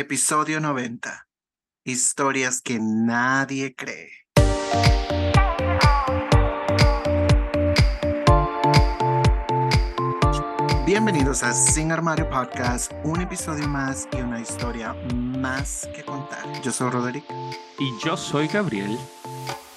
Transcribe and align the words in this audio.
Episodio 0.00 0.60
90. 0.60 1.28
Historias 1.84 2.62
que 2.62 2.78
nadie 2.80 3.74
cree. 3.76 4.08
Bienvenidos 10.86 11.42
a 11.42 11.52
Sin 11.52 11.92
Armario 11.92 12.30
Podcast, 12.30 12.92
un 13.04 13.20
episodio 13.20 13.68
más 13.68 14.08
y 14.16 14.22
una 14.22 14.40
historia 14.40 14.94
más 15.14 15.86
que 15.94 16.02
contar. 16.02 16.44
Yo 16.62 16.72
soy 16.72 16.88
Roderick. 16.88 17.26
Y 17.78 17.92
yo 18.02 18.16
soy 18.16 18.48
Gabriel. 18.48 18.98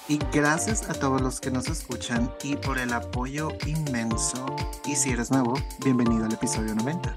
Y 0.08 0.20
gracias 0.32 0.90
a 0.90 0.94
todos 0.94 1.20
los 1.20 1.42
que 1.42 1.52
nos 1.52 1.68
escuchan 1.68 2.32
y 2.44 2.55
por 2.55 2.78
el 2.78 2.94
apoyo 2.94 3.50
inmenso. 3.66 4.46
Y 4.86 4.96
si 4.96 5.10
eres 5.10 5.32
nuevo, 5.32 5.55
bienvenido 5.84 6.26
al 6.26 6.34
episodio 6.34 6.74
90. 6.76 7.14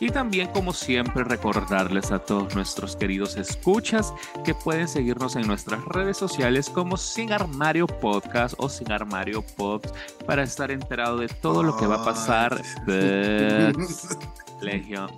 Y 0.00 0.08
también, 0.08 0.48
como 0.48 0.72
siempre, 0.72 1.24
recordarles 1.24 2.10
a 2.10 2.18
todos 2.18 2.54
nuestros 2.54 2.96
queridos 2.96 3.36
escuchas 3.36 4.12
que 4.44 4.54
pueden 4.54 4.88
seguirnos 4.88 5.36
en 5.36 5.46
nuestras 5.46 5.84
redes 5.84 6.16
sociales 6.16 6.70
como 6.70 6.96
Sin 6.96 7.32
Armario 7.32 7.86
Podcast 7.86 8.54
o 8.58 8.68
Sin 8.68 8.90
Armario 8.90 9.42
Pops 9.42 9.92
para 10.26 10.42
estar 10.42 10.70
enterado 10.70 11.18
de 11.18 11.28
todo 11.28 11.62
lo 11.62 11.76
que 11.76 11.86
va 11.86 12.02
a 12.02 12.04
pasar. 12.04 12.60
Legión. 14.62 15.10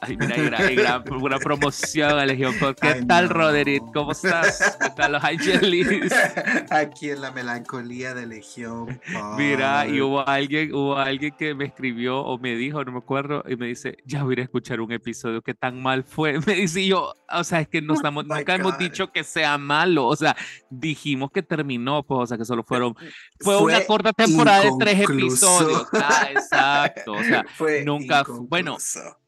Ay, 0.00 0.16
mira, 0.16 0.58
hay, 0.58 0.74
gran, 0.74 1.02
una 1.22 1.38
promoción 1.38 2.18
a 2.18 2.26
Legión. 2.26 2.54
¿Qué 2.80 3.02
tal, 3.06 3.28
Roderick? 3.28 3.82
¿Cómo 3.92 4.12
estás? 4.12 4.76
¿Qué 4.80 4.90
tal 4.90 5.12
los 5.12 5.24
Angelis? 5.24 6.12
Aquí 6.70 7.10
en 7.10 7.20
la 7.20 7.30
melancolía 7.30 8.14
de 8.14 8.26
Legión. 8.26 9.00
Mira, 9.36 9.86
y 9.86 10.00
hubo 10.00 10.26
alguien, 10.26 10.74
hubo 10.74 10.96
alguien 10.96 11.34
que 11.36 11.54
me 11.54 11.66
escribió 11.66 12.20
o 12.20 12.38
me 12.38 12.54
dijo, 12.56 12.84
no 12.84 12.92
me 12.92 12.98
acuerdo, 12.98 13.42
y 13.48 13.56
me 13.56 13.66
dice, 13.66 13.98
ya 14.04 14.22
voy 14.22 14.36
a 14.38 14.42
escuchar 14.42 14.80
un 14.80 14.92
episodio 14.92 15.42
que 15.42 15.54
tan 15.54 15.80
mal 15.82 16.04
fue. 16.04 16.38
Me 16.50 16.54
dice 16.54 16.84
yo, 16.86 17.14
o 17.32 17.44
sea, 17.44 17.60
es 17.60 17.68
que 17.68 17.80
no 17.80 17.94
estamos, 17.94 18.24
oh 18.28 18.34
nunca 18.34 18.54
hemos 18.54 18.76
dicho 18.78 19.12
que 19.12 19.24
sea 19.24 19.56
malo. 19.58 20.06
O 20.06 20.16
sea, 20.16 20.36
dijimos 20.68 21.30
que 21.30 21.42
terminó, 21.42 22.02
pues, 22.02 22.20
o 22.20 22.26
sea, 22.26 22.38
que 22.38 22.44
solo 22.44 22.64
fueron, 22.64 22.94
fue, 23.38 23.56
una 23.58 23.84
corta 23.84 24.12
temporada 24.12 24.62
de 24.62 24.70
tres 24.78 25.00
episodios. 25.00 25.86
Ah, 25.92 26.28
exacto. 26.30 27.12
O 27.12 27.22
sea, 27.22 27.44
fue 27.56 27.84
nunca, 27.84 28.24
bueno, 28.48 28.78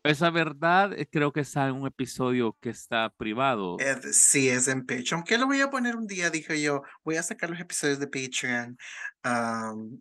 esa 0.04 0.30
verdad 0.30 0.92
eh, 0.98 1.08
creo 1.10 1.32
que 1.32 1.40
está 1.40 1.68
en 1.68 1.76
un 1.76 1.86
episodio 1.86 2.56
que 2.60 2.70
está 2.70 3.10
privado. 3.10 3.76
sí, 4.10 4.48
es 4.48 4.68
en 4.68 4.86
Patreon. 4.86 5.22
Que 5.24 5.38
lo 5.38 5.46
voy 5.46 5.60
a 5.60 5.70
poner 5.70 5.96
un 5.96 6.06
día, 6.06 6.30
dije 6.30 6.60
yo. 6.60 6.82
Voy 7.04 7.16
a 7.16 7.22
sacar 7.22 7.50
los 7.50 7.60
episodios 7.60 7.98
de 7.98 8.06
Patreon 8.06 8.78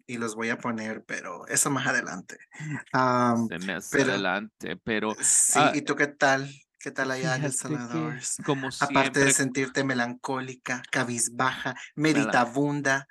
y 0.07 0.17
los 0.17 0.35
voy 0.35 0.49
a 0.49 0.57
poner, 0.57 1.03
pero 1.05 1.47
eso 1.47 1.69
más 1.69 1.87
adelante. 1.87 2.37
pero, 3.91 4.11
adelante, 4.11 4.77
pero. 4.83 5.15
Sí, 5.19 5.59
ah, 5.59 5.71
¿y 5.75 5.81
tú 5.81 5.95
qué 5.95 6.07
tal? 6.07 6.49
¿Qué 6.83 6.91
tal 6.91 7.11
allá 7.11 7.35
en 7.35 7.45
El 7.45 7.53
Salvador? 7.53 8.15
como 8.45 8.69
Aparte 8.81 9.19
de 9.19 9.31
sentirte 9.31 9.83
melancólica, 9.83 10.81
cabizbaja, 10.91 11.75
meditabunda 11.95 13.07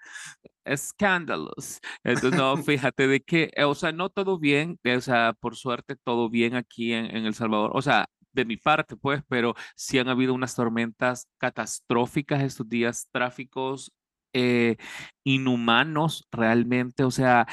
escándalos. 0.65 1.81
Entonces, 2.05 2.39
no, 2.39 2.57
fíjate 2.63 3.09
de 3.09 3.21
que, 3.21 3.51
eh, 3.55 3.65
o 3.65 3.75
sea, 3.75 3.93
no 3.93 4.11
todo 4.11 4.39
bien, 4.39 4.79
eh, 4.85 4.97
o 4.97 5.01
sea, 5.01 5.33
por 5.33 5.57
suerte 5.57 5.97
todo 5.97 6.31
bien 6.31 6.55
aquí 6.55 6.93
en, 6.93 7.07
en 7.07 7.27
El 7.27 7.35
Salvador, 7.35 7.73
o 7.75 7.83
sea, 7.83 8.07
de 8.33 8.45
mi 8.45 8.57
parte, 8.57 8.97
pues, 8.97 9.23
pero 9.29 9.55
sí 9.75 9.99
han 9.99 10.09
habido 10.09 10.35
unas 10.35 10.55
tormentas 10.55 11.29
catastróficas 11.39 12.43
estos 12.43 12.69
días, 12.69 13.09
tráficos 13.11 13.93
eh, 14.33 14.77
inhumanos 15.25 16.27
realmente, 16.31 17.03
o 17.03 17.11
sea, 17.11 17.47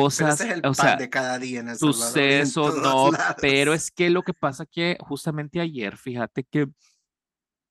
cosas, 0.00 0.44
o 0.64 0.74
sea, 0.74 0.96
de 0.96 1.08
cada 1.08 1.38
día 1.38 1.60
en 1.60 1.70
el 1.70 1.78
sucesos, 1.78 2.76
no, 2.76 3.10
pero 3.40 3.72
es 3.72 3.90
que 3.90 4.10
lo 4.10 4.22
que 4.22 4.34
pasa 4.34 4.66
que 4.66 4.98
justamente 5.00 5.58
ayer, 5.58 5.96
fíjate 5.96 6.44
que 6.44 6.68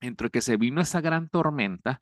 entre 0.01 0.31
que 0.31 0.41
se 0.41 0.57
vino 0.57 0.81
esa 0.81 1.01
gran 1.01 1.29
tormenta, 1.29 1.99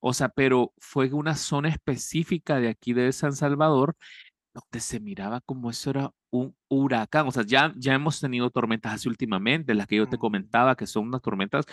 o 0.00 0.14
sea, 0.14 0.30
pero 0.30 0.72
fue 0.78 1.12
una 1.12 1.36
zona 1.36 1.68
específica 1.68 2.58
de 2.58 2.68
aquí 2.68 2.94
de 2.94 3.12
San 3.12 3.34
Salvador 3.34 3.96
donde 4.54 4.80
se 4.80 5.00
miraba 5.00 5.42
como 5.42 5.68
eso 5.68 5.90
era 5.90 6.10
un 6.30 6.56
huracán. 6.68 7.26
O 7.28 7.30
sea, 7.30 7.44
ya, 7.46 7.74
ya 7.76 7.92
hemos 7.92 8.20
tenido 8.20 8.48
tormentas 8.48 8.94
así 8.94 9.08
últimamente, 9.08 9.74
las 9.74 9.86
que 9.86 9.96
yo 9.96 10.08
te 10.08 10.16
comentaba, 10.16 10.76
que 10.76 10.86
son 10.86 11.08
unas 11.08 11.20
tormentas, 11.20 11.66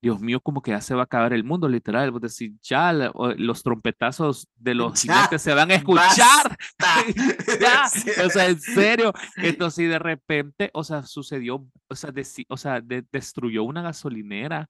Dios 0.00 0.20
mío, 0.20 0.40
como 0.40 0.62
que 0.62 0.70
ya 0.70 0.80
se 0.80 0.94
va 0.94 1.02
a 1.02 1.04
acabar 1.04 1.32
el 1.32 1.44
mundo, 1.44 1.68
literal. 1.68 2.14
Es 2.14 2.20
decir, 2.20 2.52
ya 2.62 2.92
los 2.92 3.62
trompetazos 3.62 4.48
de 4.56 4.74
los 4.74 5.00
jinetes 5.00 5.42
se 5.42 5.54
van 5.54 5.70
a 5.70 5.74
escuchar. 5.74 6.56
ya, 7.60 7.84
o 8.24 8.30
sea, 8.30 8.46
en 8.46 8.60
serio. 8.60 9.12
Entonces, 9.36 9.84
y 9.84 9.88
de 9.88 9.98
repente, 9.98 10.70
o 10.74 10.84
sea, 10.84 11.02
sucedió, 11.02 11.66
o 11.88 11.94
sea, 11.94 12.12
o 12.48 12.56
sea 12.56 12.80
destruyó 12.80 13.64
una 13.64 13.82
gasolinera 13.82 14.68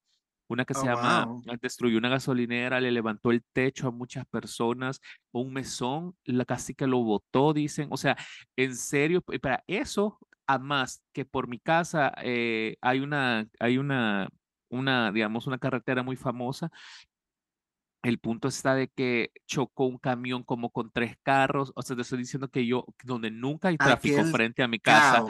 una 0.48 0.64
que 0.64 0.74
se 0.74 0.80
oh, 0.80 0.84
llama, 0.84 1.28
destruyó 1.60 1.98
una 1.98 2.08
gasolinera, 2.08 2.80
le 2.80 2.90
levantó 2.90 3.30
el 3.30 3.42
techo 3.52 3.88
a 3.88 3.90
muchas 3.90 4.26
personas, 4.26 5.00
un 5.32 5.52
mesón, 5.52 6.14
la 6.24 6.44
casi 6.44 6.74
que 6.74 6.86
lo 6.86 6.98
botó, 7.02 7.52
dicen, 7.52 7.88
o 7.90 7.96
sea, 7.96 8.16
en 8.56 8.76
serio, 8.76 9.22
para 9.22 9.64
eso, 9.66 10.18
además 10.46 11.02
que 11.12 11.24
por 11.24 11.48
mi 11.48 11.58
casa 11.58 12.12
eh, 12.22 12.76
hay 12.80 13.00
una, 13.00 13.48
hay 13.58 13.78
una, 13.78 14.28
una, 14.68 15.12
digamos, 15.12 15.46
una 15.46 15.58
carretera 15.58 16.02
muy 16.02 16.16
famosa 16.16 16.70
el 18.06 18.18
punto 18.18 18.46
está 18.46 18.74
de 18.74 18.88
que 18.88 19.32
chocó 19.46 19.86
un 19.86 19.98
camión 19.98 20.44
como 20.44 20.70
con 20.70 20.90
tres 20.92 21.16
carros. 21.24 21.72
O 21.74 21.82
sea, 21.82 21.96
te 21.96 22.02
estoy 22.02 22.18
diciendo 22.18 22.48
que 22.48 22.64
yo, 22.64 22.86
donde 23.02 23.32
nunca 23.32 23.68
hay 23.68 23.76
tráfico 23.76 24.22
frente 24.26 24.62
a 24.62 24.68
mi 24.68 24.78
casa. 24.78 25.24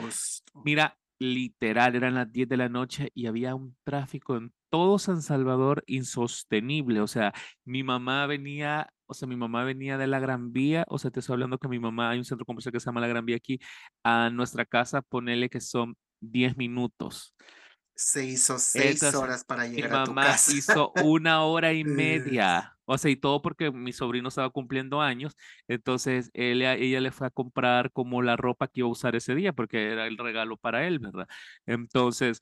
Mira, 0.63 0.95
literal, 1.19 1.95
eran 1.95 2.13
las 2.13 2.31
10 2.31 2.47
de 2.47 2.57
la 2.57 2.69
noche 2.69 3.09
y 3.15 3.25
había 3.25 3.55
un 3.55 3.75
tráfico 3.83 4.37
en 4.37 4.53
todo 4.69 4.99
San 4.99 5.23
Salvador 5.23 5.83
insostenible. 5.87 7.01
O 7.01 7.07
sea, 7.07 7.33
mi 7.65 7.81
mamá 7.81 8.27
venía, 8.27 8.89
o 9.07 9.15
sea, 9.15 9.27
mi 9.27 9.35
mamá 9.35 9.63
venía 9.63 9.97
de 9.97 10.05
la 10.05 10.19
Gran 10.19 10.53
Vía, 10.53 10.85
o 10.87 10.99
sea, 10.99 11.09
te 11.09 11.21
estoy 11.21 11.33
hablando 11.33 11.57
que 11.57 11.67
mi 11.67 11.79
mamá, 11.79 12.11
hay 12.11 12.19
un 12.19 12.25
centro 12.25 12.45
comercial 12.45 12.73
que 12.73 12.79
se 12.79 12.85
llama 12.85 13.01
la 13.01 13.07
Gran 13.07 13.25
Vía 13.25 13.37
aquí, 13.37 13.59
a 14.03 14.29
nuestra 14.29 14.65
casa, 14.65 15.01
ponele 15.01 15.49
que 15.49 15.61
son 15.61 15.95
10 16.21 16.57
minutos. 16.57 17.33
Se 17.97 18.23
hizo 18.23 18.59
seis 18.59 19.01
horas 19.15 19.43
para 19.43 19.67
llegar 19.67 19.93
a 19.93 20.03
tu 20.03 20.13
casa. 20.13 20.51
Mi 20.51 20.57
mamá 20.57 20.59
hizo 20.59 20.93
una 21.03 21.43
hora 21.43 21.73
y 21.73 21.83
media. 21.83 22.77
O 22.85 22.97
sea, 22.97 23.11
y 23.11 23.17
todo 23.17 23.41
porque 23.41 23.71
mi 23.71 23.91
sobrino 23.91 24.29
estaba 24.29 24.49
cumpliendo 24.49 25.01
años. 25.01 25.35
Entonces, 25.67 26.29
ella, 26.33 26.75
ella 26.75 27.01
le 27.01 27.11
fue 27.11 27.27
a 27.27 27.31
comprar 27.31 27.91
como 27.91 28.21
la 28.21 28.37
ropa 28.37 28.67
que 28.67 28.81
iba 28.81 28.87
a 28.87 28.91
usar 28.91 29.15
ese 29.15 29.35
día, 29.35 29.51
porque 29.51 29.91
era 29.91 30.07
el 30.07 30.17
regalo 30.17 30.57
para 30.57 30.87
él, 30.87 30.99
¿verdad? 30.99 31.27
Entonces, 31.65 32.39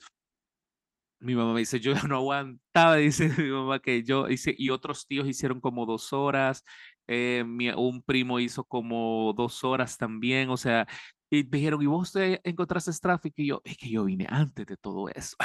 mi 1.19 1.35
mamá 1.35 1.53
me 1.53 1.59
dice, 1.59 1.79
yo 1.79 1.93
ya 1.93 2.03
no 2.09 2.17
aguantaba, 2.17 2.97
dice 2.97 3.29
mi 3.37 3.49
mamá 3.49 3.79
que 3.79 4.03
yo 4.03 4.29
hice, 4.29 4.53
y 4.57 4.69
otros 4.69 5.07
tíos 5.07 5.27
hicieron 5.27 5.59
como 5.61 5.85
dos 5.85 6.13
horas, 6.13 6.63
eh, 7.07 7.43
un 7.77 8.01
primo 8.03 8.39
hizo 8.39 8.63
como 8.63 9.33
dos 9.35 9.63
horas 9.63 9.97
también, 9.97 10.49
o 10.49 10.57
sea, 10.57 10.87
y 11.30 11.44
me 11.44 11.58
dijeron, 11.58 11.81
¿y 11.81 11.86
vos 11.86 12.12
te 12.12 12.47
encontraste 12.47 12.91
tráfico? 13.02 13.41
Y 13.41 13.47
yo, 13.47 13.62
es 13.63 13.78
que 13.78 13.90
yo 13.90 14.06
vine 14.06 14.28
antes 14.30 14.66
de 14.66 14.78
todo 14.78 15.09
eso. 15.09 15.36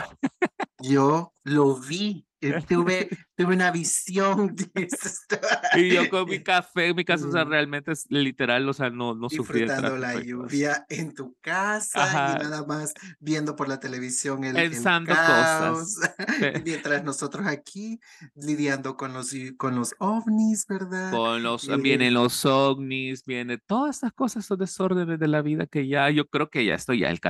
Yo 0.83 1.35
lo 1.45 1.77
vi, 1.77 2.27
tuve, 2.69 3.09
tuve 3.37 3.55
una 3.55 3.71
visión. 3.71 4.55
y 5.77 5.91
yo 5.91 6.09
con 6.09 6.28
mi 6.28 6.43
café 6.43 6.95
mi 6.95 7.05
casa, 7.05 7.27
o 7.27 7.33
sea, 7.33 7.45
realmente 7.45 7.93
es 7.93 8.06
literal, 8.09 8.69
o 8.69 8.73
sea, 8.73 8.91
no, 8.91 9.15
no 9.15 9.28
sufrí 9.28 9.61
Disfrutando 9.61 9.97
la 9.99 10.21
lluvia 10.21 10.87
en 10.89 11.15
tu 11.15 11.37
casa 11.41 12.37
y 12.37 12.43
nada 12.43 12.65
más 12.67 12.95
viendo 13.19 13.56
por 13.56 13.69
la 13.69 13.78
televisión 13.78 14.45
el, 14.45 14.55
Pensando 14.55 15.11
cosas. 15.15 16.01
Mientras 16.65 17.05
nosotros 17.05 17.47
aquí 17.47 18.01
lidiando 18.34 18.97
con 18.97 19.12
los, 19.12 19.34
con 19.57 19.75
los 19.75 19.95
ovnis, 19.99 20.67
¿verdad? 20.67 21.11
Con 21.11 21.43
los, 21.43 21.69
vienen 21.83 22.15
los 22.15 22.45
ovnis, 22.45 23.25
viene 23.25 23.59
todas 23.59 23.97
estas 23.97 24.12
cosas, 24.12 24.45
estos 24.45 24.59
desórdenes 24.59 25.19
de 25.19 25.28
la 25.28 25.43
vida 25.43 25.67
que 25.67 25.87
ya, 25.87 26.11
yo 26.11 26.27
creo 26.27 26.49
que 26.51 26.65
ya 26.65 26.75
estoy 26.75 27.01
ya 27.01 27.11
el 27.11 27.21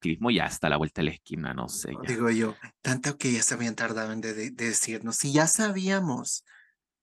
catac 0.00 0.32
ya 0.32 0.46
está 0.46 0.66
a 0.68 0.70
la 0.70 0.76
vuelta 0.76 1.00
de 1.00 1.06
la 1.06 1.10
esquina, 1.12 1.54
no 1.54 1.68
sé. 1.68 1.92
Digo 2.06 2.30
yo, 2.30 2.54
tanto 2.82 3.16
que 3.18 3.32
ya 3.32 3.42
se 3.42 3.54
habían 3.54 3.74
tardado 3.74 4.12
en 4.12 4.20
de, 4.20 4.50
decirnos, 4.50 5.16
si 5.16 5.32
ya 5.32 5.46
sabíamos. 5.46 6.44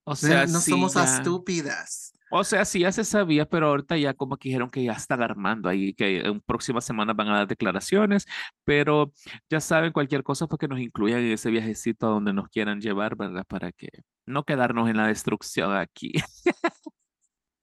O 0.04 0.16
sea, 0.16 0.46
no 0.46 0.62
somos 0.62 0.96
estúpidas. 0.96 2.14
O 2.32 2.44
sea, 2.44 2.66
sí, 2.66 2.80
ya 2.80 2.92
se 2.92 3.04
sabía, 3.04 3.46
pero 3.46 3.68
ahorita 3.68 3.98
ya 3.98 4.14
como 4.14 4.38
que 4.38 4.50
dijeron 4.50 4.70
que 4.70 4.84
ya 4.84 4.94
están 4.94 5.22
armando 5.22 5.70
ahí, 5.70 5.94
que 5.94 6.20
en 6.20 6.42
próximas 6.42 6.84
semanas 6.84 7.16
van 7.16 7.30
a 7.30 7.38
dar 7.38 7.48
declaraciones, 7.48 8.26
pero 8.64 9.14
ya 9.50 9.62
saben, 9.62 9.92
cualquier 9.92 10.24
cosa 10.24 10.48
porque 10.48 10.68
nos 10.68 10.80
incluyan 10.80 11.20
en 11.20 11.32
ese 11.32 11.50
viajecito 11.50 12.08
a 12.08 12.10
donde 12.10 12.34
nos 12.34 12.50
quieran 12.50 12.82
llevar, 12.82 13.16
¿verdad? 13.16 13.46
Para 13.48 13.72
que 13.72 13.90
no 14.26 14.44
quedarnos 14.44 14.90
en 14.90 14.98
la 14.98 15.08
destrucción 15.08 15.76
aquí. 15.76 16.14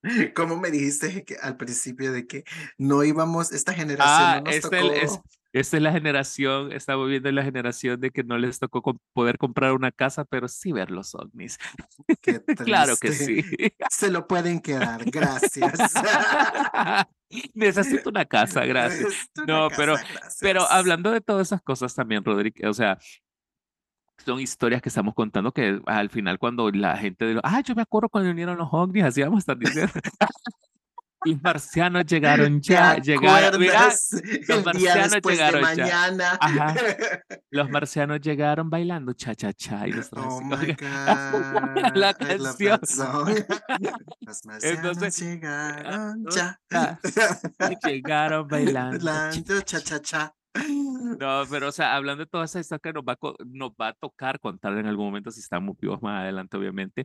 ¿Cómo 0.35 0.57
me 0.57 0.71
dijiste 0.71 1.25
que 1.25 1.37
al 1.37 1.57
principio 1.57 2.13
de 2.13 2.27
que 2.27 2.45
no 2.79 3.05
íbamos, 3.05 3.53
esta 3.53 3.73
generación 3.73 4.09
ah, 4.09 4.37
no 4.37 4.45
nos 4.45 4.55
este 4.55 4.81
tocó? 4.81 4.93
Es, 4.93 5.21
esta 5.53 5.77
es 5.77 5.83
la 5.83 5.93
generación, 5.93 6.73
estamos 6.73 7.09
viendo 7.09 7.31
la 7.31 7.45
generación 7.45 8.01
de 8.01 8.11
que 8.11 8.25
no 8.25 8.39
les 8.39 8.59
tocó 8.59 8.99
poder 9.13 9.37
comprar 9.37 9.73
una 9.73 9.93
casa, 9.93 10.25
pero 10.25 10.49
sí 10.49 10.73
ver 10.73 10.91
los 10.91 11.15
ovnis. 11.15 11.59
claro 12.65 12.97
que 12.97 13.13
sí. 13.13 13.45
Se 13.91 14.11
lo 14.11 14.27
pueden 14.27 14.61
quedar, 14.61 15.05
gracias. 15.11 15.79
Necesito 17.55 18.09
una 18.09 18.25
casa, 18.25 18.65
gracias. 18.65 19.31
no, 19.47 19.69
pero, 19.77 19.97
pero 20.41 20.63
hablando 20.71 21.11
de 21.11 21.21
todas 21.21 21.49
esas 21.49 21.61
cosas 21.61 21.95
también, 21.95 22.25
Rodríguez, 22.25 22.67
o 22.67 22.75
sea, 22.75 22.99
son 24.19 24.41
historias 24.41 24.83
que 24.83 24.89
estamos 24.89 25.15
contando 25.15 25.53
que 25.53 25.81
al 25.87 26.11
final 26.11 26.39
cuando 26.39 26.71
la 26.71 26.97
gente 26.97 27.25
de 27.25 27.41
ah, 27.43 27.61
yo 27.61 27.75
me 27.75 27.83
acuerdo 27.83 28.09
cuando 28.09 28.31
vinieron 28.31 28.57
los 28.57 28.69
ovnis, 28.71 29.05
así 29.05 29.23
vamos 29.23 29.39
a 29.39 29.41
estar 29.41 29.59
diciendo. 29.59 29.93
Los 31.25 31.41
marcianos 31.41 32.05
llegaron 32.07 32.61
ya, 32.61 32.97
llegaron, 32.97 33.61
mira, 33.61 33.91
los 34.49 34.65
marcianos 34.65 35.21
llegaron 35.23 35.61
mañana. 35.61 36.39
Ajá. 36.41 36.75
Los 37.51 37.71
marcianos 37.71 38.21
llegaron 38.21 38.69
bailando 38.69 39.13
cha 39.13 39.35
cha 39.35 39.53
cha 39.53 39.87
y 39.87 39.93
oh 40.17 40.41
my 40.41 40.73
God. 40.73 41.95
la 41.95 42.15
canción. 42.15 42.81
Los 44.21 44.45
marcianos 44.47 44.63
Entonces, 44.63 45.21
llegaron 45.21 46.25
ya. 46.29 46.59
llegaron 47.85 48.49
bailando, 48.49 49.05
bailando 49.05 49.61
cha 49.61 49.81
cha 49.81 50.01
cha. 50.01 50.35
No, 51.19 51.43
pero 51.51 51.69
o 51.69 51.73
sea, 51.73 51.95
hablando 51.95 52.25
de 52.25 52.31
toda 52.31 52.45
esa 52.45 52.61
historia 52.61 52.81
que 52.81 52.93
nos 52.93 53.05
va, 53.05 53.13
a, 53.13 53.19
nos 53.47 53.71
va 53.73 53.89
a 53.89 53.93
tocar 53.95 54.41
contar 54.41 54.77
en 54.79 54.87
algún 54.87 55.07
momento 55.07 55.31
si 55.31 55.41
estamos 55.41 55.77
vivos 55.79 56.03
más 56.03 56.23
adelante, 56.23 56.57
obviamente, 56.57 57.05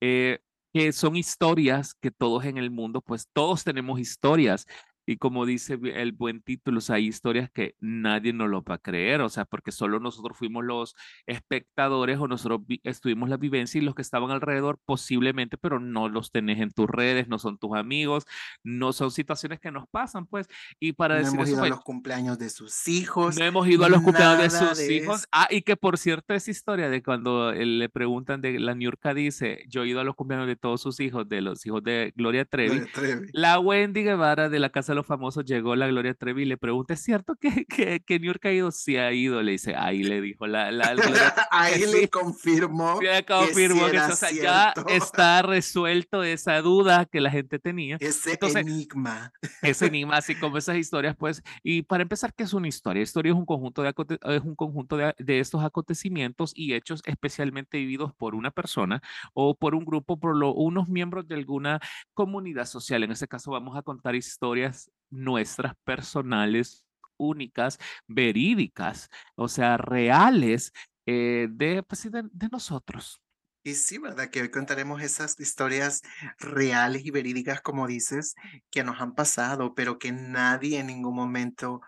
eh, 0.00 0.40
que 0.72 0.92
son 0.92 1.16
historias 1.16 1.94
que 1.94 2.10
todos 2.10 2.44
en 2.44 2.58
el 2.58 2.70
mundo, 2.70 3.02
pues 3.02 3.28
todos 3.32 3.64
tenemos 3.64 4.00
historias 4.00 4.66
y 5.06 5.16
como 5.16 5.46
dice 5.46 5.78
el 5.94 6.12
buen 6.12 6.42
título, 6.42 6.78
o 6.78 6.80
sea, 6.80 6.96
hay 6.96 7.06
historias 7.06 7.50
que 7.50 7.74
nadie 7.80 8.32
nos 8.32 8.48
lo 8.48 8.62
va 8.62 8.76
a 8.76 8.78
creer, 8.78 9.20
o 9.20 9.28
sea, 9.28 9.44
porque 9.44 9.72
solo 9.72 9.98
nosotros 9.98 10.38
fuimos 10.38 10.64
los 10.64 10.94
espectadores 11.26 12.18
o 12.18 12.28
nosotros 12.28 12.60
estuvimos 12.84 13.28
la 13.28 13.36
vivencia 13.36 13.80
y 13.80 13.84
los 13.84 13.94
que 13.94 14.02
estaban 14.02 14.30
alrededor 14.30 14.78
posiblemente, 14.84 15.58
pero 15.58 15.80
no 15.80 16.08
los 16.08 16.30
tenés 16.30 16.60
en 16.60 16.70
tus 16.70 16.88
redes, 16.88 17.28
no 17.28 17.38
son 17.38 17.58
tus 17.58 17.74
amigos, 17.74 18.26
no 18.62 18.92
son 18.92 19.10
situaciones 19.10 19.58
que 19.58 19.72
nos 19.72 19.88
pasan, 19.88 20.26
pues. 20.26 20.46
Y 20.78 20.92
para 20.92 21.16
no 21.16 21.20
decir 21.22 21.34
hemos 21.34 21.48
ido 21.48 21.62
a 21.64 21.68
los 21.68 21.80
cumpleaños 21.80 22.38
de 22.38 22.48
sus 22.48 22.86
hijos. 22.86 23.36
No 23.38 23.44
hemos 23.44 23.66
ido 23.66 23.84
a 23.84 23.88
los 23.88 24.02
cumpleaños 24.02 24.42
de 24.42 24.50
sus 24.50 24.88
hijos. 24.88 25.26
Ah, 25.32 25.48
y 25.50 25.62
que 25.62 25.76
por 25.76 25.98
cierto, 25.98 26.34
esa 26.34 26.50
historia 26.50 26.88
de 26.88 27.02
cuando 27.02 27.50
eh, 27.50 27.66
le 27.66 27.88
preguntan 27.88 28.40
de 28.40 28.60
la 28.60 28.74
Niurka 28.74 29.14
dice, 29.14 29.64
yo 29.68 29.82
he 29.82 29.88
ido 29.88 30.00
a 30.00 30.04
los 30.04 30.14
cumpleaños 30.14 30.46
de 30.46 30.56
todos 30.56 30.80
sus 30.80 31.00
hijos, 31.00 31.28
de 31.28 31.40
los 31.40 31.64
hijos 31.66 31.82
de 31.82 32.12
Gloria 32.16 32.44
Trevi. 32.44 32.76
Gloria 32.76 32.92
Trevi. 32.92 33.28
La 33.32 33.58
Wendy 33.58 34.02
Guevara 34.04 34.48
de 34.48 34.58
la 34.60 34.70
Casa 34.70 34.91
los 34.94 35.06
famosos 35.06 35.44
llegó 35.44 35.76
la 35.76 35.86
Gloria 35.86 36.14
Trevi 36.14 36.42
y 36.42 36.46
le 36.46 36.56
pregunta, 36.56 36.94
¿es 36.94 37.00
cierto 37.00 37.36
que, 37.36 37.64
que, 37.66 38.00
que 38.00 38.18
New 38.18 38.28
York 38.28 38.44
ha 38.46 38.52
ido? 38.52 38.70
Sí 38.70 38.96
ha 38.96 39.12
ido, 39.12 39.42
le 39.42 39.52
dice, 39.52 39.74
ahí 39.76 40.02
le 40.02 40.20
dijo 40.20 40.46
la, 40.46 40.70
la, 40.70 40.94
Ahí 41.50 41.86
le 41.86 42.08
confirmó. 42.08 43.00
Ya 43.02 43.24
confirmó 43.24 43.86
que, 43.86 43.98
ya 44.42 44.74
está 44.88 45.42
resuelto 45.42 46.22
esa 46.22 46.60
duda 46.60 47.06
que 47.06 47.20
la 47.20 47.30
gente 47.30 47.58
tenía. 47.58 47.96
Ese 48.00 48.38
enigma. 48.56 49.32
Ese 49.62 49.86
enigma, 49.88 50.16
así 50.16 50.34
como 50.34 50.58
esas 50.58 50.76
historias, 50.76 51.16
pues, 51.16 51.42
y 51.62 51.82
para 51.82 52.02
empezar, 52.02 52.34
¿qué 52.34 52.44
es 52.44 52.52
una 52.52 52.68
historia? 52.68 53.02
Historia 53.02 53.32
es 53.32 53.38
un 53.38 53.46
conjunto 53.46 53.82
de, 53.82 53.94
es 54.22 54.42
un 54.42 54.54
conjunto 54.54 54.96
de, 54.96 55.14
de 55.18 55.40
estos 55.40 55.64
acontecimientos 55.64 56.52
y 56.54 56.74
hechos 56.74 57.02
especialmente 57.04 57.78
vividos 57.78 58.12
por 58.14 58.34
una 58.34 58.50
persona 58.50 59.02
o 59.34 59.54
por 59.54 59.74
un 59.74 59.84
grupo, 59.84 60.18
por 60.18 60.36
lo, 60.36 60.54
unos 60.54 60.88
miembros 60.88 61.26
de 61.28 61.34
alguna 61.34 61.80
comunidad 62.14 62.66
social. 62.66 63.02
En 63.02 63.12
este 63.12 63.28
caso 63.28 63.50
vamos 63.50 63.76
a 63.76 63.82
contar 63.82 64.14
historias 64.14 64.81
nuestras 65.12 65.74
personales, 65.84 66.84
únicas, 67.16 67.78
verídicas, 68.08 69.08
o 69.36 69.46
sea, 69.46 69.76
reales 69.76 70.72
eh, 71.06 71.46
de, 71.50 71.82
pues, 71.82 72.10
de, 72.10 72.22
de 72.32 72.48
nosotros. 72.50 73.20
Y 73.64 73.74
sí, 73.74 73.98
¿verdad? 73.98 74.28
Que 74.28 74.42
hoy 74.42 74.50
contaremos 74.50 75.02
esas 75.02 75.38
historias 75.38 76.02
reales 76.38 77.04
y 77.04 77.12
verídicas, 77.12 77.60
como 77.60 77.86
dices, 77.86 78.34
que 78.70 78.82
nos 78.82 79.00
han 79.00 79.14
pasado, 79.14 79.74
pero 79.74 79.98
que 80.00 80.10
nadie 80.10 80.80
en 80.80 80.88
ningún 80.88 81.14
momento 81.14 81.80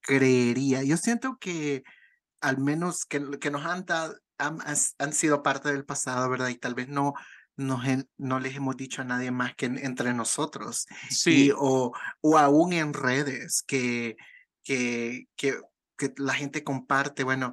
creería. 0.00 0.82
Yo 0.82 0.96
siento 0.96 1.36
que 1.38 1.82
al 2.40 2.58
menos 2.58 3.04
que, 3.04 3.38
que 3.38 3.50
nos 3.50 3.66
han, 3.66 3.84
dado, 3.84 4.16
han, 4.38 4.58
han, 4.98 5.12
sido 5.12 5.42
parte 5.42 5.70
del 5.70 5.84
pasado, 5.84 6.30
¿verdad? 6.30 6.48
Y 6.48 6.56
tal 6.56 6.74
vez 6.74 6.88
no 6.88 7.14
no, 7.60 7.80
no 8.18 8.40
les 8.40 8.56
hemos 8.56 8.76
dicho 8.76 9.02
a 9.02 9.04
nadie 9.04 9.30
más 9.30 9.54
que 9.54 9.66
entre 9.66 10.14
nosotros. 10.14 10.86
Sí. 11.10 11.52
o, 11.56 11.92
o 12.20 12.38
aún 12.38 12.72
en 12.72 12.94
redes 12.94 13.62
que, 13.66 14.16
que, 14.64 15.26
que, 15.36 15.54
que 15.96 16.12
la 16.16 16.34
gente 16.34 16.64
comparte. 16.64 17.22
Bueno, 17.24 17.52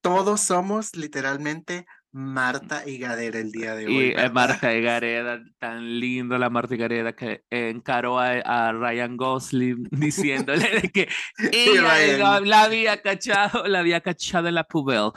todos 0.00 0.40
somos 0.40 0.96
literalmente 0.96 1.86
Marta 2.12 2.82
y 2.86 2.98
Gareda 2.98 3.38
el 3.38 3.52
día 3.52 3.74
de 3.74 3.86
hoy. 3.86 4.14
Y 4.16 4.30
Marta 4.30 4.74
y 4.74 4.82
Gareda, 4.82 5.42
tan 5.58 6.00
lindo 6.00 6.38
la 6.38 6.50
Marta 6.50 6.74
y 6.74 6.78
Gareda 6.78 7.14
que 7.14 7.44
encaró 7.50 8.18
a, 8.18 8.72
Ryan 8.72 9.16
Gosling 9.16 9.88
diciéndole 9.90 10.90
que 10.92 11.08
ella 11.52 12.40
la, 12.40 12.62
había 12.62 13.00
cachado, 13.00 13.66
la 13.66 13.80
había 13.80 14.00
cachado 14.00 14.48
en 14.48 14.54
la 14.54 14.64
pubel. 14.64 15.10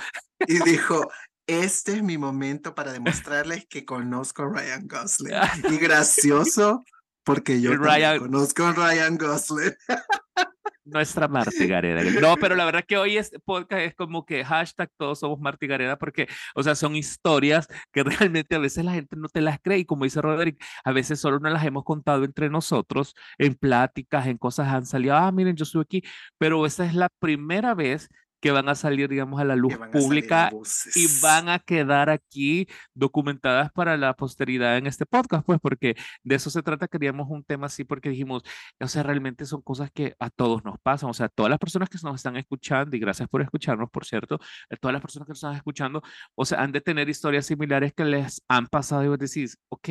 Y 0.47 0.59
dijo, 0.63 1.09
este 1.47 1.93
es 1.93 2.03
mi 2.03 2.17
momento 2.17 2.75
para 2.75 2.93
demostrarles 2.93 3.65
que 3.67 3.85
conozco 3.85 4.43
a 4.43 4.49
Ryan 4.49 4.87
Gosling. 4.87 5.33
Y 5.73 5.77
gracioso, 5.77 6.83
porque 7.23 7.61
yo 7.61 7.71
conozco 7.77 8.65
a 8.65 8.73
Ryan 8.73 9.17
Gosling. 9.17 9.73
Nuestra 10.85 11.29
Marta 11.29 11.51
Gareda. 11.65 12.03
No, 12.19 12.35
pero 12.35 12.55
la 12.55 12.65
verdad 12.65 12.83
que 12.85 12.97
hoy 12.97 13.17
este 13.17 13.39
podcast 13.39 13.81
es 13.81 13.95
como 13.95 14.25
que 14.25 14.43
hashtag 14.43 14.89
todos 14.97 15.19
somos 15.19 15.39
Marta 15.39 15.65
Gareda 15.65 15.97
porque, 15.97 16.27
o 16.55 16.63
sea, 16.63 16.75
son 16.75 16.95
historias 16.97 17.67
que 17.91 18.03
realmente 18.03 18.55
a 18.55 18.59
veces 18.59 18.83
la 18.83 18.91
gente 18.91 19.15
no 19.15 19.29
te 19.29 19.39
las 19.39 19.59
cree 19.61 19.79
y 19.79 19.85
como 19.85 20.03
dice 20.03 20.21
Roderick, 20.21 20.61
a 20.83 20.91
veces 20.91 21.21
solo 21.21 21.39
no 21.39 21.49
las 21.49 21.65
hemos 21.65 21.85
contado 21.85 22.25
entre 22.25 22.49
nosotros 22.49 23.15
en 23.37 23.55
pláticas, 23.55 24.27
en 24.27 24.37
cosas 24.37 24.67
han 24.67 24.85
salido, 24.85 25.15
ah, 25.15 25.31
miren, 25.31 25.55
yo 25.55 25.63
estoy 25.63 25.81
aquí, 25.81 26.03
pero 26.37 26.65
esa 26.65 26.85
es 26.85 26.93
la 26.93 27.07
primera 27.19 27.73
vez 27.75 28.09
que 28.43 28.51
van 28.51 28.67
a 28.67 28.75
salir, 28.75 29.07
digamos, 29.07 29.39
a 29.39 29.45
la 29.45 29.55
luz 29.55 29.77
pública 29.89 30.51
y 30.95 31.07
van 31.21 31.47
a 31.47 31.59
quedar 31.59 32.09
aquí 32.09 32.67
documentadas 32.93 33.71
para 33.71 33.95
la 33.95 34.13
posteridad 34.15 34.75
en 34.75 34.85
este 34.85 35.05
podcast, 35.05 35.45
pues, 35.45 35.61
porque 35.61 35.95
de 36.25 36.35
eso 36.35 36.49
se 36.49 36.61
trata. 36.61 36.89
Queríamos 36.89 37.29
un 37.29 37.45
tema 37.45 37.67
así 37.67 37.85
porque 37.85 38.09
dijimos, 38.09 38.43
o 38.81 38.87
sea, 38.89 39.01
realmente 39.01 39.45
son 39.45 39.61
cosas 39.61 39.91
que 39.91 40.13
a 40.19 40.29
todos 40.29 40.61
nos 40.65 40.77
pasan, 40.81 41.09
o 41.09 41.13
sea, 41.13 41.29
todas 41.29 41.51
las 41.51 41.57
personas 41.57 41.87
que 41.87 41.97
nos 42.03 42.15
están 42.15 42.35
escuchando, 42.35 42.97
y 42.97 42.99
gracias 42.99 43.29
por 43.29 43.41
escucharnos, 43.41 43.89
por 43.89 44.03
cierto, 44.03 44.37
todas 44.81 44.91
las 44.91 45.01
personas 45.01 45.25
que 45.25 45.31
nos 45.31 45.37
están 45.37 45.55
escuchando, 45.55 46.03
o 46.35 46.43
sea, 46.43 46.61
han 46.61 46.73
de 46.73 46.81
tener 46.81 47.07
historias 47.07 47.45
similares 47.45 47.93
que 47.93 48.03
les 48.03 48.43
han 48.49 48.67
pasado 48.67 49.05
y 49.05 49.07
vos 49.07 49.19
decís, 49.19 49.57
ok, 49.69 49.87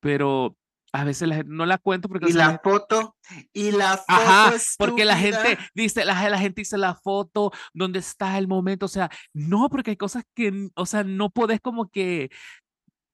pero 0.00 0.56
a 0.94 1.02
veces 1.02 1.26
la 1.26 1.34
gente 1.34 1.52
no 1.52 1.66
la 1.66 1.78
cuento 1.78 2.08
porque... 2.08 2.30
Y 2.30 2.32
la 2.32 2.60
foto, 2.62 3.16
y 3.52 3.72
la 3.72 3.96
foto 3.96 4.04
Ajá, 4.06 4.52
porque 4.78 5.04
la 5.04 5.16
gente 5.16 5.58
dice, 5.74 6.04
la, 6.04 6.28
la, 6.30 6.38
gente 6.38 6.60
dice 6.60 6.78
la 6.78 6.94
foto, 6.94 7.50
donde 7.72 7.98
está 7.98 8.38
el 8.38 8.46
momento, 8.46 8.86
o 8.86 8.88
sea, 8.88 9.10
no, 9.32 9.68
porque 9.68 9.90
hay 9.90 9.96
cosas 9.96 10.22
que, 10.34 10.70
o 10.76 10.86
sea, 10.86 11.02
no 11.02 11.30
puedes 11.30 11.60
como 11.60 11.90
que 11.90 12.30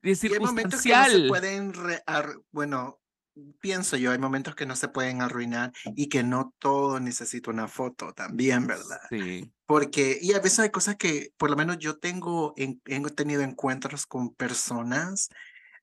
decir 0.03 0.31
hay 0.35 0.41
momentos 0.41 0.83
que 0.83 0.91
no 0.91 1.05
se 1.07 1.29
pueden, 1.29 1.73
bueno, 2.53 3.01
pienso 3.61 3.97
yo, 3.97 4.13
hay 4.13 4.19
momentos 4.19 4.55
que 4.55 4.67
no 4.67 4.77
se 4.77 4.89
pueden 4.89 5.23
arruinar 5.23 5.73
y 5.97 6.11
que 6.11 6.23
no 6.23 6.55
todo 6.59 7.01
necesita 7.01 7.51
una 7.51 7.67
foto 7.67 8.13
también, 8.13 8.67
¿verdad? 8.67 9.01
Sí. 9.09 9.51
Porque, 9.65 10.19
y 10.21 10.35
a 10.35 10.41
veces 10.41 10.59
hay 10.59 10.71
cosas 10.71 10.97
que, 10.97 11.33
por 11.39 11.49
lo 11.49 11.57
menos 11.57 11.79
yo 11.79 11.99
tengo, 11.99 12.53
he 12.57 13.11
tenido 13.13 13.41
encuentros 13.41 14.05
con 14.05 14.35
personas 14.35 15.31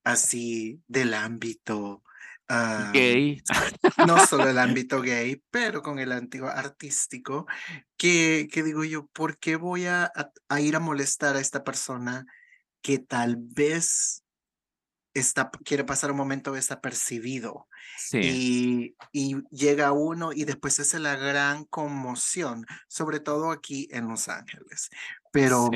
así 0.04 0.82
del 0.88 1.14
ámbito 1.14 2.04
gay. 2.94 3.42
No 4.06 4.18
solo 4.28 4.50
el 4.50 4.58
ámbito 4.58 5.02
gay, 5.02 5.42
pero 5.52 5.82
con 5.82 6.00
el 6.00 6.12
antiguo 6.12 6.50
artístico, 6.50 7.46
que, 7.98 8.48
que 8.52 8.64
digo 8.64 8.84
yo, 8.84 9.08
¿por 9.08 9.38
qué 9.38 9.56
voy 9.56 9.86
a, 9.86 10.12
a, 10.50 10.62
ir 10.62 10.76
a 10.76 10.80
molestar 10.80 11.36
a 11.36 11.42
esta 11.42 11.64
persona 11.64 12.26
que 12.82 13.00
tal 13.00 13.38
vez 13.38 14.24
está, 15.14 15.50
quiere 15.66 15.84
pasar 15.84 16.12
un 16.12 16.18
momento 16.18 16.54
desapercibido? 16.54 17.68
Sí. 17.98 18.20
Y, 18.22 18.96
y 19.12 19.36
llega 19.50 19.92
uno 19.92 20.32
y 20.32 20.46
después 20.46 20.80
es 20.80 20.94
la 20.94 21.16
gran 21.16 21.66
conmoción, 21.66 22.66
sobre 22.88 23.20
todo 23.20 23.52
aquí 23.52 23.88
en 23.92 24.08
Los 24.08 24.30
Ángeles. 24.30 24.90
Pero, 25.38 25.70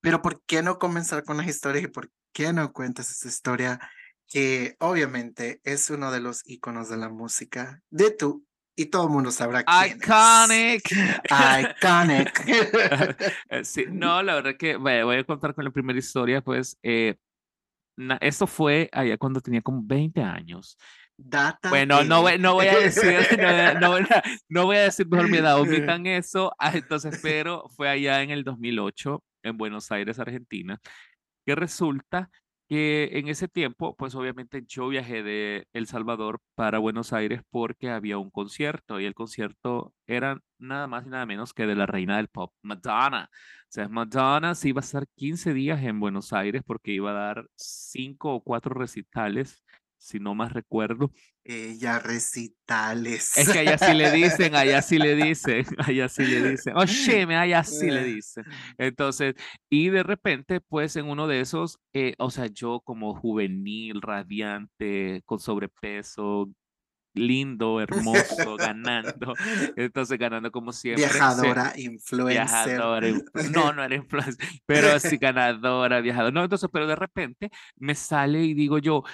pero 0.00 0.22
¿por 0.22 0.42
qué 0.46 0.62
no 0.62 0.78
comenzar 0.78 1.24
con 1.24 1.36
las 1.36 1.48
historias 1.48 1.84
y 1.84 1.88
por 1.88 2.10
qué 2.32 2.52
no 2.52 2.72
cuentas 2.72 3.10
esta 3.10 3.28
historia 3.28 3.80
que 4.28 4.76
obviamente 4.78 5.60
es 5.64 5.90
uno 5.90 6.12
de 6.12 6.20
los 6.20 6.40
iconos 6.46 6.88
de 6.88 6.96
la 6.96 7.08
música 7.08 7.82
de 7.90 8.12
tú 8.12 8.46
y 8.76 8.86
todo 8.86 9.04
el 9.04 9.10
mundo 9.10 9.30
sabrá 9.30 9.64
quién 9.64 9.98
Iconic. 9.98 10.82
Iconic. 11.28 12.44
Eh, 13.50 13.64
sí, 13.64 13.86
no, 13.90 14.22
la 14.22 14.36
verdad 14.36 14.56
que 14.56 14.76
voy 14.76 15.16
a 15.16 15.24
contar 15.24 15.54
con 15.54 15.64
la 15.64 15.70
primera 15.70 15.98
historia, 15.98 16.40
pues 16.40 16.78
eh, 16.82 17.16
esto 18.20 18.46
fue 18.46 18.88
allá 18.92 19.18
cuando 19.18 19.40
tenía 19.40 19.60
como 19.60 19.82
20 19.82 20.22
años. 20.22 20.78
Data 21.16 21.68
bueno, 21.68 22.02
no, 22.04 22.22
voy, 22.22 22.38
no 22.38 22.54
voy 22.54 22.66
a 22.66 22.78
decir, 22.78 23.14
no, 23.80 23.98
no, 24.48 24.64
voy 24.66 24.76
a 24.76 24.82
decir 24.82 25.06
mejor 25.06 25.28
mi 25.28 25.38
edad, 25.38 25.60
omitan 25.60 26.06
eso. 26.06 26.52
Ah, 26.58 26.72
entonces, 26.74 27.20
pero 27.22 27.68
fue 27.76 27.88
allá 27.88 28.22
en 28.22 28.30
el 28.30 28.44
2008 28.44 29.22
en 29.44 29.56
Buenos 29.56 29.92
Aires, 29.92 30.18
Argentina 30.18 30.80
que 31.44 31.54
resulta 31.54 32.30
que 32.68 33.10
en 33.18 33.28
ese 33.28 33.48
tiempo, 33.48 33.94
pues 33.96 34.14
obviamente 34.14 34.64
yo 34.66 34.88
viajé 34.88 35.22
de 35.22 35.66
El 35.74 35.86
Salvador 35.86 36.40
para 36.54 36.78
Buenos 36.78 37.12
Aires 37.12 37.42
porque 37.50 37.90
había 37.90 38.18
un 38.18 38.30
concierto 38.30 38.98
y 38.98 39.04
el 39.04 39.14
concierto 39.14 39.92
era 40.06 40.38
nada 40.58 40.86
más 40.86 41.06
y 41.06 41.10
nada 41.10 41.26
menos 41.26 41.52
que 41.52 41.66
de 41.66 41.74
la 41.74 41.86
reina 41.86 42.16
del 42.16 42.28
pop, 42.28 42.52
Madonna. 42.62 43.28
O 43.32 43.66
sea, 43.68 43.88
Madonna 43.88 44.54
sí 44.54 44.70
iba 44.70 44.80
a 44.80 44.84
estar 44.84 45.06
15 45.16 45.52
días 45.52 45.82
en 45.82 46.00
Buenos 46.00 46.32
Aires 46.32 46.62
porque 46.64 46.92
iba 46.92 47.10
a 47.10 47.14
dar 47.14 47.46
cinco 47.56 48.34
o 48.34 48.42
cuatro 48.42 48.74
recitales 48.74 49.61
si 50.02 50.18
no 50.18 50.34
más 50.34 50.52
recuerdo. 50.52 51.12
Ella 51.44 52.00
recitales. 52.00 53.36
Es 53.36 53.48
que 53.48 53.60
allá 53.60 53.78
sí 53.78 53.94
le 53.94 54.10
dicen, 54.12 54.54
allá 54.54 54.82
sí 54.82 54.98
le 54.98 55.14
dicen, 55.14 55.64
allá 55.78 56.08
sí 56.08 56.26
le 56.26 56.50
dicen. 56.50 56.76
Oye, 56.76 57.26
me 57.26 57.36
allá 57.36 57.62
sí 57.62 57.90
le 57.90 58.04
dicen. 58.04 58.44
Entonces, 58.78 59.34
y 59.70 59.90
de 59.90 60.02
repente, 60.02 60.60
pues 60.60 60.96
en 60.96 61.08
uno 61.08 61.28
de 61.28 61.40
esos, 61.40 61.78
eh, 61.92 62.14
o 62.18 62.30
sea, 62.30 62.46
yo 62.46 62.80
como 62.80 63.14
juvenil, 63.14 64.02
radiante, 64.02 65.22
con 65.24 65.38
sobrepeso, 65.38 66.50
lindo, 67.14 67.80
hermoso, 67.80 68.56
ganando. 68.56 69.34
Entonces, 69.76 70.18
ganando 70.18 70.50
como 70.50 70.72
siempre. 70.72 71.04
Viajadora, 71.04 71.72
influencer. 71.76 72.26
Viajadora, 72.26 73.10
no, 73.52 73.72
no 73.72 73.84
era 73.84 73.94
influencer, 73.94 74.46
pero 74.66 74.98
sí 74.98 75.16
ganadora, 75.16 76.00
viajadora. 76.00 76.32
No, 76.32 76.42
entonces, 76.44 76.68
pero 76.72 76.86
de 76.86 76.96
repente 76.96 77.50
me 77.76 77.94
sale 77.94 78.42
y 78.42 78.54
digo 78.54 78.78
yo, 78.78 79.04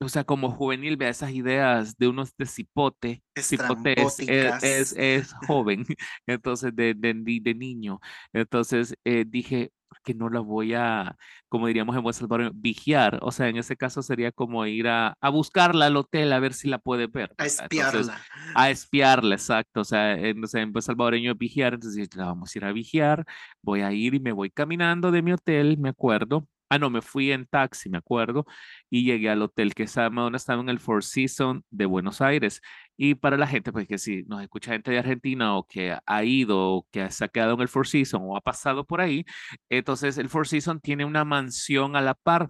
o 0.00 0.08
sea, 0.08 0.24
como 0.24 0.50
juvenil, 0.50 0.96
vea 0.96 1.08
esas 1.08 1.30
ideas 1.32 1.96
de 1.96 2.08
unos 2.08 2.36
de 2.36 2.46
cipote. 2.46 3.22
Cipote 3.38 3.94
es, 4.00 4.92
es, 4.96 5.32
joven, 5.46 5.84
entonces 6.26 6.74
de, 6.74 6.94
de, 6.94 7.14
de 7.14 7.54
niño. 7.54 8.00
Entonces 8.32 8.94
eh, 9.04 9.24
dije 9.26 9.72
que 10.04 10.14
no 10.14 10.28
la 10.28 10.40
voy 10.40 10.74
a, 10.74 11.16
como 11.48 11.66
diríamos 11.66 11.96
en 11.96 12.02
buen 12.02 12.14
salvador, 12.14 12.52
vigiar. 12.54 13.18
O 13.22 13.32
sea, 13.32 13.48
en 13.48 13.56
ese 13.56 13.76
caso 13.76 14.02
sería 14.02 14.32
como 14.32 14.64
ir 14.66 14.86
a, 14.88 15.16
a 15.20 15.30
buscarla 15.30 15.86
al 15.86 15.96
hotel 15.96 16.32
a 16.32 16.40
ver 16.40 16.52
si 16.54 16.68
la 16.68 16.78
puede 16.78 17.06
ver. 17.06 17.34
A 17.38 17.46
espiarla. 17.46 18.20
a 18.54 18.70
espiarla, 18.70 19.34
exacto. 19.34 19.80
O 19.80 19.84
sea, 19.84 20.12
en, 20.14 20.44
o 20.44 20.46
sea, 20.46 20.62
en 20.62 20.72
buen 20.72 20.82
salvadoreño 20.82 21.34
vigiar. 21.34 21.74
Entonces 21.74 22.08
la 22.14 22.26
vamos 22.26 22.54
a 22.54 22.58
ir 22.58 22.64
a 22.64 22.72
vigiar. 22.72 23.24
Voy 23.62 23.80
a 23.80 23.92
ir 23.92 24.14
y 24.14 24.20
me 24.20 24.32
voy 24.32 24.50
caminando 24.50 25.10
de 25.10 25.22
mi 25.22 25.32
hotel, 25.32 25.78
me 25.78 25.88
acuerdo 25.88 26.46
Ah, 26.68 26.78
no, 26.78 26.90
me 26.90 27.00
fui 27.00 27.30
en 27.32 27.46
taxi, 27.46 27.88
me 27.88 27.98
acuerdo, 27.98 28.44
y 28.90 29.04
llegué 29.04 29.30
al 29.30 29.42
hotel 29.42 29.74
que 29.74 29.84
estaba, 29.84 30.10
Madonna 30.10 30.36
estaba 30.36 30.60
en 30.60 30.68
el 30.68 30.80
Four 30.80 31.04
Seasons 31.04 31.62
de 31.70 31.86
Buenos 31.86 32.20
Aires. 32.20 32.60
Y 32.96 33.14
para 33.14 33.36
la 33.36 33.46
gente, 33.46 33.72
pues 33.72 33.86
que 33.86 33.98
si 33.98 34.24
nos 34.24 34.42
escucha 34.42 34.72
gente 34.72 34.90
de 34.90 34.98
Argentina 34.98 35.56
o 35.56 35.66
que 35.66 35.96
ha 36.04 36.24
ido 36.24 36.58
o 36.58 36.86
que 36.90 37.10
se 37.10 37.24
ha 37.24 37.28
quedado 37.28 37.54
en 37.54 37.60
el 37.60 37.68
Four 37.68 37.86
Seasons 37.86 38.24
o 38.26 38.36
ha 38.36 38.40
pasado 38.40 38.84
por 38.84 39.00
ahí, 39.00 39.24
entonces 39.68 40.18
el 40.18 40.28
Four 40.28 40.48
Seasons 40.48 40.82
tiene 40.82 41.04
una 41.04 41.24
mansión 41.24 41.94
a 41.94 42.00
la 42.00 42.14
par, 42.14 42.48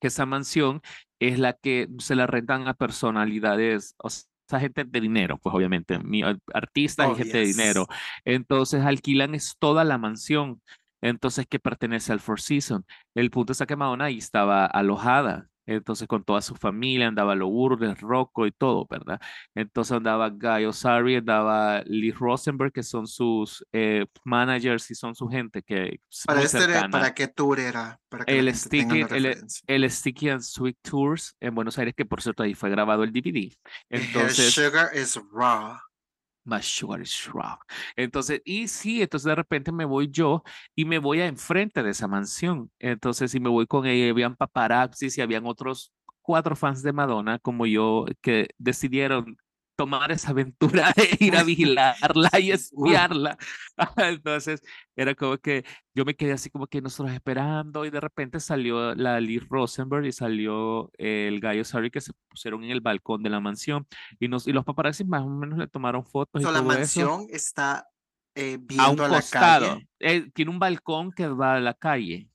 que 0.00 0.08
esa 0.08 0.26
mansión 0.26 0.82
es 1.18 1.38
la 1.38 1.54
que 1.54 1.88
se 1.98 2.16
la 2.16 2.26
rentan 2.26 2.68
a 2.68 2.74
personalidades, 2.74 3.94
o 3.98 4.10
sea, 4.10 4.60
gente 4.60 4.84
de 4.84 5.00
dinero, 5.00 5.38
pues 5.38 5.54
obviamente, 5.54 5.98
artistas 6.52 7.10
y 7.12 7.14
gente 7.16 7.38
de 7.38 7.46
dinero. 7.46 7.86
Entonces 8.24 8.84
alquilan 8.84 9.34
es 9.34 9.56
toda 9.58 9.84
la 9.84 9.98
mansión 9.98 10.60
entonces 11.00 11.46
que 11.46 11.58
pertenece 11.58 12.12
al 12.12 12.20
Four 12.20 12.40
Seasons. 12.40 12.84
El 13.14 13.30
punto 13.30 13.52
es 13.52 13.62
que 13.66 13.76
Madonna 13.76 14.06
ahí 14.06 14.18
estaba 14.18 14.66
alojada, 14.66 15.48
entonces 15.66 16.06
con 16.06 16.22
toda 16.24 16.40
su 16.40 16.54
familia, 16.54 17.08
andaba 17.08 17.34
Lourdes, 17.34 18.00
Rocco 18.00 18.46
y 18.46 18.52
todo, 18.52 18.86
¿verdad? 18.88 19.20
Entonces 19.54 19.96
andaba 19.96 20.30
Guy 20.30 20.64
Osari, 20.64 21.16
andaba 21.16 21.82
Lee 21.82 22.12
Rosenberg, 22.12 22.72
que 22.72 22.82
son 22.82 23.06
sus 23.06 23.64
eh, 23.72 24.06
managers 24.24 24.90
y 24.90 24.94
son 24.94 25.14
su 25.14 25.28
gente 25.28 25.62
que 25.62 26.00
para, 26.24 26.42
este 26.42 26.88
¿Para 26.90 27.14
qué 27.14 27.26
tour 27.28 27.58
era? 27.58 27.98
Para 28.08 28.24
el, 28.24 28.54
sticky, 28.54 29.04
el, 29.66 29.90
Sticky 29.90 30.28
and 30.30 30.42
Sweet 30.42 30.78
Tours 30.82 31.36
en 31.40 31.54
Buenos 31.54 31.76
Aires, 31.78 31.94
que 31.96 32.04
por 32.04 32.22
cierto 32.22 32.44
ahí 32.44 32.54
fue 32.54 32.70
grabado 32.70 33.02
el 33.02 33.12
DVD. 33.12 33.52
Entonces, 33.90 34.54
Sugar 34.54 34.90
is 34.96 35.20
Raw. 35.32 35.78
My 36.46 36.60
raw. 37.32 37.58
Entonces, 37.96 38.40
y 38.44 38.68
sí, 38.68 39.02
entonces 39.02 39.26
de 39.26 39.34
repente 39.34 39.72
me 39.72 39.84
voy 39.84 40.08
yo 40.10 40.44
y 40.76 40.84
me 40.84 40.98
voy 40.98 41.20
a 41.20 41.26
enfrente 41.26 41.82
de 41.82 41.90
esa 41.90 42.06
mansión. 42.06 42.70
Entonces, 42.78 43.32
si 43.32 43.40
me 43.40 43.48
voy 43.48 43.66
con 43.66 43.84
ella, 43.86 44.10
habían 44.10 44.36
paparazzis 44.36 45.18
y 45.18 45.20
habían 45.22 45.44
otros 45.46 45.92
cuatro 46.22 46.54
fans 46.56 46.82
de 46.82 46.92
Madonna 46.92 47.38
como 47.40 47.66
yo 47.66 48.06
que 48.22 48.48
decidieron 48.58 49.36
tomar 49.76 50.10
esa 50.10 50.30
aventura 50.30 50.92
de 50.96 51.16
ir 51.20 51.36
a 51.36 51.42
vigilarla 51.42 52.30
y 52.40 52.50
espiarla. 52.52 53.38
Entonces, 53.96 54.62
era 54.96 55.14
como 55.14 55.38
que 55.38 55.64
yo 55.94 56.04
me 56.04 56.14
quedé 56.14 56.32
así 56.32 56.50
como 56.50 56.66
que 56.66 56.80
nosotros 56.80 57.14
esperando 57.14 57.84
y 57.84 57.90
de 57.90 58.00
repente 58.00 58.40
salió 58.40 58.94
la 58.94 59.20
Liz 59.20 59.46
Rosenberg 59.48 60.06
y 60.06 60.12
salió 60.12 60.90
el 60.98 61.40
gallo 61.40 61.64
Sari 61.64 61.90
que 61.90 62.00
se 62.00 62.12
pusieron 62.28 62.64
en 62.64 62.70
el 62.70 62.80
balcón 62.80 63.22
de 63.22 63.30
la 63.30 63.40
mansión 63.40 63.86
y, 64.18 64.28
nos, 64.28 64.46
y 64.46 64.52
los 64.52 64.64
paparazzi 64.64 65.04
más 65.04 65.22
o 65.22 65.28
menos 65.28 65.58
le 65.58 65.68
tomaron 65.68 66.04
fotos. 66.04 66.42
la 66.42 66.62
mansión 66.62 67.26
está 67.30 67.86
eh, 68.34 68.58
viendo 68.60 69.04
a, 69.04 69.08
la 69.08 69.22
calle. 69.22 69.88
Eh, 69.98 70.30
tiene 70.32 70.50
un 70.50 70.58
balcón 70.58 71.12
que 71.12 71.26
va 71.26 71.54
a 71.54 71.60
la 71.60 71.74
calle. 71.74 72.28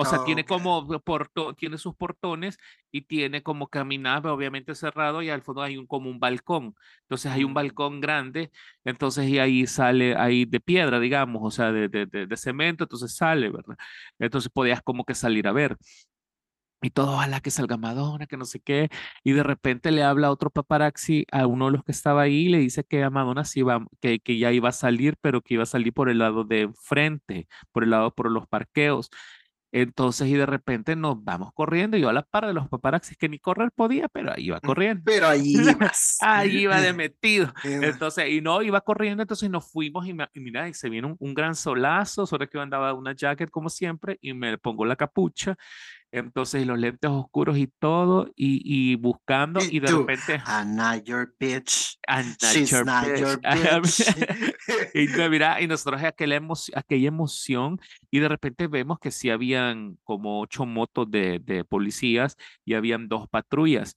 O 0.00 0.04
sea, 0.04 0.22
tiene 0.24 0.44
como 0.44 0.86
porto, 1.00 1.54
tiene 1.54 1.76
sus 1.76 1.92
portones 1.96 2.56
y 2.92 3.02
tiene 3.02 3.42
como 3.42 3.66
caminaba, 3.66 4.32
obviamente 4.32 4.76
cerrado, 4.76 5.22
y 5.22 5.30
al 5.30 5.42
fondo 5.42 5.60
hay 5.60 5.76
un, 5.76 5.88
como 5.88 6.08
un 6.08 6.20
balcón. 6.20 6.76
Entonces 7.02 7.32
hay 7.32 7.42
un 7.42 7.50
mm. 7.50 7.54
balcón 7.54 8.00
grande, 8.00 8.52
entonces 8.84 9.28
y 9.28 9.40
ahí 9.40 9.66
sale, 9.66 10.14
ahí 10.16 10.44
de 10.44 10.60
piedra, 10.60 11.00
digamos, 11.00 11.42
o 11.44 11.50
sea, 11.50 11.72
de, 11.72 11.88
de, 11.88 12.06
de, 12.06 12.36
cemento, 12.36 12.84
entonces 12.84 13.16
sale, 13.16 13.50
¿verdad? 13.50 13.76
Entonces 14.20 14.52
podías 14.52 14.82
como 14.82 15.04
que 15.04 15.14
salir 15.14 15.48
a 15.48 15.52
ver. 15.52 15.76
Y 16.80 16.90
todo, 16.90 17.14
ojalá 17.14 17.40
que 17.40 17.50
salga 17.50 17.76
Madonna, 17.76 18.26
que 18.26 18.36
no 18.36 18.44
sé 18.44 18.60
qué. 18.60 18.88
Y 19.24 19.32
de 19.32 19.42
repente 19.42 19.90
le 19.90 20.04
habla 20.04 20.30
otro 20.30 20.48
paparazzi 20.50 21.26
a 21.32 21.44
uno 21.48 21.66
de 21.66 21.72
los 21.72 21.82
que 21.84 21.90
estaba 21.90 22.22
ahí 22.22 22.46
y 22.46 22.48
le 22.50 22.58
dice 22.58 22.84
que 22.84 23.02
a 23.02 23.10
Madonna 23.10 23.44
sí 23.44 23.60
iba, 23.60 23.84
que, 24.00 24.20
que 24.20 24.38
ya 24.38 24.52
iba 24.52 24.68
a 24.68 24.72
salir, 24.72 25.16
pero 25.20 25.42
que 25.42 25.54
iba 25.54 25.64
a 25.64 25.66
salir 25.66 25.92
por 25.92 26.08
el 26.08 26.18
lado 26.18 26.44
de 26.44 26.60
enfrente, 26.62 27.48
por 27.72 27.82
el 27.82 27.90
lado, 27.90 28.14
por 28.14 28.30
los 28.30 28.46
parqueos. 28.46 29.10
Entonces, 29.70 30.28
y 30.28 30.34
de 30.34 30.46
repente 30.46 30.96
nos 30.96 31.22
vamos 31.22 31.52
corriendo. 31.52 31.96
Yo 31.96 32.08
a 32.08 32.12
la 32.12 32.22
par 32.22 32.46
de 32.46 32.54
los 32.54 32.68
paparaxis 32.68 33.16
que 33.16 33.28
ni 33.28 33.38
correr 33.38 33.70
podía, 33.70 34.08
pero 34.08 34.32
ahí 34.32 34.46
iba 34.46 34.56
mm, 34.56 34.66
corriendo. 34.66 35.02
Pero 35.04 35.26
ahí 35.26 35.54
ahí 36.20 36.58
iba 36.58 36.80
de 36.80 36.92
metido. 36.94 37.52
Entonces, 37.64 38.30
y 38.30 38.40
no, 38.40 38.62
iba 38.62 38.80
corriendo. 38.80 39.22
Entonces 39.22 39.50
nos 39.50 39.70
fuimos 39.70 40.06
y, 40.06 40.14
mira, 40.40 40.68
y 40.68 40.74
se 40.74 40.88
viene 40.88 41.14
un, 41.18 41.34
gran 41.34 41.54
solazo. 41.54 42.26
Sobre 42.26 42.48
que 42.48 42.56
yo 42.56 42.62
andaba 42.62 42.94
una 42.94 43.12
jacket 43.14 43.50
como 43.50 43.68
siempre 43.68 44.18
y 44.20 44.32
me 44.32 44.56
pongo 44.58 44.84
la 44.84 44.96
capucha 44.96 45.56
entonces, 46.10 46.66
los 46.66 46.78
lentes 46.78 47.10
oscuros 47.10 47.58
y 47.58 47.66
todo, 47.66 48.28
y, 48.34 48.62
y 48.64 48.96
buscando, 48.96 49.60
y, 49.62 49.80
de 49.80 49.92
repente. 49.92 50.42
I'm 50.46 50.74
not 50.74 51.04
your 51.04 51.34
bitch. 51.38 51.98
I'm 52.08 52.28
not 52.40 52.52
She's 52.52 52.70
your 52.70 52.86
not 52.86 53.04
bitch. 53.04 53.20
Your 53.20 53.40
bitch. 53.42 54.94
y, 54.94 55.28
mira, 55.28 55.60
y 55.60 55.66
nosotros 55.66 56.02
aquella, 56.02 56.36
emoción, 56.36 56.78
aquella 56.78 57.08
emoción, 57.08 57.78
y 58.10 58.20
de 58.20 58.28
repente 58.28 58.66
vemos 58.66 58.98
que 58.98 59.10
sí 59.10 59.28
habían 59.28 59.98
como 60.04 60.40
ocho 60.40 60.64
motos 60.64 61.10
de, 61.10 61.40
de 61.40 61.64
policías 61.64 62.36
y 62.64 62.74
habían 62.74 63.08
dos 63.08 63.28
patrullas 63.28 63.94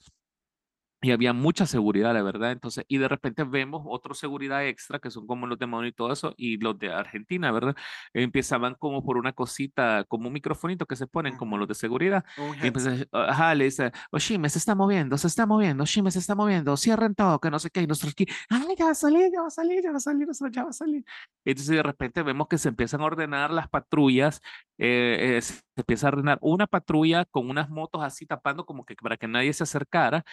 y 1.02 1.12
había 1.12 1.34
mucha 1.34 1.66
seguridad, 1.66 2.14
la 2.14 2.22
verdad. 2.22 2.52
Entonces, 2.52 2.86
y 2.88 2.98
de 3.00 3.08
repente 3.08 3.44
vemos 3.44 3.84
otra 3.86 4.14
seguridad 4.14 4.66
extra, 4.68 5.00
que 5.00 5.10
son 5.10 5.26
como 5.26 5.48
los 5.48 5.58
de 5.58 5.66
Madonna 5.66 5.88
y 5.90 5.92
todo 5.94 6.14
eso, 6.14 6.34
y 6.38 6.58
los 6.58 6.78
de 6.78 6.92
Argentina, 6.94 7.52
¿verdad? 7.52 7.76
Empezaban 8.14 8.76
como 8.76 9.04
por 9.04 9.18
una 9.18 9.34
cosita, 9.34 10.06
como 10.08 10.28
un 10.28 10.34
microfonito 10.34 10.86
que 10.86 10.96
se 10.96 11.08
ponen, 11.08 11.38
como 11.38 11.58
los 11.58 11.68
de 11.68 11.76
seguridad. 11.76 12.24
y 12.62 12.68
entonces, 12.68 13.08
ajá, 13.12 13.56
le 13.56 13.66
dice, 13.66 13.92
Oshime 14.12 14.48
se 14.50 14.60
está 14.60 14.76
moviendo, 14.76 15.18
se 15.18 15.28
está 15.28 15.46
moviendo, 15.46 15.84
Oshime 15.84 16.12
se 16.12 16.20
está 16.20 16.36
moviendo, 16.36 16.78
cierren 16.78 17.16
todo, 17.16 17.40
que 17.40 17.50
no 17.50 17.58
sé 17.60 17.70
qué, 17.72 17.82
y 17.82 17.88
nosotros 17.88 18.12
aquí, 18.14 18.28
ay, 18.50 18.76
ya 18.78 18.86
va 18.86 18.92
a 18.92 18.96
salir, 18.96 19.32
ya 19.32 19.42
va 19.42 19.48
a 19.48 19.50
salir, 19.50 19.82
ya 19.84 19.92
va 19.92 19.98
a 19.98 20.00
salir, 20.00 20.28
ya 20.52 20.64
va 20.64 20.70
a 20.70 20.74
salir. 20.74 21.04
Entonces, 21.46 21.76
de 21.76 21.84
repente 21.84 22.22
vemos 22.22 22.48
que 22.48 22.58
se 22.58 22.70
empiezan 22.70 23.02
a 23.02 23.06
ordenar 23.06 23.52
las 23.52 23.68
patrullas, 23.70 24.42
eh, 24.82 25.38
eh, 25.38 25.42
se 25.42 25.62
empieza 25.76 26.08
a 26.08 26.10
ordenar 26.10 26.40
una 26.42 26.66
patrulla 26.68 27.26
con 27.26 27.50
unas 27.50 27.70
motos 27.70 28.02
así 28.04 28.26
tapando 28.26 28.66
como 28.66 28.84
que 28.86 28.96
para 28.96 29.16
que 29.18 29.28
nadie 29.28 29.54
se 29.54 29.64
acercara, 29.64 30.24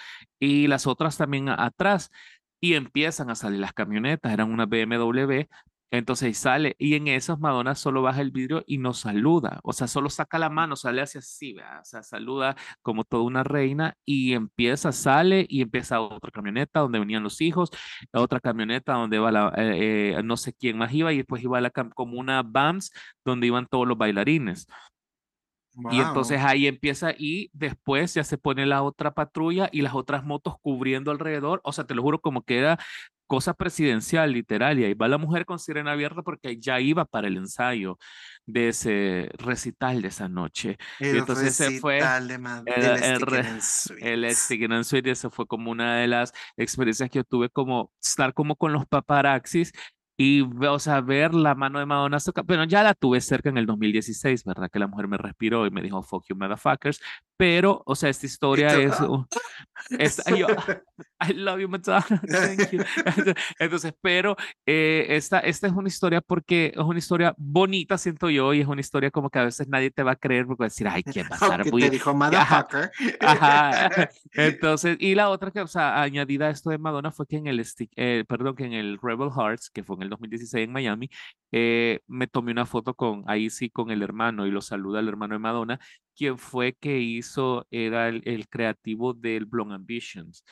y 0.41 0.67
las 0.69 0.87
otras 0.87 1.19
también 1.19 1.49
atrás. 1.51 2.11
Y 2.61 2.75
empiezan 2.75 3.31
a 3.31 3.35
salir 3.37 3.61
las 3.61 3.73
camionetas, 3.75 4.33
eran 4.33 4.51
una 4.53 4.67
BMW, 4.67 5.47
entonces 5.91 6.37
sale, 6.37 6.77
y 6.79 6.95
en 6.95 7.09
esas 7.09 7.41
Madonna 7.41 7.75
solo 7.75 8.03
baja 8.03 8.21
el 8.21 8.31
vidrio 8.31 8.63
y 8.67 8.79
nos 8.79 9.01
saluda, 9.01 9.61
o 9.63 9.73
sea, 9.73 9.87
solo 9.89 10.11
saca 10.11 10.39
la 10.39 10.51
mano, 10.51 10.77
sale 10.77 11.01
hacia 11.01 11.21
así, 11.21 11.57
o 11.59 11.85
sea, 11.85 12.03
saluda 12.03 12.57
como 12.83 13.05
toda 13.05 13.23
una 13.23 13.43
reina 13.43 13.95
y 14.05 14.35
empieza, 14.35 14.93
sale 14.93 15.47
y 15.49 15.63
empieza 15.63 16.01
otra 16.01 16.31
camioneta 16.31 16.81
donde 16.81 16.99
venían 16.99 17.23
los 17.23 17.41
hijos, 17.41 17.71
otra 18.13 18.41
camioneta 18.41 18.95
donde 18.95 19.19
va 19.19 19.33
la, 19.33 19.53
eh, 19.57 20.15
eh, 20.19 20.23
no 20.23 20.37
sé 20.37 20.53
quién 20.53 20.77
más 20.77 20.93
iba 20.93 21.13
y 21.13 21.19
después 21.19 21.43
iba 21.43 21.61
la, 21.61 21.71
como 21.71 22.19
una 22.19 22.43
BAMS 22.43 22.93
donde 23.25 23.47
iban 23.47 23.67
todos 23.67 23.87
los 23.87 23.97
bailarines. 23.97 24.67
Y 25.93 26.01
entonces 26.01 26.41
ahí 26.43 26.67
empieza 26.67 27.13
y 27.17 27.51
después 27.53 28.15
ya 28.15 28.25
se 28.25 28.37
pone 28.37 28.67
la 28.67 28.83
otra 28.83 29.15
patrulla 29.15 29.69
y 29.71 29.83
las 29.83 29.95
otras 29.95 30.25
motos 30.25 30.57
cubriendo 30.61 31.13
alrededor. 31.13 31.61
O 31.63 31.73
sea, 31.73 31.85
te 31.85 31.95
lo 31.95 32.03
juro 32.03 32.21
como 32.21 32.43
que 32.43 32.59
era 32.59 32.79
cosa 33.29 33.55
presidencial, 33.55 34.33
literal, 34.33 34.81
y 34.81 34.85
ahí 34.87 34.95
va 34.95 35.09
la 35.09 35.19
mujer 35.19 35.47
con 35.47 35.61
sirena 35.61 35.93
abierta 35.93 36.23
porque 36.23 36.59
ya 36.59 36.81
iba 36.81 37.05
para 37.05 37.29
el 37.29 37.37
ensayo 37.37 37.99
de 38.47 38.71
ese 38.71 39.31
recital 39.39 40.03
de 40.03 40.09
esa 40.09 40.29
noche. 40.29 40.79
El 40.99 41.17
y 41.17 41.19
entonces 41.21 41.55
se 41.55 41.71
fue 41.81 41.97
de 42.65 42.73
el, 42.75 43.03
el, 43.05 43.21
re- 43.21 43.41
and 43.41 43.61
Sweet. 43.61 44.03
el 44.05 44.35
Sticking 44.35 44.73
and 44.73 44.85
Sweet, 44.85 45.07
y 45.07 45.11
eso 45.11 45.31
fue 45.31 45.47
como 45.47 45.71
una 45.71 45.99
de 45.99 46.09
las 46.09 46.33
experiencias 46.57 47.11
que 47.11 47.21
yo 47.21 47.25
tuve 47.25 47.51
como 47.51 47.93
estar 48.03 48.35
como 48.35 48.57
con 48.57 48.73
los 48.73 48.87
paparaxis 48.87 49.73
y, 50.21 50.43
o 50.43 50.79
sea, 50.81 51.01
ver 51.01 51.33
la 51.33 51.55
mano 51.55 51.79
de 51.79 51.87
Madonna 51.87 52.19
tocar. 52.19 52.45
Bueno, 52.45 52.65
ya 52.65 52.83
la 52.83 52.93
tuve 52.95 53.21
cerca 53.21 53.51
en 53.51 53.57
el 53.57 53.67
2016, 53.67 54.45
¿verdad? 54.45 54.69
Que 54.69 54.81
la 54.81 54.89
mujer 54.89 55.07
me 55.07 55.17
respiró 55.17 55.65
y 55.65 55.71
me 55.71 55.81
dijo, 55.81 56.03
fuck 56.03 56.25
you, 56.29 56.35
motherfuckers. 56.35 57.01
Pero, 57.37 57.85
o 57.87 57.95
sea, 57.95 58.11
esta 58.11 58.27
historia 58.27 58.75
es, 58.75 58.95
"Ah". 58.99 59.25
es- 59.99 60.21
yo, 60.37 60.49
I 61.21 61.35
love 61.35 61.61
you, 61.61 61.69
Madonna, 61.69 62.05
thank 62.29 62.71
you. 62.73 62.83
Entonces, 63.61 63.95
pero 64.03 64.37
eh, 64.67 65.07
esta, 65.11 65.39
esta 65.39 65.69
es 65.69 65.73
una 65.73 65.87
historia 65.87 66.21
porque 66.21 66.73
es 66.75 66.83
una 66.83 66.99
historia 66.99 67.33
bonita, 67.39 67.97
siento 67.97 68.29
yo, 68.29 68.53
y 68.55 68.61
es 68.61 68.67
una 68.67 68.81
historia 68.81 69.13
como 69.13 69.31
que 69.31 69.39
a 69.39 69.45
veces 69.45 69.69
nadie 69.69 69.93
te 69.93 70.03
va 70.03 70.13
a 70.13 70.17
creer 70.17 70.47
porque 70.47 70.63
va 70.63 70.67
a 70.67 70.69
decir, 70.71 70.89
ay, 70.89 71.05
¿quién 71.05 71.27
va 71.27 71.37
a 71.37 71.39
estar 71.39 71.61
Aunque 71.61 71.71
muy... 71.71 71.83
te 71.83 71.91
dijo 71.91 72.11
Ajá, 72.11 72.19
motherfucker. 72.19 72.91
Ajá. 73.21 74.11
Entonces, 74.33 74.97
y 74.99 75.15
la 75.15 75.31
otra 75.31 75.53
que, 75.53 75.61
o 75.61 75.69
sea, 75.69 76.03
añadida 76.03 76.47
a 76.47 76.51
esto 76.51 76.71
de 76.71 76.79
Madonna 76.79 77.13
fue 77.13 77.27
que 77.29 77.37
en 77.37 77.47
el, 77.47 77.65
eh, 77.95 78.25
perdón, 78.29 78.57
que 78.57 78.65
en 78.65 78.73
el 78.73 78.99
Rebel 79.01 79.31
Hearts, 79.31 79.71
que 79.71 79.85
fue 79.85 79.95
en 79.97 80.03
el 80.03 80.08
2016 80.11 80.65
en 80.65 80.73
Miami, 80.73 81.11
eh, 81.53 82.01
me 82.07 82.27
tomé 82.27 82.53
una 82.53 82.67
foto 82.67 82.95
con, 82.95 83.25
ahí 83.27 83.51
sí, 83.51 83.71
con 83.71 83.91
el 83.91 84.03
hermano 84.03 84.47
y 84.47 84.51
lo 84.51 84.61
saluda 84.61 85.01
el 85.01 85.09
hermano 85.09 85.35
de 85.35 85.39
Madonna, 85.41 85.81
quien 86.17 86.39
fue 86.39 86.75
que 86.75 86.99
hizo, 87.01 87.67
era 87.71 88.09
el, 88.09 88.23
el 88.25 88.49
creativo 88.49 89.15
del 89.15 89.47
Blonde 89.47 89.75
Ambitions 89.75 90.45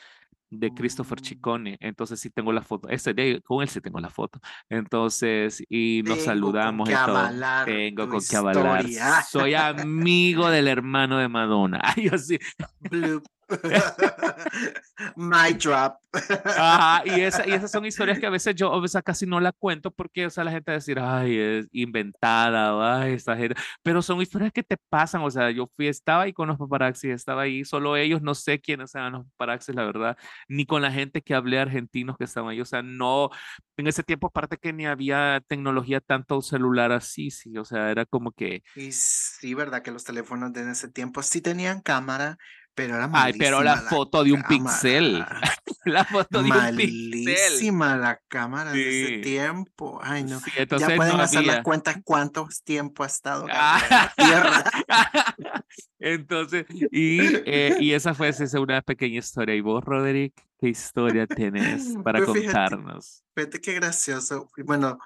de 0.49 0.73
Christopher 0.73 1.19
Mm. 1.21 1.23
Ciccone. 1.23 1.77
Entonces 1.79 2.19
sí 2.19 2.29
tengo 2.29 2.51
la 2.51 2.61
foto. 2.61 2.89
Ese 2.89 3.13
de, 3.13 3.41
con 3.41 3.61
él 3.61 3.69
sí 3.69 3.81
tengo 3.81 3.99
la 3.99 4.09
foto. 4.09 4.39
Entonces, 4.69 5.63
y 5.69 6.01
nos 6.05 6.17
Tengo 6.17 6.17
con 6.17 6.25
saludamos 6.25 6.89
y 6.89 6.93
todo. 6.93 7.17
avalar 7.17 7.65
Tengo 7.65 8.09
con 8.09 8.19
qué 8.27 8.35
avalar. 8.35 8.85
Soy 9.29 9.53
amigo 9.53 10.49
del 10.49 10.67
hermano 10.67 11.17
de 11.17 11.27
Madonna. 11.27 11.81
Ay, 11.95 12.09
yo 12.09 12.17
sí. 12.17 12.37
Bloop. 12.79 13.23
My 15.15 15.53
drop. 15.53 15.97
Ajá, 16.13 17.03
y, 17.05 17.21
esa, 17.21 17.47
y 17.47 17.51
esas 17.51 17.71
son 17.71 17.85
historias 17.85 18.19
que 18.19 18.25
a 18.25 18.29
veces 18.31 18.55
yo, 18.55 18.71
o 18.71 18.87
sea, 18.87 19.01
casi 19.01 19.25
no 19.25 19.39
la 19.39 19.51
cuento 19.51 19.91
porque, 19.91 20.25
o 20.25 20.29
sea, 20.29 20.43
la 20.43 20.51
gente 20.51 20.71
va 20.71 20.73
a 20.73 20.79
decir, 20.79 20.99
ay, 20.99 21.37
es 21.37 21.67
inventada, 21.71 22.75
o 22.75 22.81
ay, 22.81 23.13
esta 23.13 23.35
gente. 23.37 23.55
Pero 23.83 24.01
son 24.01 24.21
historias 24.21 24.51
que 24.51 24.63
te 24.63 24.77
pasan, 24.89 25.21
o 25.21 25.31
sea, 25.31 25.51
yo 25.51 25.67
fui, 25.75 25.87
estaba 25.87 26.23
ahí 26.23 26.33
con 26.33 26.47
los 26.47 26.57
paparazzi, 26.57 27.09
estaba 27.09 27.43
ahí, 27.43 27.63
solo 27.63 27.95
ellos, 27.95 28.21
no 28.21 28.35
sé 28.35 28.59
quiénes 28.59 28.93
eran 28.95 29.13
los 29.13 29.25
paparazzi, 29.31 29.73
la 29.73 29.83
verdad, 29.85 30.17
ni 30.47 30.65
con 30.65 30.81
la 30.81 30.91
gente 30.91 31.21
que 31.21 31.33
hablé 31.35 31.59
argentinos 31.59 32.17
que 32.17 32.25
estaban 32.25 32.49
ahí, 32.49 32.61
o 32.61 32.65
sea, 32.65 32.81
no, 32.81 33.29
en 33.77 33.87
ese 33.87 34.03
tiempo, 34.03 34.27
aparte 34.27 34.57
que 34.57 34.73
ni 34.73 34.85
había 34.85 35.41
tecnología 35.47 36.01
tanto 36.01 36.41
celular 36.41 36.91
así, 36.91 37.31
sí, 37.31 37.57
o 37.57 37.65
sea, 37.65 37.91
era 37.91 38.05
como 38.05 38.31
que, 38.31 38.63
Y 38.75 38.91
sí, 38.91 39.53
verdad 39.53 39.81
que 39.81 39.91
los 39.91 40.03
teléfonos 40.03 40.51
de 40.53 40.69
ese 40.71 40.89
tiempo 40.89 41.21
sí 41.21 41.41
tenían 41.41 41.81
cámara, 41.81 42.37
pero 42.77 42.95
era 42.95 43.09
ay, 43.11 43.33
pero 43.33 43.63
la 43.63 43.71
malísima 43.75 43.89
foto 43.89 44.23
de 44.23 44.33
un 44.33 44.43
pixel, 44.43 45.25
cámara. 45.25 45.41
la 45.85 46.05
foto 46.05 46.43
de 46.43 46.51
un 46.51 46.75
pixel. 46.77 47.25
Malísima 47.25 47.97
la 47.97 48.21
cámara 48.27 48.71
de 48.71 48.83
Sí. 48.83 49.03
ese 49.03 49.17
tiempo. 49.23 49.99
Ay, 50.03 50.23
no. 50.25 50.39
Sí, 50.39 50.51
Ya 50.55 50.61
entonces 50.61 50.95
pueden 50.95 51.17
no 51.17 51.23
hacer 51.23 51.43
las 51.43 51.55
había. 51.55 51.63
cuentas 51.63 51.97
cuántos 52.03 52.61
tiempo 52.63 53.03
ha 53.03 53.07
estado 53.07 53.47
Ah. 53.51 53.81
La 53.89 54.13
Tierra. 54.25 54.63
Entonces, 55.99 56.65
y, 56.91 57.19
eh, 57.45 57.75
y 57.79 57.93
esa 57.93 58.13
fue 58.13 58.29
esa 58.29 58.43
es 58.43 58.53
una 58.53 58.81
pequeña 58.83 59.17
historia. 59.19 59.55
¿Y 59.55 59.61
vos, 59.61 59.83
Roderick, 59.83 60.33
qué 60.59 60.69
historia 60.69 61.25
tienes 61.25 61.95
para 62.03 62.19
Pues 62.19 62.31
fíjate, 62.31 62.45
contarnos? 62.45 63.23
Fíjate 63.35 63.59
qué 63.61 63.73
gracioso. 63.73 64.49
Bueno, 64.63 64.99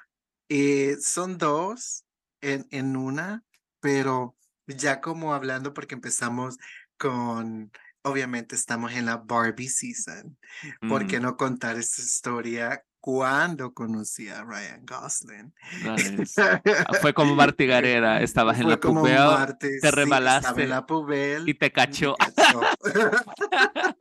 eh, 0.49 0.97
son 1.01 1.37
dos 1.37 2.03
en, 2.41 2.67
en 2.71 2.97
una, 2.97 3.43
pero 3.79 4.35
ya 4.67 4.99
como 5.01 5.33
hablando, 5.33 5.73
porque 5.73 5.95
empezamos 5.95 6.57
con, 7.01 7.71
obviamente 8.03 8.55
estamos 8.55 8.93
en 8.93 9.05
la 9.07 9.17
Barbie 9.17 9.69
season. 9.69 10.37
¿Por 10.85 11.07
qué 11.07 11.19
Mm, 11.19 11.21
no 11.21 11.35
contar 11.37 11.77
esta 11.77 12.01
historia 12.01 12.83
cuando 12.99 13.73
conocí 13.73 14.29
a 14.29 14.43
Ryan 14.43 14.85
Gosling? 14.85 15.53
Ah, 16.85 16.93
Fue 16.93 17.13
como 17.13 17.35
Marty 17.35 17.65
Gareda, 17.65 18.21
estabas 18.21 18.59
en 18.59 18.67
la 18.69 18.79
como 18.79 19.01
pubea 19.01 19.21
martes, 19.21 19.81
te 19.81 19.91
sí, 19.91 19.91
rebalaste 19.91 20.63
en 20.63 20.69
la 20.69 20.85
pubel 20.85 21.49
y 21.49 21.53
te 21.55 21.71
cachó. 21.71 22.17
cachó. 22.17 22.75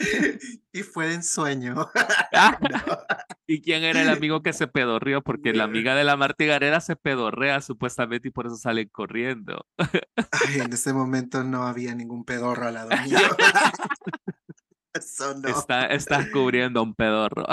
Y 0.72 0.82
fue 0.82 1.12
en 1.12 1.22
sueño. 1.22 1.74
No. 2.70 2.98
¿Y 3.46 3.60
quién 3.60 3.82
era 3.82 4.02
el 4.02 4.08
amigo 4.08 4.42
que 4.42 4.52
se 4.52 4.68
pedorrió? 4.68 5.22
Porque 5.22 5.52
la 5.52 5.64
amiga 5.64 5.96
de 5.96 6.04
la 6.04 6.16
Marty 6.16 6.46
Gareda 6.46 6.80
se 6.80 6.94
pedorrea 6.94 7.60
supuestamente 7.60 8.28
y 8.28 8.30
por 8.30 8.46
eso 8.46 8.56
salen 8.56 8.88
corriendo. 8.88 9.66
Ay, 9.76 10.60
en 10.60 10.72
ese 10.72 10.92
momento 10.92 11.42
no 11.42 11.66
había 11.66 11.94
ningún 11.94 12.24
pedorro 12.24 12.68
al 12.68 12.74
lado 12.74 12.90
mío. 13.04 13.18
Eso 14.94 15.34
no. 15.34 15.48
Está, 15.48 15.86
estás 15.86 16.28
cubriendo 16.30 16.82
un 16.82 16.94
pedorro. 16.94 17.44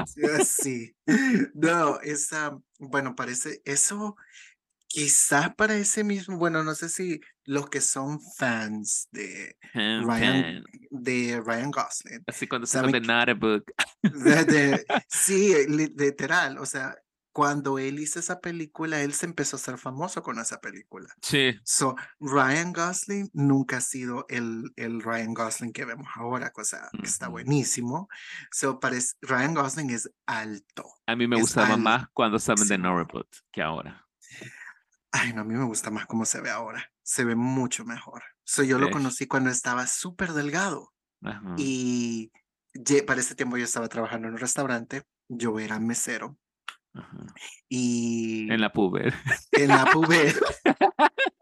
Sí. 0.45 0.95
No, 1.55 1.99
esa, 2.01 2.57
bueno, 2.77 3.15
parece, 3.15 3.61
eso 3.65 4.15
quizás 4.87 5.53
para 5.55 5.75
ese 5.75 6.03
mismo, 6.03 6.37
bueno, 6.37 6.63
no 6.63 6.73
sé 6.75 6.89
si 6.89 7.19
los 7.45 7.69
que 7.69 7.81
son 7.81 8.19
fans 8.37 9.07
de 9.11 9.57
Pen, 9.73 10.05
Ryan, 10.07 10.63
de 10.89 11.41
Ryan 11.45 11.71
Gosling, 11.71 12.23
Así 12.27 12.47
cuando 12.47 12.67
saben 12.67 12.91
de 12.91 13.01
que, 13.01 13.07
Notebook. 13.07 13.65
de- 14.03 14.45
de- 14.45 14.85
sí, 15.07 15.53
li- 15.67 15.93
literal, 15.97 16.57
o 16.57 16.65
sea, 16.65 16.95
cuando 17.31 17.77
él 17.77 17.99
hizo 17.99 18.19
esa 18.19 18.39
película, 18.39 18.99
él 19.01 19.13
se 19.13 19.27
empezó 19.27 19.57
a 19.57 19.59
ser 19.59 19.77
famoso 19.77 20.23
con 20.23 20.39
esa 20.39 20.59
película. 20.59 21.07
Sí. 21.21 21.55
So, 21.63 21.95
Ryan 22.19 22.73
Gosling 22.73 23.29
nunca 23.33 23.77
ha 23.77 23.81
sido 23.81 24.25
el, 24.27 24.71
el 24.75 25.03
Ryan 25.03 25.35
Gosling 25.35 25.71
que 25.71 25.85
vemos 25.85 26.07
ahora, 26.15 26.49
cosa 26.51 26.89
que 26.99 27.05
está 27.05 27.27
Ujú. 27.27 27.33
buenísimo. 27.33 28.09
So, 28.51 28.79
parece, 28.79 29.13
Ryan 29.21 29.53
Gosling 29.53 29.91
es 29.91 30.09
alto, 30.25 30.83
A 31.05 31.15
mí 31.15 31.27
me 31.27 31.35
gustaba 31.39 31.77
más 31.77 32.07
cuando 32.11 32.37
estaban 32.37 32.67
de 32.67 32.73
altísimo. 32.73 32.95
Norwood 32.95 33.27
que 33.51 33.61
ahora. 33.61 34.06
Ay, 35.19 35.33
no, 35.33 35.41
a 35.41 35.43
mí 35.43 35.55
me 35.55 35.65
gusta 35.65 35.89
más 35.89 36.05
cómo 36.05 36.25
se 36.25 36.41
ve 36.41 36.49
ahora. 36.49 36.91
Se 37.03 37.23
ve 37.25 37.35
mucho 37.35 37.85
mejor. 37.85 38.23
So, 38.43 38.63
yo 38.63 38.77
lo 38.79 38.89
conocí 38.91 39.27
cuando 39.27 39.49
estaba 39.49 39.87
súper 39.87 40.31
delgado 40.33 40.93
Ajá, 41.21 41.55
y 41.57 42.31
para 43.05 43.19
ese 43.19 43.35
tiempo 43.35 43.57
yo 43.57 43.65
estaba 43.65 43.89
trabajando 43.89 44.27
en 44.27 44.35
un 44.35 44.39
restaurante, 44.39 45.03
yo 45.27 45.59
era 45.59 45.79
mesero 45.79 46.37
ajá. 46.93 47.17
y 47.67 48.49
En 48.51 48.61
la 48.61 48.71
puber. 48.71 49.13
en 49.51 49.69
la 49.69 49.85
puber, 49.91 50.35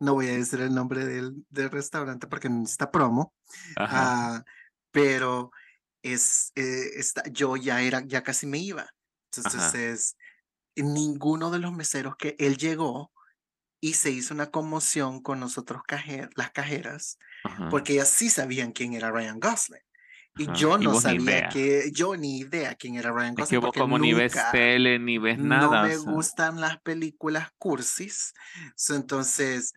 no 0.00 0.14
voy 0.14 0.28
a 0.28 0.32
decir 0.32 0.60
el 0.60 0.74
nombre 0.74 1.04
del, 1.04 1.44
del 1.50 1.70
restaurante 1.70 2.26
porque 2.26 2.48
no 2.48 2.64
está 2.64 2.90
promo, 2.90 3.34
Ajá. 3.76 4.36
ah, 4.36 4.44
pero 4.90 5.50
es, 6.02 6.52
eh, 6.54 6.90
está, 6.96 7.22
yo 7.30 7.56
ya 7.56 7.82
era, 7.82 8.02
ya 8.06 8.22
casi 8.22 8.46
me 8.46 8.58
iba. 8.58 8.88
Entonces, 9.36 10.16
ninguno 10.82 11.50
de 11.50 11.58
los 11.58 11.72
meseros 11.72 12.16
que 12.16 12.36
él 12.38 12.56
llegó 12.56 13.12
y 13.80 13.94
se 13.94 14.10
hizo 14.10 14.34
una 14.34 14.50
conmoción 14.50 15.22
con 15.22 15.38
nosotros, 15.40 15.82
cajer- 15.86 16.30
las 16.34 16.50
cajeras, 16.50 17.18
Ajá. 17.44 17.68
porque 17.68 17.92
ellas 17.94 18.08
sí 18.10 18.28
sabían 18.30 18.72
quién 18.72 18.92
era 18.94 19.10
Ryan 19.10 19.38
Gosling. 19.40 19.80
Y 20.36 20.44
Ajá. 20.44 20.54
yo 20.54 20.78
Y 20.80 20.84
no 20.84 20.92
ni 20.92 21.00
sabía 21.00 21.48
que, 21.48 21.90
yo 21.92 22.16
ni 22.16 22.38
idea 22.38 22.74
quién 22.74 22.94
era 22.96 23.10
Ryan 23.12 23.30
Es 23.30 23.36
que 23.36 23.42
Gosling, 23.56 23.60
vos 23.60 23.66
porque 23.68 23.80
como 23.80 23.98
ni 23.98 24.12
ves 24.14 24.34
nunca, 24.34 24.50
tele, 24.52 24.98
ni 24.98 25.18
ves 25.18 25.38
no 25.38 25.44
nada. 25.44 25.82
me 25.84 25.96
o 25.96 26.02
sea. 26.02 26.10
gustan 26.12 26.60
las 26.60 26.80
películas 26.80 27.48
cursis. 27.58 28.34
So, 28.76 28.94
entonces, 28.94 29.74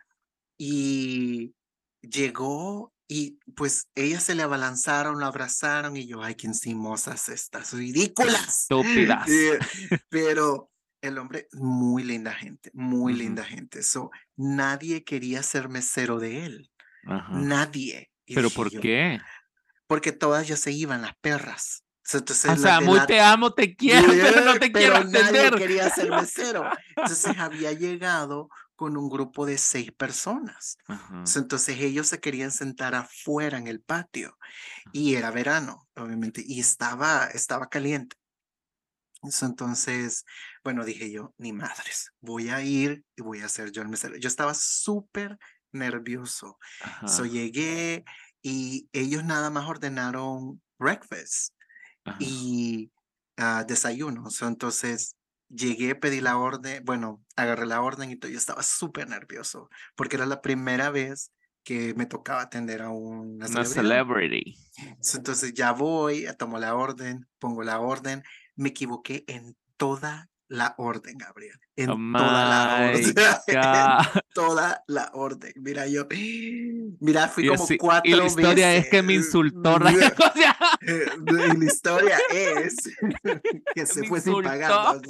y 0.57 1.53
llegó 2.01 2.93
y 3.07 3.39
pues 3.55 3.87
ellas 3.95 4.23
se 4.23 4.35
le 4.35 4.43
abalanzaron, 4.43 5.19
lo 5.19 5.25
abrazaron 5.25 5.97
y 5.97 6.07
yo, 6.07 6.23
ay, 6.23 6.35
qué 6.35 6.47
encimosas 6.47 7.29
estas, 7.29 7.73
ridículas. 7.73 8.61
Estúpidas. 8.63 9.27
Eh, 9.29 9.59
Pero 10.09 10.70
el 11.01 11.17
hombre, 11.17 11.47
muy 11.53 12.03
linda 12.03 12.31
gente, 12.33 12.71
muy 12.73 13.13
linda 13.13 13.43
gente. 13.43 13.83
So, 13.83 14.11
nadie 14.35 15.03
quería 15.03 15.41
ser 15.43 15.69
mesero 15.69 16.19
de 16.19 16.45
él, 16.45 16.71
nadie. 17.29 18.11
Y 18.25 18.35
¿Pero 18.35 18.49
por 18.49 18.69
yo, 18.69 18.79
porque 18.79 19.19
Porque 19.87 20.11
todas 20.11 20.47
ya 20.47 20.55
se 20.57 20.71
iban, 20.71 21.01
las 21.01 21.15
perras. 21.21 21.83
Entonces, 22.13 22.51
O 22.51 22.57
sea, 22.57 22.81
muy 22.81 22.97
la- 22.97 23.05
te 23.05 23.19
amo, 23.21 23.53
te 23.53 23.75
quiero, 23.75 24.07
pero 24.35 24.41
no 24.45 24.53
te 24.59 24.71
quiero 24.71 24.95
pero 24.95 25.09
nadie 25.09 25.39
atender. 25.41 25.55
quería 25.55 25.89
ser 25.89 26.09
mesero. 26.11 26.69
Entonces 26.95 27.37
había 27.37 27.71
llegado 27.73 28.49
con 28.75 28.97
un 28.97 29.09
grupo 29.09 29.45
de 29.45 29.57
seis 29.59 29.91
personas. 29.91 30.77
Entonces 31.35 31.79
ellos 31.79 32.07
se 32.07 32.19
querían 32.19 32.51
sentar 32.51 32.95
afuera 32.95 33.57
en 33.59 33.67
el 33.67 33.79
patio 33.81 34.37
y 34.91 35.13
era 35.15 35.29
verano, 35.29 35.87
obviamente, 35.95 36.43
y 36.45 36.59
estaba, 36.59 37.25
estaba 37.27 37.69
caliente. 37.69 38.15
So, 39.29 39.45
Entonces, 39.45 40.25
bueno, 40.63 40.83
dije 40.83 41.11
yo, 41.11 41.33
ni 41.37 41.53
madres, 41.53 42.11
voy 42.21 42.49
a 42.49 42.61
ir 42.63 43.03
y 43.15 43.21
voy 43.21 43.41
a 43.41 43.49
ser 43.49 43.71
yo 43.71 43.81
el 43.81 43.89
mesero. 43.89 44.15
Yo 44.17 44.27
estaba 44.27 44.53
súper 44.53 45.37
nervioso. 45.71 46.57
So 47.05 47.23
ajá, 47.23 47.27
llegué 47.27 48.03
y 48.41 48.89
ellos 48.93 49.23
nada 49.23 49.49
más 49.49 49.67
ordenaron 49.67 50.61
breakfast 50.79 51.53
ajá. 52.03 52.17
y 52.19 52.91
uh, 53.37 53.65
desayuno. 53.67 54.27
entonces 54.41 55.15
llegué, 55.49 55.95
pedí 55.95 56.21
la 56.21 56.37
orden, 56.37 56.83
bueno, 56.85 57.23
agarré 57.35 57.65
la 57.65 57.81
orden 57.81 58.11
y 58.11 58.15
todo, 58.15 58.31
yo 58.31 58.37
estaba 58.37 58.63
súper 58.63 59.07
nervioso 59.07 59.69
porque 59.95 60.15
era 60.15 60.25
la 60.25 60.41
primera 60.41 60.89
vez 60.89 61.31
que 61.63 61.93
me 61.93 62.05
tocaba 62.05 62.41
atender 62.41 62.81
a 62.81 62.89
una, 62.89 63.45
una 63.45 63.65
celebrity. 63.65 64.57
Entonces 65.13 65.53
ya 65.53 65.73
voy, 65.73 66.25
tomo 66.37 66.57
la 66.57 66.73
orden, 66.75 67.27
pongo 67.37 67.63
la 67.63 67.79
orden, 67.79 68.23
me 68.55 68.69
equivoqué 68.69 69.23
en 69.27 69.55
toda 69.77 70.29
la 70.51 70.75
orden, 70.77 71.17
Gabriel. 71.17 71.57
En 71.77 71.89
oh 71.89 71.95
toda 71.95 72.45
la 72.45 72.89
orden. 72.89 73.15
en 73.47 74.21
toda 74.33 74.83
la 74.85 75.11
orden. 75.13 75.53
Mira, 75.55 75.87
yo, 75.87 76.07
mira, 76.99 77.29
fui 77.29 77.47
como 77.47 77.65
cuatro 77.79 78.11
veces. 78.11 78.35
Y 78.37 78.41
la 78.41 78.49
historia 78.49 78.75
es 78.75 78.89
que 78.89 79.01
me 79.01 79.13
insultó. 79.13 79.79
la 79.79 79.91
historia 81.65 82.19
es 82.33 82.75
que 83.73 83.85
se 83.85 84.07
fue 84.07 84.19
sin 84.19 84.43
pagar. 84.43 85.01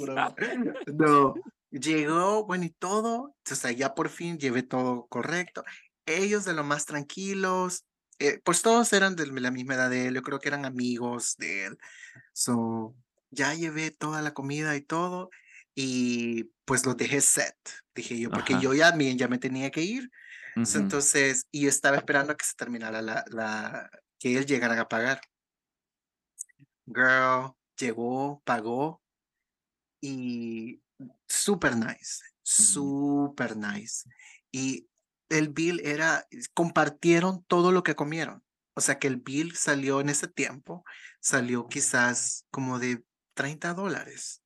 No, 0.86 1.34
llegó, 1.70 2.46
bueno, 2.46 2.64
y 2.64 2.70
todo. 2.70 3.34
O 3.50 3.54
sea, 3.54 3.72
ya 3.72 3.96
por 3.96 4.10
fin 4.10 4.38
llevé 4.38 4.62
todo 4.62 5.06
correcto. 5.08 5.64
Ellos 6.06 6.44
de 6.44 6.52
lo 6.52 6.62
más 6.62 6.86
tranquilos, 6.86 7.84
eh, 8.20 8.40
pues 8.44 8.62
todos 8.62 8.92
eran 8.92 9.16
de 9.16 9.26
la 9.26 9.50
misma 9.50 9.74
edad 9.74 9.90
de 9.90 10.06
él, 10.06 10.14
yo 10.14 10.22
creo 10.22 10.38
que 10.38 10.48
eran 10.48 10.64
amigos 10.64 11.34
de 11.38 11.66
él. 11.66 11.78
So, 12.32 12.94
ya 13.32 13.54
llevé 13.54 13.90
toda 13.90 14.22
la 14.22 14.34
comida 14.34 14.76
y 14.76 14.82
todo 14.82 15.30
y 15.74 16.44
pues 16.64 16.86
lo 16.86 16.94
dejé 16.94 17.20
set, 17.20 17.56
dije 17.94 18.18
yo, 18.18 18.30
porque 18.30 18.56
yo 18.60 18.74
ya, 18.74 18.96
ya 18.96 19.28
me 19.28 19.38
tenía 19.38 19.70
que 19.70 19.82
ir. 19.82 20.10
Entonces, 20.54 21.46
y 21.50 21.66
estaba 21.66 21.96
esperando 21.96 22.32
a 22.32 22.36
que 22.36 22.44
se 22.44 22.54
terminara 22.54 23.00
la, 23.00 23.24
la, 23.28 23.90
que 24.18 24.36
él 24.36 24.44
llegara 24.44 24.78
a 24.78 24.88
pagar. 24.88 25.22
Girl, 26.86 27.54
llegó, 27.78 28.42
pagó 28.44 29.02
y 30.02 30.82
super 31.26 31.74
nice, 31.74 32.22
super 32.42 33.56
nice. 33.56 34.08
Y 34.50 34.88
el 35.30 35.48
bill 35.48 35.80
era, 35.84 36.26
compartieron 36.52 37.42
todo 37.44 37.72
lo 37.72 37.82
que 37.82 37.94
comieron. 37.94 38.44
O 38.74 38.80
sea 38.82 38.98
que 38.98 39.08
el 39.08 39.16
bill 39.16 39.56
salió 39.56 40.00
en 40.00 40.10
ese 40.10 40.28
tiempo, 40.28 40.84
salió 41.20 41.66
quizás 41.68 42.46
como 42.50 42.78
de 42.78 43.02
30 43.34 43.74
dólares. 43.74 44.42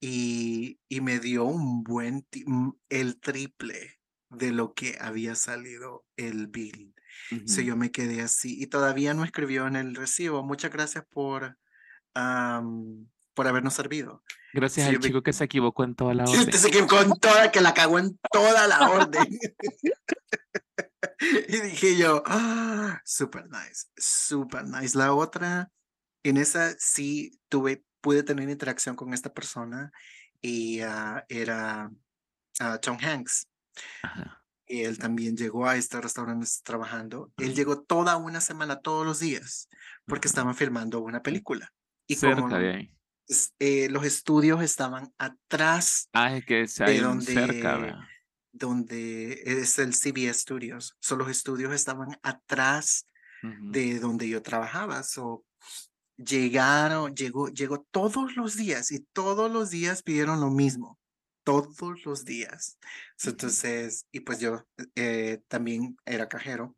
Y, 0.00 0.80
y 0.88 1.00
me 1.00 1.18
dio 1.18 1.44
un 1.44 1.82
buen, 1.82 2.26
mm, 2.46 2.70
el 2.88 3.20
triple 3.20 4.00
de 4.30 4.52
lo 4.52 4.74
que 4.74 4.96
había 5.00 5.34
salido 5.34 6.04
el 6.16 6.46
bill. 6.46 6.94
Uh 7.32 7.60
yo 7.62 7.76
me 7.76 7.90
quedé 7.90 8.22
así 8.22 8.60
y 8.60 8.66
todavía 8.66 9.14
no 9.14 9.24
escribió 9.24 9.66
en 9.66 9.76
el 9.76 9.94
recibo. 9.94 10.42
Muchas 10.42 10.72
gracias 10.72 11.04
por, 11.10 11.58
por 12.12 13.46
habernos 13.46 13.74
servido. 13.74 14.22
Gracias 14.52 14.88
al 14.88 14.98
chico 14.98 15.22
que 15.22 15.32
se 15.32 15.44
equivocó 15.44 15.84
en 15.84 15.94
toda 15.94 16.14
la 16.14 16.24
orden. 16.28 16.52
se 16.52 16.68
equivocó 16.68 17.00
en 17.00 17.12
toda, 17.12 17.52
que 17.52 17.60
la 17.60 17.74
cagó 17.74 17.98
en 17.98 18.18
toda 18.32 18.66
la 18.66 18.90
orden. 18.90 19.28
y 21.48 21.60
dije 21.60 21.96
yo, 21.96 22.22
ah, 22.26 23.00
super 23.04 23.48
nice, 23.48 23.86
super 23.96 24.64
nice. 24.64 24.96
La 24.96 25.14
otra 25.14 25.70
en 26.22 26.36
esa 26.36 26.74
sí 26.78 27.38
tuve, 27.48 27.84
pude 28.00 28.22
tener 28.22 28.48
interacción 28.48 28.96
con 28.96 29.14
esta 29.14 29.32
persona 29.32 29.92
y 30.40 30.80
ah, 30.80 31.24
era 31.28 31.90
uh, 32.60 32.78
Tom 32.80 32.98
Hanks. 33.00 33.48
Y 34.66 34.82
él 34.82 34.98
también 34.98 35.36
llegó 35.36 35.66
a 35.66 35.76
este 35.76 36.00
restaurante 36.00 36.46
trabajando. 36.62 37.32
Él 37.38 37.54
llegó 37.54 37.82
toda 37.82 38.16
una 38.16 38.40
semana, 38.40 38.80
todos 38.80 39.04
los 39.04 39.18
días, 39.18 39.68
porque 40.06 40.28
estaban 40.28 40.54
filmando 40.54 41.00
una 41.00 41.22
película. 41.22 41.72
Y 42.06 42.14
Cerca 42.14 42.40
como, 42.42 42.56
de 42.56 42.70
ahí. 42.70 42.94
Eh, 43.58 43.88
los 43.90 44.04
estudios 44.04 44.62
estaban 44.62 45.12
atrás 45.16 46.08
ah, 46.12 46.36
es 46.36 46.44
que 46.44 46.66
de 46.84 47.00
donde, 47.00 47.32
cerca, 47.32 48.08
donde 48.52 49.40
es 49.44 49.78
el 49.78 49.94
CBS 49.94 50.40
Studios. 50.40 50.96
So, 51.00 51.16
los 51.16 51.28
estudios 51.28 51.72
estaban 51.72 52.16
atrás 52.22 53.06
de 53.42 53.98
donde 54.00 54.28
yo 54.28 54.42
trabajaba. 54.42 55.02
So, 55.02 55.44
llegaron, 56.24 57.14
llegó, 57.14 57.48
llegó 57.48 57.86
todos 57.90 58.36
los 58.36 58.56
días 58.56 58.92
y 58.92 59.00
todos 59.00 59.50
los 59.50 59.70
días 59.70 60.02
pidieron 60.02 60.40
lo 60.40 60.50
mismo, 60.50 60.98
todos 61.44 62.04
los 62.04 62.24
días. 62.24 62.78
Entonces, 63.24 64.06
y 64.12 64.20
pues 64.20 64.40
yo 64.40 64.66
eh, 64.94 65.40
también 65.48 65.96
era 66.04 66.28
cajero. 66.28 66.76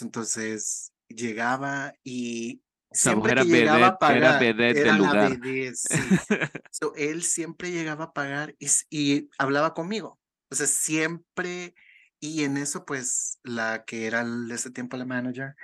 Entonces, 0.00 0.92
llegaba 1.08 1.94
y 2.02 2.62
siempre 2.92 3.34
que 3.34 3.44
llegaba 3.44 3.86
a 3.88 3.98
pagar, 3.98 4.42
era, 4.42 4.96
lugar. 4.96 5.38
él 6.96 7.22
siempre 7.22 7.70
llegaba 7.70 8.04
a 8.04 8.12
pagar 8.12 8.54
y, 8.58 8.68
y 8.90 9.28
hablaba 9.38 9.74
conmigo. 9.74 10.18
O 10.50 10.54
sea, 10.54 10.66
siempre, 10.66 11.74
y 12.20 12.44
en 12.44 12.56
eso, 12.56 12.84
pues, 12.84 13.38
la 13.42 13.84
que 13.84 14.06
era 14.06 14.24
de 14.24 14.54
ese 14.54 14.70
tiempo 14.70 14.96
la 14.96 15.04
manager, 15.04 15.56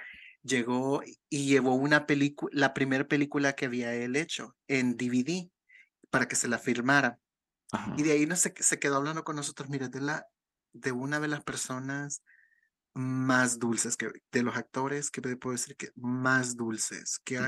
llegó 0.43 1.03
y 1.29 1.47
llevó 1.47 1.75
una 1.75 2.07
película, 2.07 2.51
la 2.55 2.75
primera 2.75 3.07
película 3.07 3.55
que 3.55 3.67
había 3.67 3.95
él 3.95 4.17
hecho 4.17 4.57
en 4.69 4.97
DVD 4.97 5.51
para 6.11 6.29
que 6.29 6.37
se 6.37 6.49
la 6.49 6.59
firmara. 6.59 7.19
Y 7.97 8.03
de 8.03 8.13
ahí 8.13 8.27
no 8.27 8.37
se, 8.37 8.53
se 8.59 8.79
quedó 8.79 8.97
hablando 8.97 9.25
con 9.25 9.37
nosotros, 9.37 9.71
mira, 9.71 9.89
de, 9.89 10.01
la, 10.01 10.27
de 10.75 10.93
una 10.93 11.21
de 11.21 11.29
las 11.29 11.43
personas 11.43 12.23
más 12.95 13.59
dulces 13.59 13.97
que 13.97 14.11
de 14.31 14.43
los 14.43 14.57
actores 14.57 15.11
que 15.11 15.23
puedo 15.23 15.53
decir 15.53 15.77
que 15.77 15.91
más 15.95 16.57
dulces 16.57 17.19
que 17.25 17.39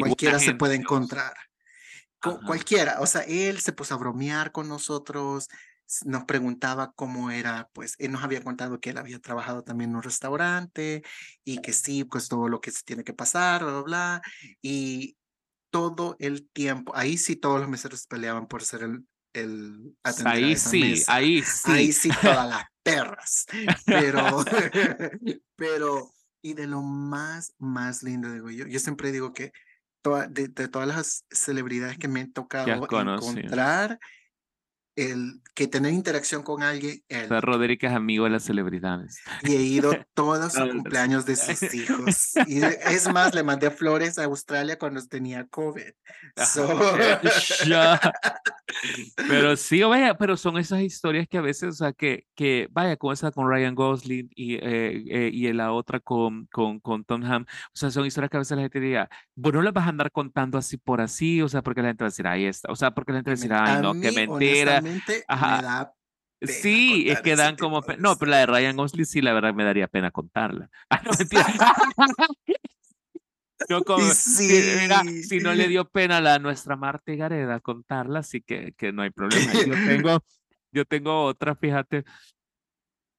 cualquiera 0.00 0.38
se 0.38 0.54
puede 0.54 0.76
encontrar. 0.76 1.34
Cualquiera, 2.46 3.00
o 3.00 3.06
sea, 3.06 3.20
él 3.22 3.60
se 3.60 3.72
puso 3.72 3.94
a 3.94 3.98
bromear 3.98 4.50
con 4.50 4.68
nosotros, 4.68 5.48
nos 6.04 6.24
preguntaba 6.24 6.92
cómo 6.94 7.30
era, 7.30 7.68
pues 7.72 7.94
él 7.98 8.12
nos 8.12 8.24
había 8.24 8.42
contado 8.42 8.80
que 8.80 8.90
él 8.90 8.98
había 8.98 9.20
trabajado 9.20 9.62
también 9.62 9.90
en 9.90 9.96
un 9.96 10.02
restaurante 10.02 11.02
y 11.44 11.60
que 11.60 11.72
sí, 11.72 12.04
pues 12.04 12.28
todo 12.28 12.48
lo 12.48 12.60
que 12.60 12.70
se 12.70 12.82
tiene 12.84 13.04
que 13.04 13.12
pasar, 13.12 13.62
bla, 13.62 13.72
bla, 13.72 13.82
bla. 13.82 14.22
Y 14.62 15.16
todo 15.70 16.16
el 16.18 16.48
tiempo, 16.48 16.94
ahí 16.96 17.18
sí 17.18 17.36
todos 17.36 17.60
los 17.60 17.68
meseros 17.68 18.06
peleaban 18.06 18.46
por 18.46 18.64
ser 18.64 18.82
el, 18.82 19.06
el 19.32 19.96
ahí 20.24 20.56
sí, 20.56 21.04
ahí 21.06 21.42
sí. 21.42 21.70
Ahí 21.70 21.92
sí 21.92 22.10
todas 22.20 22.48
las 22.48 22.64
perras. 22.82 23.46
Pero, 23.84 24.44
pero, 25.56 26.12
y 26.42 26.54
de 26.54 26.66
lo 26.66 26.82
más, 26.82 27.54
más 27.58 28.02
lindo, 28.02 28.32
digo 28.32 28.50
yo, 28.50 28.66
yo 28.66 28.78
siempre 28.78 29.12
digo 29.12 29.32
que 29.32 29.52
de, 30.30 30.48
de, 30.48 30.68
todas 30.68 30.88
las 30.88 31.24
celebridades 31.30 31.98
que 31.98 32.08
me 32.08 32.20
han 32.20 32.32
tocado 32.32 32.68
encontrar, 32.70 33.98
el 34.96 35.42
que 35.54 35.68
tener 35.68 35.92
interacción 35.92 36.42
con 36.42 36.62
alguien. 36.62 37.02
El, 37.08 37.28
Rodríguez 37.42 37.90
es 37.90 37.96
amigo 37.96 38.24
de 38.24 38.30
las 38.30 38.44
celebridades. 38.44 39.20
Y 39.42 39.54
he 39.54 39.62
ido 39.62 39.92
todos 40.14 40.38
los 40.38 40.70
cumpleaños 40.70 41.24
de 41.24 41.36
sus 41.36 41.62
hijos. 41.74 42.32
Y 42.46 42.62
es 42.62 43.10
más, 43.12 43.34
le 43.34 43.42
mandé 43.42 43.70
flores 43.70 44.18
a 44.18 44.24
Australia 44.24 44.78
cuando 44.78 45.06
tenía 45.06 45.46
COVID. 45.46 45.92
pero 49.28 49.56
sí, 49.56 49.82
vaya, 49.82 50.16
pero 50.18 50.36
son 50.36 50.58
esas 50.58 50.80
historias 50.80 51.28
que 51.28 51.38
a 51.38 51.42
veces, 51.42 51.68
o 51.68 51.72
sea, 51.72 51.92
que, 51.92 52.26
que 52.34 52.68
vaya, 52.70 52.96
con 52.96 53.12
esa 53.12 53.30
con 53.30 53.48
Ryan 53.48 53.74
Gosling 53.74 54.30
y, 54.34 54.54
eh, 54.54 55.04
eh, 55.08 55.30
y 55.32 55.52
la 55.52 55.72
otra 55.72 56.00
con, 56.00 56.46
con, 56.46 56.80
con 56.80 57.04
Tom 57.04 57.22
Ham, 57.24 57.44
o 57.48 57.76
sea, 57.76 57.90
son 57.90 58.06
historias 58.06 58.30
que 58.30 58.36
a 58.36 58.40
veces 58.40 58.56
la 58.56 58.62
gente 58.62 58.80
diría, 58.80 59.08
bueno, 59.34 59.62
las 59.62 59.72
vas 59.72 59.86
a 59.86 59.90
andar 59.90 60.10
contando 60.10 60.58
así 60.58 60.76
por 60.76 61.00
así, 61.00 61.40
o 61.42 61.48
sea, 61.48 61.62
porque 61.62 61.80
la 61.82 61.88
gente 61.88 62.04
va 62.04 62.08
a 62.08 62.10
decir, 62.10 62.26
ahí 62.26 62.44
está, 62.44 62.70
o 62.70 62.76
sea, 62.76 62.90
porque 62.90 63.12
la 63.12 63.18
gente 63.18 63.30
va 63.30 63.32
a 63.32 63.36
decir, 63.36 63.52
ay, 63.52 63.82
no, 63.82 63.94
qué 63.98 64.12
mentira 64.12 64.82
Ajá. 65.28 65.92
Sí, 66.40 67.06
es 67.08 67.20
que 67.22 67.36
dan 67.36 67.56
como 67.56 67.82
No, 67.98 68.16
pero 68.16 68.30
la 68.30 68.38
de 68.38 68.46
Ryan 68.46 68.76
Gosling 68.76 69.06
sí, 69.06 69.22
la 69.22 69.32
verdad 69.32 69.54
me 69.54 69.64
daría 69.64 69.88
pena 69.88 70.10
contarla. 70.10 70.68
Ah, 70.90 71.00
no, 71.04 71.12
mentira. 71.18 71.46
como, 73.86 74.04
sí. 74.12 75.24
si 75.24 75.38
no 75.38 75.54
le 75.54 75.68
dio 75.68 75.88
pena 75.88 76.18
a 76.18 76.20
la 76.20 76.38
nuestra 76.38 76.76
Marte 76.76 77.16
Gareda 77.16 77.60
contarla, 77.60 78.18
así 78.20 78.42
que, 78.42 78.74
que 78.76 78.92
no 78.92 79.00
hay 79.02 79.10
problema. 79.10 79.50
Yo 79.52 79.74
tengo, 79.86 80.22
yo 80.72 80.84
tengo 80.84 81.24
otra, 81.24 81.56
fíjate, 81.56 82.04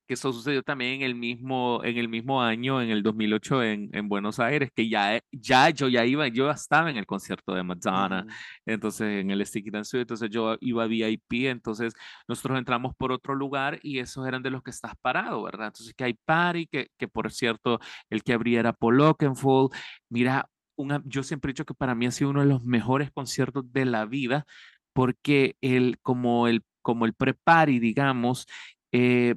que 0.08 0.14
eso 0.16 0.32
sucedió 0.34 0.64
también 0.64 0.96
en 0.96 1.02
el 1.04 1.16
mismo, 1.16 1.82
en 1.84 1.98
el 1.98 2.08
mismo 2.10 2.42
año, 2.42 2.82
en 2.82 2.90
el 2.90 3.04
2008 3.04 3.64
en, 3.64 3.90
en 3.94 4.10
Buenos 4.10 4.40
Aires, 4.40 4.70
que 4.74 4.90
ya, 4.90 5.20
ya 5.32 5.70
yo 5.70 5.90
ya 5.90 6.06
iba, 6.06 6.28
yo 6.28 6.50
estaba 6.50 6.90
en 6.90 6.98
el 6.98 7.06
concierto 7.06 7.54
de 7.54 7.64
Madonna, 7.64 8.26
entonces 8.66 9.22
en 9.22 9.32
el 9.32 9.46
Sticky 9.46 9.70
Dance, 9.70 10.00
entonces 10.00 10.30
yo 10.30 10.58
iba 10.62 10.84
a 10.84 10.88
VIP, 10.88 11.48
entonces 11.48 11.94
nosotros 12.28 12.58
entramos 12.58 12.96
por 12.96 13.12
otro 13.12 13.36
lugar 13.36 13.80
y 13.84 14.00
esos 14.00 14.26
eran 14.28 14.42
de 14.44 14.50
los 14.52 14.64
que 14.64 14.72
estás 14.72 14.94
parado, 15.02 15.44
¿verdad? 15.44 15.68
Entonces 15.68 15.94
que 15.94 16.04
hay 16.06 16.14
party, 16.14 16.68
que, 16.68 16.88
que 16.98 17.08
por 17.08 17.32
cierto, 17.32 17.80
el 18.10 18.24
que 18.24 18.34
abría 18.34 18.62
era 18.62 18.74
Paul 18.74 19.02
Oakenfold, 19.02 19.72
mira, 20.10 20.50
una, 20.78 21.02
yo 21.06 21.24
siempre 21.24 21.50
he 21.52 21.54
dicho 21.54 21.66
que 21.66 21.74
para 21.74 21.96
mí 21.96 22.06
ha 22.06 22.12
sido 22.12 22.30
uno 22.30 22.42
de 22.42 22.48
los 22.48 22.64
mejores 22.64 23.12
conciertos 23.12 23.72
de 23.74 23.86
la 23.86 24.06
vida, 24.06 24.46
porque 24.94 25.58
el, 25.62 26.00
como 26.02 26.48
el, 26.48 26.64
como 26.82 27.06
el 27.06 27.14
pre-party, 27.14 27.80
digamos, 27.80 28.48
eh, 28.92 29.36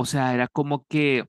o 0.00 0.04
sea, 0.06 0.32
era 0.34 0.46
como 0.48 0.84
que, 0.86 1.24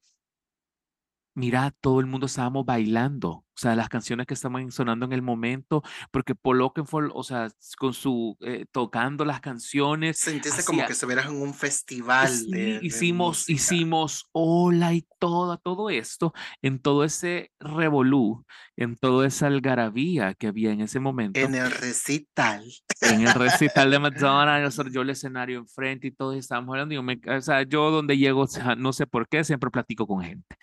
mira, 1.33 1.71
todo 1.81 1.99
el 2.01 2.05
mundo 2.05 2.27
estábamos 2.27 2.65
bailando. 2.65 3.43
O 3.59 3.61
sea, 3.61 3.75
las 3.75 3.89
canciones 3.89 4.25
que 4.25 4.35
estaban 4.35 4.71
sonando 4.71 5.05
en 5.05 5.11
el 5.11 5.21
momento, 5.21 5.83
porque 6.11 6.33
Paul 6.33 6.61
Oakenfold, 6.61 7.11
o 7.13 7.23
sea, 7.23 7.49
con 7.77 7.93
su, 7.93 8.37
eh, 8.39 8.65
tocando 8.71 9.25
las 9.25 9.41
canciones. 9.41 10.17
Sentiste 10.17 10.63
como 10.63 10.85
que 10.85 10.93
estuvieras 10.93 11.25
en 11.25 11.41
un 11.41 11.53
festival 11.53 12.49
de, 12.49 12.79
hicimos, 12.81 13.49
hicimos 13.49 14.29
hola 14.31 14.93
y 14.93 15.05
todo, 15.19 15.57
todo 15.57 15.89
esto, 15.89 16.33
en 16.61 16.79
todo 16.79 17.03
ese 17.03 17.51
revolú, 17.59 18.45
en 18.77 18.95
toda 18.95 19.27
esa 19.27 19.47
algarabía 19.47 20.35
que 20.35 20.47
había 20.47 20.71
en 20.71 20.79
ese 20.79 21.01
momento. 21.01 21.37
En 21.37 21.53
el 21.53 21.69
recital. 21.69 22.63
En 23.01 23.27
el 23.27 23.33
recital 23.33 23.91
de 23.91 23.99
McDonald's, 23.99 24.79
yo 24.93 25.01
el 25.01 25.09
escenario 25.09 25.59
enfrente 25.59 26.07
y 26.07 26.11
todo, 26.11 26.33
y 26.33 26.39
estábamos 26.39 26.69
hablando, 26.69 26.93
y 26.93 26.95
yo, 26.95 27.03
me, 27.03 27.19
o 27.27 27.41
sea, 27.41 27.63
yo 27.63 27.91
donde 27.91 28.17
llego, 28.17 28.45
no 28.77 28.93
sé 28.93 29.05
por 29.05 29.27
qué, 29.27 29.43
siempre 29.43 29.69
platico 29.69 30.07
con 30.07 30.21
gente. 30.23 30.55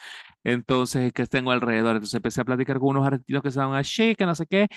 Entonces, 0.46 1.12
que 1.12 1.26
tengo 1.26 1.50
alrededor. 1.50 1.96
Entonces 1.96 2.14
empecé 2.14 2.40
a 2.40 2.44
platicar 2.44 2.78
con 2.78 2.90
unos 2.90 3.06
argentinos 3.06 3.42
que 3.42 3.48
estaban 3.48 3.74
allí, 3.74 4.14
que 4.14 4.26
no 4.26 4.35
sé 4.37 4.46
qué, 4.46 4.68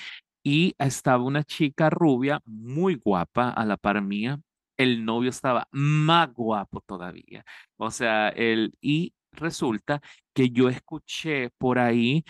y 0.43 0.73
estaba 0.79 1.23
una 1.23 1.43
chica 1.43 1.89
rubia, 1.91 2.41
muy 2.45 2.95
guapa, 2.95 3.49
a 3.51 3.65
la 3.65 3.77
par 3.77 4.01
mía. 4.01 4.39
El 4.77 5.05
novio 5.05 5.29
estaba 5.29 5.67
más 5.71 6.34
guapo 6.34 6.82
todavía. 6.82 7.43
O 7.77 7.91
sea, 7.91 8.29
el, 8.29 8.73
y 8.82 9.13
resulta 9.34 10.01
que 10.34 10.49
yo 10.49 10.69
escuché 10.69 11.51
por 11.60 11.77
ahí 11.79 12.23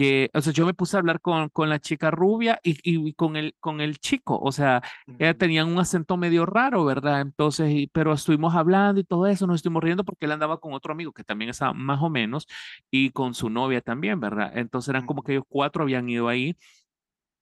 que, 0.00 0.30
o 0.32 0.40
sea, 0.40 0.54
yo 0.54 0.64
me 0.64 0.72
puse 0.72 0.96
a 0.96 1.00
hablar 1.00 1.20
con, 1.20 1.50
con 1.50 1.68
la 1.68 1.78
chica 1.78 2.10
rubia 2.10 2.58
y, 2.62 2.78
y, 2.82 3.12
con, 3.12 3.36
el, 3.36 3.54
con 3.60 3.82
el 3.82 3.98
chico, 3.98 4.38
o 4.40 4.50
sea, 4.50 4.82
ella 5.18 5.36
tenían 5.36 5.68
un 5.68 5.78
acento 5.78 6.16
medio 6.16 6.46
raro, 6.46 6.86
¿verdad? 6.86 7.20
Entonces, 7.20 7.70
y, 7.70 7.86
pero 7.88 8.14
estuvimos 8.14 8.54
hablando 8.54 8.98
y 9.02 9.04
todo 9.04 9.26
eso, 9.26 9.46
nos 9.46 9.56
estuvimos 9.56 9.84
riendo 9.84 10.02
porque 10.02 10.24
él 10.24 10.32
andaba 10.32 10.58
con 10.58 10.72
otro 10.72 10.92
amigo 10.94 11.12
que 11.12 11.22
también 11.22 11.50
estaba 11.50 11.74
más 11.74 12.00
o 12.02 12.08
menos 12.08 12.46
y 12.90 13.10
con 13.10 13.34
su 13.34 13.50
novia 13.50 13.82
también, 13.82 14.20
¿verdad? 14.20 14.50
Entonces 14.56 14.88
eran 14.88 15.04
como 15.04 15.22
que 15.22 15.32
ellos 15.32 15.44
cuatro 15.50 15.82
habían 15.82 16.08
ido 16.08 16.28
ahí. 16.28 16.56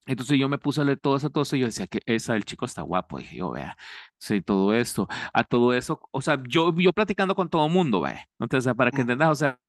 Entonces 0.05 0.37
yo 0.37 0.49
me 0.49 0.57
puse 0.57 0.81
a 0.81 0.83
leer 0.83 0.99
todo 0.99 1.15
eso, 1.15 1.29
todo 1.29 1.43
eso, 1.43 1.55
y 1.55 1.59
yo 1.61 1.67
decía 1.67 1.87
que 1.87 2.01
esa, 2.05 2.35
el 2.35 2.43
chico 2.43 2.65
está 2.65 2.81
guapo, 2.81 3.19
dije 3.19 3.37
yo, 3.37 3.51
vea, 3.51 3.77
sí, 4.17 4.41
todo 4.41 4.73
esto, 4.73 5.07
a 5.33 5.43
todo 5.45 5.73
eso, 5.73 6.01
o 6.11 6.21
sea, 6.21 6.41
yo, 6.47 6.75
yo 6.75 6.91
platicando 6.93 7.35
con 7.35 7.49
todo 7.49 7.67
el 7.67 7.71
mundo, 7.71 8.01
vea, 8.01 8.27
entonces, 8.39 8.73
para 8.75 8.91
que 8.91 9.01
entendas, 9.01 9.29
o 9.29 9.35
sea, 9.35 9.59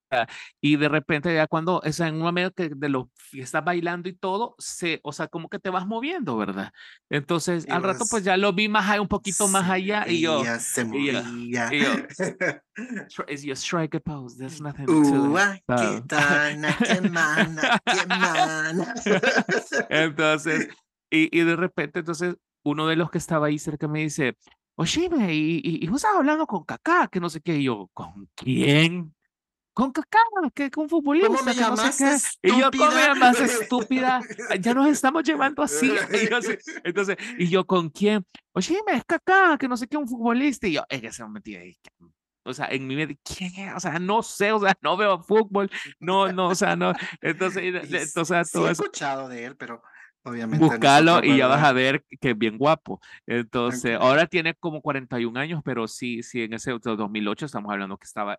y 0.59 0.75
de 0.75 0.89
repente 0.89 1.33
ya 1.33 1.47
cuando, 1.47 1.81
o 1.83 1.91
sea, 1.91 2.07
en 2.07 2.15
un 2.15 2.21
momento 2.21 2.53
que 2.53 2.69
de 2.69 2.89
lo 2.89 3.09
que 3.31 3.41
estás 3.41 3.63
bailando 3.63 4.09
y 4.09 4.13
todo, 4.13 4.55
se, 4.57 4.99
o 5.03 5.11
sea, 5.11 5.27
como 5.27 5.49
que 5.49 5.59
te 5.59 5.69
vas 5.69 5.85
moviendo, 5.85 6.37
¿verdad? 6.37 6.71
Entonces, 7.09 7.67
al 7.69 7.83
rato 7.83 8.05
pues 8.09 8.23
ya 8.23 8.37
lo 8.37 8.53
vi 8.53 8.67
más 8.67 8.99
un 8.99 9.07
poquito 9.07 9.47
más 9.47 9.69
allá 9.69 10.05
y 10.07 10.21
yo, 10.21 10.43
se 10.59 10.85
movía. 10.85 11.23
Y 11.31 11.51
yo, 11.51 11.61
y 13.27 13.37
yo 13.47 13.53
strike 13.53 13.95
a 13.95 13.99
pose, 13.99 14.37
there's 14.37 14.61
nothing 14.61 14.85
to 14.85 14.93
uh, 14.93 16.01
tana, 16.07 16.77
mana, 17.09 17.81
qué 17.85 18.05
mana. 18.07 18.93
entonces, 19.89 20.69
y, 21.09 21.37
y 21.37 21.43
de 21.43 21.55
repente, 21.55 21.99
entonces, 21.99 22.35
uno 22.63 22.87
de 22.87 22.95
los 22.95 23.09
que 23.09 23.17
estaba 23.17 23.47
ahí 23.47 23.59
cerca 23.59 23.87
me 23.87 24.01
dice, 24.01 24.37
oye, 24.75 25.09
y, 25.31 25.61
y, 25.63 25.83
y 25.83 25.87
vos 25.87 25.97
estabas 25.97 26.19
hablando 26.19 26.47
con 26.47 26.63
Kaká, 26.63 27.07
que 27.11 27.19
no 27.19 27.29
sé 27.29 27.41
qué, 27.41 27.57
y 27.57 27.63
yo, 27.63 27.89
¿con 27.93 28.29
quién? 28.35 29.13
Con 29.81 29.91
Kaká, 29.91 30.19
que 30.53 30.69
con 30.69 30.87
futbolista. 30.87 31.27
¿Cómo 31.27 31.43
me 31.43 31.55
llamaste 31.55 32.15
Y 32.43 32.49
yo, 32.49 32.69
¿cómo 32.69 32.91
me 32.91 33.15
más 33.15 33.39
estúpida? 33.39 34.21
Ya 34.59 34.75
nos 34.75 34.87
estamos 34.87 35.23
llevando 35.23 35.63
así. 35.63 35.91
Y 36.21 36.29
yo, 36.29 36.37
entonces, 36.83 37.17
¿y 37.39 37.47
yo 37.47 37.65
con 37.65 37.89
quién? 37.89 38.23
Oye, 38.53 38.79
me 38.85 38.97
es 38.97 39.03
Kaká, 39.05 39.57
que 39.57 39.67
no 39.67 39.75
sé 39.75 39.87
qué, 39.87 39.97
un 39.97 40.07
futbolista. 40.07 40.67
Y 40.67 40.73
yo, 40.73 40.83
en 40.87 41.05
ese 41.05 41.23
momento, 41.23 41.49
o 42.43 42.53
sea, 42.53 42.67
en 42.67 42.85
mi 42.85 42.95
mente, 42.95 43.17
¿quién 43.23 43.73
O 43.75 43.79
sea, 43.79 43.97
no 43.97 44.21
sé, 44.21 44.51
o 44.51 44.59
sea, 44.59 44.75
no 44.81 44.97
veo 44.97 45.23
fútbol, 45.23 45.71
no, 45.99 46.31
no, 46.31 46.49
o 46.49 46.55
sea, 46.55 46.75
no. 46.75 46.93
Entonces, 47.19 47.63
entonces 47.63 48.51
todo 48.51 48.67
he 48.67 48.71
escuchado 48.71 49.29
de 49.29 49.45
él, 49.45 49.55
pero 49.55 49.81
Obviamente. 50.23 50.63
Búscalo 50.63 51.23
y 51.23 51.37
ya 51.37 51.47
vas 51.47 51.63
a 51.63 51.73
ver 51.73 52.05
que 52.19 52.31
es 52.31 52.37
bien 52.37 52.57
guapo. 52.57 53.01
Entonces, 53.25 53.97
ahora 53.99 54.27
tiene 54.27 54.53
como 54.53 54.81
41 54.81 55.39
años, 55.39 55.61
pero 55.65 55.87
sí, 55.87 56.21
sí, 56.21 56.43
en 56.43 56.53
ese 56.53 56.71
2008 56.71 57.47
estamos 57.47 57.71
hablando 57.71 57.97
que 57.97 58.05
estaba, 58.05 58.37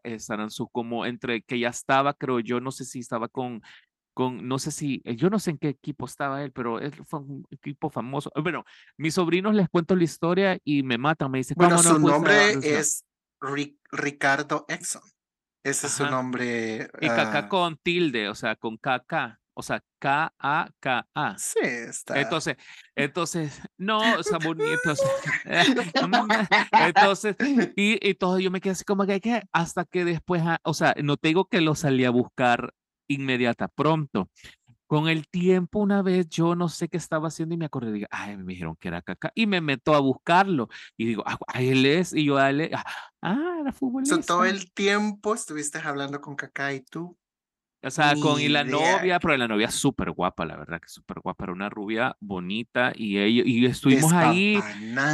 su 0.49 0.68
como 0.68 1.07
entre 1.07 1.42
que 1.42 1.59
ya 1.59 1.68
estaba, 1.68 2.14
creo 2.14 2.38
yo, 2.38 2.61
no 2.61 2.71
sé 2.71 2.85
si 2.85 3.01
estaba 3.01 3.27
con, 3.27 3.62
con, 4.14 4.47
no 4.47 4.61
sé 4.61 4.71
si, 4.71 5.03
yo 5.16 5.29
no 5.29 5.40
sé 5.40 5.51
en 5.51 5.59
qué 5.59 5.71
equipo 5.71 6.07
estaba 6.07 6.45
él, 6.45 6.53
pero 6.53 6.79
él 6.79 6.92
fue 7.05 7.21
un 7.21 7.47
equipo 7.51 7.90
famoso. 7.90 8.31
Bueno, 8.40 8.64
mis 8.97 9.14
sobrinos 9.14 9.55
les 9.55 9.68
cuento 9.68 9.97
la 9.97 10.05
historia 10.05 10.59
y 10.62 10.85
me 10.85 10.99
matan, 10.99 11.33
me 11.33 11.38
dicen, 11.38 11.57
bueno, 11.59 11.79
su 11.79 11.99
nombre 11.99 12.53
es 12.62 13.05
Ricardo 13.90 14.66
Exxon. 14.68 15.03
Ese 15.64 15.87
es 15.87 15.92
su 15.92 16.07
nombre. 16.07 16.88
Y 17.01 17.07
Kaká 17.07 17.38
ah 17.38 17.49
con 17.49 17.77
tilde, 17.77 18.29
o 18.29 18.35
sea, 18.35 18.57
con 18.57 18.77
KK 18.77 19.41
o 19.55 19.62
sea, 19.62 19.83
K-A-K-A. 19.99 21.38
Sí, 21.38 21.59
está. 21.62 22.21
Entonces, 22.21 22.57
entonces, 22.97 23.61
no, 23.79 24.19
está 24.19 24.38
bonito. 24.38 24.95
entonces, 26.73 27.37
y, 27.77 28.09
y 28.09 28.15
todo 28.15 28.38
yo 28.38 28.51
me 28.51 28.61
quedé 28.61 28.73
así 28.73 28.85
como 28.85 29.07
que, 29.07 29.21
que 29.21 29.43
hasta 29.53 29.85
que 29.85 30.05
después, 30.05 30.43
ah, 30.45 30.59
o 30.65 30.75
sea, 30.75 30.95
no 31.03 31.17
tengo 31.17 31.47
que 31.47 31.61
lo 31.61 31.75
salí 31.75 32.05
a 32.05 32.11
buscar 32.11 32.73
inmediata, 33.09 33.69
pronto. 33.69 34.31
Con 34.87 35.09
el 35.09 35.27
tiempo, 35.27 35.79
una 35.79 36.03
vez 36.03 36.29
yo 36.29 36.55
no 36.55 36.69
sé 36.69 36.88
qué 36.88 36.99
estaba 36.99 37.29
haciendo 37.29 37.55
y 37.55 37.59
me 37.59 37.65
acordé, 37.65 37.93
digo, 37.93 38.07
ay, 38.11 38.37
me 38.37 38.53
dijeron 38.53 38.77
que 38.79 38.88
era 38.88 39.01
caca. 39.01 39.33
Y 39.35 39.47
me 39.47 39.62
meto 39.62 39.95
a 39.95 40.01
buscarlo 40.01 40.69
y 40.99 41.07
digo, 41.07 41.23
ah, 41.25 41.38
él 41.55 41.87
es. 41.87 42.12
Y 42.12 42.27
yo, 42.27 42.37
a 42.37 42.51
él, 42.51 42.71
ah, 43.23 43.57
era 43.62 43.73
futbolista. 43.73 44.21
todo 44.21 44.45
el 44.45 44.71
tiempo 44.73 45.35
estuviste 45.35 45.79
hablando 45.79 46.21
con 46.21 46.37
caca 46.37 46.75
y 46.75 46.83
tú 46.83 47.17
o 47.85 47.90
sea, 47.90 48.14
con 48.21 48.40
y 48.40 48.49
la 48.49 48.64
novia, 48.64 49.18
pero 49.18 49.37
la 49.37 49.49
novia 49.49 49.71
súper 49.71 50.12
guapa, 50.12 50.45
la 50.45 50.57
verdad 50.57 50.81
que 50.81 50.88
súper 50.88 51.21
guapa, 51.21 51.45
era 51.45 51.53
una 51.53 51.68
rubia 51.68 52.16
bonita 52.21 52.92
y 52.95 53.18
ellos, 53.18 53.47
y 53.47 53.66
estuvimos 53.66 54.12
ahí. 54.12 54.59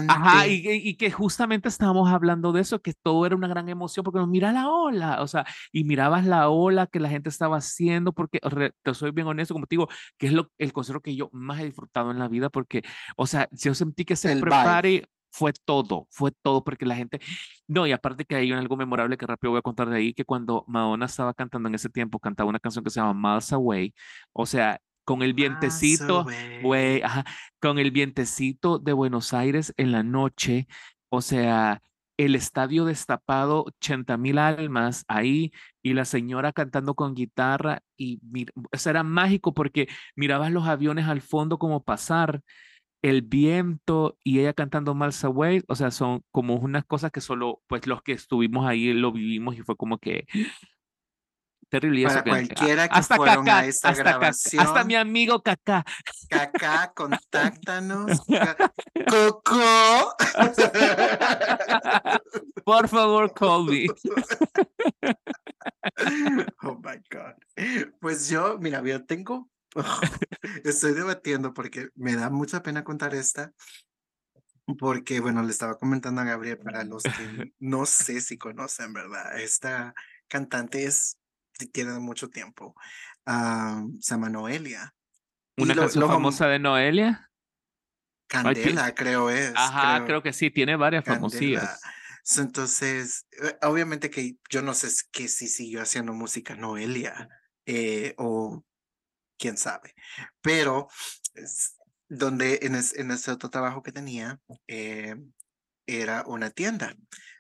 Ajá, 0.09 0.46
y, 0.46 0.62
y, 0.64 0.94
que 0.96 1.11
justamente 1.11 1.68
estábamos 1.68 2.11
hablando 2.11 2.52
de 2.52 2.61
eso, 2.61 2.81
que 2.81 2.92
todo 2.92 3.24
era 3.24 3.37
una 3.37 3.48
gran 3.48 3.68
emoción 3.68 4.04
porque 4.04 4.18
nos 4.18 4.28
mira 4.28 4.52
la 4.52 4.68
ola, 4.68 5.22
o 5.22 5.26
sea, 5.26 5.46
y 5.72 5.85
mirabas 5.85 6.26
la 6.26 6.50
ola 6.50 6.87
que 6.87 7.00
la 7.00 7.09
gente 7.09 7.28
estaba 7.28 7.57
haciendo, 7.57 8.12
porque 8.12 8.40
te 8.83 8.94
soy 8.94 9.12
bien 9.12 9.26
honesto, 9.26 9.54
como 9.54 9.66
te 9.66 9.74
digo, 9.74 9.88
que 10.18 10.26
es 10.26 10.33
lo, 10.33 10.50
el 10.59 10.72
concierto 10.72 11.00
que 11.00 11.16
yo 11.16 11.31
más 11.33 11.61
he 11.61 11.64
disfrutado 11.64 12.11
en 12.11 12.18
la 12.18 12.28
vida, 12.28 12.50
porque, 12.50 12.83
o 13.16 13.26
sea, 13.26 13.48
yo 13.52 13.74
sentí 13.74 14.04
que 14.04 14.16
se 14.16 14.37
prepare 14.37 15.09
fue 15.38 15.53
todo, 15.64 16.07
fue 16.11 16.33
todo, 16.42 16.64
porque 16.64 16.85
la 16.85 16.96
gente, 16.96 17.20
no, 17.68 17.87
y 17.87 17.92
aparte 17.92 18.24
que 18.24 18.35
hay 18.37 18.53
algo 18.53 18.77
memorable 18.77 19.16
que 19.16 19.27
rápido 19.27 19.53
voy 19.53 19.59
a 19.59 19.62
contar 19.62 19.88
de 19.88 19.96
ahí, 19.96 20.14
que 20.14 20.24
cuando 20.24 20.64
Madonna 20.66 21.07
estaba 21.07 21.33
cantando 21.35 21.68
en 21.68 21.77
ese 21.77 21.88
tiempo, 21.88 22.18
cantaba 22.18 22.48
una 22.51 22.59
canción 22.61 22.85
que 22.85 22.90
se 22.90 23.01
llama 23.01 23.35
Miles 23.35 23.53
Away, 23.53 23.94
o 24.33 24.46
sea, 24.46 24.81
con 25.05 25.22
el 25.22 25.35
vientecito, 25.35 26.27
güey, 26.62 27.03
con 27.61 27.79
el 27.79 27.90
vientecito 27.92 28.79
de 28.79 28.92
Buenos 28.92 29.33
Aires 29.33 29.72
en 29.77 29.92
la 29.92 30.03
noche, 30.03 30.66
o 31.09 31.22
sea, 31.22 31.81
el 32.18 32.35
estadio 32.35 32.85
destapado, 32.85 33.64
80 33.64 34.16
mil 34.16 34.38
almas 34.38 35.05
ahí 35.07 35.53
y 35.83 35.94
la 35.94 36.05
señora 36.05 36.53
cantando 36.53 36.94
con 36.94 37.14
guitarra 37.14 37.81
y 37.96 38.20
eso 38.72 38.90
era 38.90 39.05
mágico 39.05 39.55
porque 39.55 39.88
mirabas 40.16 40.51
los 40.51 40.66
aviones 40.66 41.07
al 41.07 41.22
fondo 41.22 41.59
como 41.59 41.85
pasar 41.85 42.42
el 43.02 43.22
viento 43.22 44.16
y 44.24 44.40
ella 44.40 44.52
cantando 44.52 44.94
Miles 44.94 45.24
Away, 45.24 45.62
o 45.68 45.74
sea, 45.74 45.90
son 45.90 46.22
como 46.30 46.56
unas 46.56 46.84
cosas 46.84 47.12
que 47.12 47.20
solo, 47.20 47.62
pues 47.66 47.87
los 47.87 48.02
que 48.02 48.12
estuvimos 48.12 48.66
ahí 48.66 48.92
lo 48.92 49.12
vivimos 49.12 49.56
y 49.56 49.62
fue 49.62 49.76
como 49.76 49.98
que 49.98 50.26
terrible. 51.68 52.04
Para 52.04 52.24
cualquiera 52.24 52.88
que 52.88 52.98
hasta 52.98 53.16
fueron 53.16 53.48
a 53.48 53.66
esta 53.66 53.90
hasta 53.90 54.02
grabación. 54.02 54.64
hasta 54.64 54.84
mi 54.84 54.94
amigo 54.94 55.42
Kaká. 55.42 55.84
Kaká, 56.28 56.92
contáctanos. 56.94 58.22
Coco. 59.08 60.14
Por 62.64 62.88
favor, 62.88 63.32
call 63.32 63.66
me. 63.66 63.87
Oh 66.62 66.76
my 66.76 67.00
God. 67.11 67.34
Pues 68.00 68.28
yo, 68.28 68.58
mira, 68.58 68.82
yo 68.82 69.04
tengo 69.04 69.50
Estoy 70.64 70.92
debatiendo 70.92 71.54
porque 71.54 71.88
me 71.94 72.16
da 72.16 72.30
mucha 72.30 72.62
pena 72.62 72.84
contar 72.84 73.14
esta, 73.14 73.52
porque, 74.78 75.20
bueno, 75.20 75.42
le 75.42 75.50
estaba 75.50 75.78
comentando 75.78 76.20
a 76.20 76.24
Gabriel, 76.24 76.58
para 76.58 76.84
los 76.84 77.02
que 77.02 77.52
no 77.58 77.86
sé 77.86 78.20
si 78.20 78.36
conocen, 78.36 78.92
¿verdad? 78.92 79.40
Esta 79.40 79.94
cantante 80.28 80.84
es, 80.84 81.18
tiene 81.72 81.98
mucho 81.98 82.28
tiempo, 82.28 82.74
se 83.26 84.14
llama 84.14 84.28
Noelia. 84.28 84.94
¿Una 85.56 85.74
canción 85.74 86.06
famosa 86.06 86.46
de 86.48 86.58
Noelia? 86.58 87.30
Candela, 88.28 88.94
creo 88.94 89.30
es. 89.30 89.52
Ajá, 89.56 90.04
creo, 90.04 90.22
que 90.22 90.32
sí, 90.32 90.50
tiene 90.50 90.76
varias 90.76 91.04
famosías. 91.04 91.80
Entonces, 92.36 93.26
eh, 93.42 93.56
obviamente 93.62 94.10
que 94.10 94.36
yo 94.50 94.60
no 94.60 94.74
sé 94.74 94.88
que 95.10 95.28
si 95.28 95.48
siguió 95.48 95.80
haciendo 95.80 96.12
música 96.12 96.54
Noelia 96.54 97.28
eh, 97.64 98.14
o 98.18 98.64
quién 99.38 99.57
sabe. 99.57 99.94
Pero 100.40 100.88
donde 102.09 102.61
en, 102.62 102.74
en, 102.74 103.11
ese 103.11 103.31
otro 103.31 103.51
trabajo 103.51 103.83
que 103.83 103.92
tenía 103.92 104.40
eh, 104.66 105.16
era 105.87 106.24
una 106.27 106.51
tienda. 106.51 106.94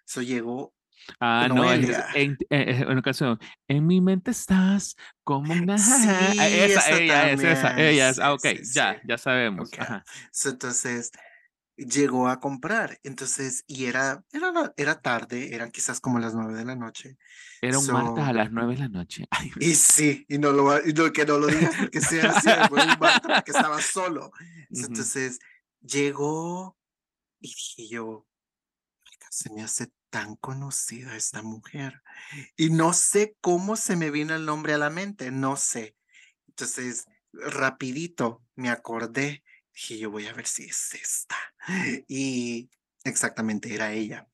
So 0.04 0.22
llegó 0.22 0.74
Ah, 1.20 1.48
no, 1.48 1.72
en, 1.72 1.84
en, 2.14 2.36
en, 2.50 2.98
ocasión, 2.98 3.38
en 3.66 3.86
mi 3.86 4.00
mente 4.00 4.30
estás 4.30 4.96
como 5.24 5.52
una... 5.52 5.78
Sí, 5.78 6.08
esa, 6.38 6.90
ella 6.98 7.30
es, 7.30 7.42
esa, 7.42 7.80
ella 7.80 8.08
es. 8.10 8.18
Ah, 8.18 8.32
ok, 8.34 8.42
sí, 8.42 8.74
ya, 8.74 8.94
sí. 8.94 9.00
ya 9.08 9.18
sabemos. 9.18 9.70
Ajá. 9.78 10.04
So, 10.32 10.50
entonces 10.50 11.10
llegó 11.78 12.28
a 12.28 12.40
comprar, 12.40 13.00
entonces, 13.04 13.64
y 13.66 13.86
era, 13.86 14.24
era, 14.32 14.74
era 14.76 15.00
tarde, 15.00 15.54
eran 15.54 15.70
quizás 15.70 16.00
como 16.00 16.18
las 16.18 16.34
nueve 16.34 16.54
de 16.54 16.64
la 16.64 16.76
noche. 16.76 17.16
Era 17.60 17.78
un 17.78 17.90
martes 17.90 18.24
a 18.24 18.32
So, 18.32 18.32
las 18.32 18.50
nueve 18.52 18.74
de 18.74 18.80
la 18.80 18.88
noche. 18.88 19.26
Ay, 19.30 19.50
y 19.60 19.74
sí, 19.74 20.26
y 20.28 20.38
no 20.38 20.52
lo, 20.52 20.86
y 20.86 20.92
no, 20.92 21.12
que 21.12 21.24
no 21.26 21.38
lo 21.38 21.48
digas 21.48 21.76
porque 21.76 22.00
sea 22.00 22.28
así, 22.28 22.50
fue 22.68 22.84
un 22.84 22.98
martes 22.98 23.30
porque 23.32 23.50
estaba 23.52 23.80
solo. 23.80 24.30
So, 24.72 24.86
ujú. 24.86 24.86
entonces 24.86 25.38
llegó 25.80 26.76
y 27.40 27.48
dije 27.48 27.88
yo, 27.88 28.26
"Marica, 29.04 29.28
se 29.30 29.50
me 29.52 29.62
hace 29.62 29.92
tan 30.10 30.36
conocida 30.36 31.16
esta 31.16 31.42
mujer. 31.42 32.02
Y 32.56 32.70
no 32.70 32.92
sé 32.94 33.36
cómo 33.40 33.76
se 33.76 33.96
me 33.96 34.10
vino 34.10 34.34
el 34.34 34.46
nombre 34.46 34.74
a 34.74 34.78
la 34.78 34.90
mente, 34.90 35.30
no 35.32 35.56
sé. 35.56 35.96
Entonces, 36.48 37.06
rapidito 37.32 38.44
me 38.56 38.70
acordé, 38.70 39.44
dije, 39.78 39.98
yo 39.98 40.10
voy 40.10 40.26
a 40.26 40.32
ver 40.32 40.46
si 40.46 40.64
es 40.64 40.92
esta. 40.94 41.36
Y 42.08 42.68
exactamente 43.04 43.72
era 43.72 43.92
ella. 43.92 44.26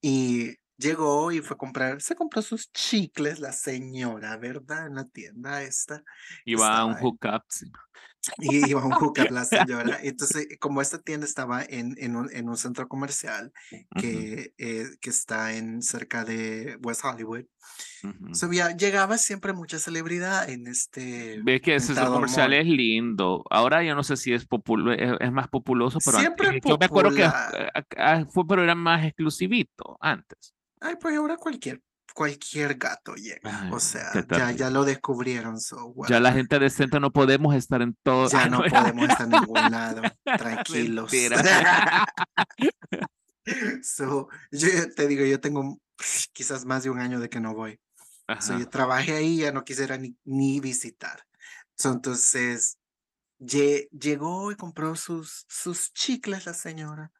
Y 0.00 0.56
llegó 0.76 1.32
y 1.32 1.40
fue 1.40 1.54
a 1.54 1.58
comprar, 1.58 2.00
se 2.00 2.14
compró 2.14 2.42
sus 2.42 2.70
chicles, 2.72 3.40
la 3.40 3.52
señora, 3.52 4.36
¿verdad? 4.36 4.86
En 4.86 4.94
la 4.94 5.04
tienda 5.04 5.62
esta. 5.62 6.02
Iba 6.44 6.78
a 6.78 6.84
un 6.84 6.94
hookup. 6.94 7.42
sí. 7.48 7.66
Y 8.38 8.70
iba 8.70 8.80
a 8.80 8.84
un 8.84 8.92
hookup 8.92 9.30
la 9.30 9.44
señora. 9.44 9.98
Entonces, 10.02 10.46
como 10.60 10.80
esta 10.80 10.98
tienda 10.98 11.26
estaba 11.26 11.62
en, 11.62 11.94
en, 11.98 12.16
un, 12.16 12.30
en 12.32 12.48
un 12.48 12.56
centro 12.56 12.88
comercial 12.88 13.52
que, 13.96 14.54
eh, 14.58 14.86
que 15.00 15.10
está 15.10 15.54
en 15.54 15.82
cerca 15.82 16.24
de 16.24 16.78
West 16.82 17.04
Hollywood, 17.04 17.44
so, 18.32 18.52
ya 18.52 18.76
llegaba 18.76 19.18
siempre 19.18 19.52
mucha 19.52 19.78
celebridad 19.78 20.48
en 20.48 20.66
este 20.66 21.40
Ves 21.42 21.60
que 21.60 21.76
ese 21.76 21.94
centro 21.94 22.12
comercial 22.12 22.50
mall. 22.50 22.58
es 22.58 22.66
lindo. 22.66 23.44
Ahora 23.50 23.82
yo 23.82 23.94
no 23.94 24.02
sé 24.02 24.16
si 24.16 24.32
es, 24.32 24.46
popular, 24.46 25.00
es, 25.00 25.12
es 25.20 25.32
más 25.32 25.48
populoso, 25.48 25.98
pero 26.04 26.18
Siempre 26.18 26.48
antes, 26.48 26.62
yo 26.64 26.78
me 26.78 26.86
acuerdo 26.86 27.14
que 27.14 27.22
eh, 27.24 27.84
ah, 27.98 28.24
fue, 28.30 28.46
pero 28.46 28.62
era 28.62 28.74
más 28.74 29.04
exclusivito 29.04 29.96
antes. 30.00 30.54
Ay, 30.80 30.96
pues 31.00 31.16
ahora 31.16 31.36
cualquier, 31.36 31.80
cualquier 32.14 32.76
gato 32.76 33.14
llega. 33.14 33.64
Ay, 33.64 33.70
O 33.72 33.78
sea, 33.80 34.10
ya, 34.30 34.52
ya 34.52 34.70
lo 34.70 34.84
descubrieron, 34.84 35.60
so 35.60 35.94
Ya 36.08 36.20
la 36.20 36.32
gente 36.32 36.58
decente 36.58 36.98
no 37.00 37.12
podemos 37.12 37.54
estar 37.54 37.82
en 37.82 37.94
todo. 38.02 38.30
Ya 38.30 38.44
Ah, 38.44 38.48
no 38.48 38.60
no, 38.60 38.70
podemos 38.70 39.08
estar 39.10 39.26
en 39.26 39.30
ningún 39.32 39.70
lado, 39.70 40.02
tranquilos. 40.38 41.10
So, 43.82 44.28
yo 44.50 44.94
te 44.94 45.06
digo, 45.06 45.24
yo 45.26 45.38
tengo 45.40 45.78
quizás 46.32 46.64
más 46.64 46.82
de 46.84 46.90
un 46.90 46.98
año 46.98 47.20
de 47.20 47.28
que 47.28 47.40
no 47.40 47.54
voy. 47.54 47.78
So, 48.40 48.58
yo 48.58 48.68
trabajé 48.68 49.12
ahí, 49.16 49.38
ya 49.38 49.52
no 49.52 49.64
quisiera 49.64 49.98
ni, 49.98 50.16
ni 50.24 50.60
visitar. 50.60 51.26
So, 51.76 51.92
entonces, 51.92 52.78
lle- 53.38 53.86
llegó 53.90 54.50
y 54.50 54.56
compró 54.56 54.96
sus, 54.96 55.44
sus 55.48 55.92
chicles 55.92 56.46
la 56.46 56.54
señora. 56.54 57.12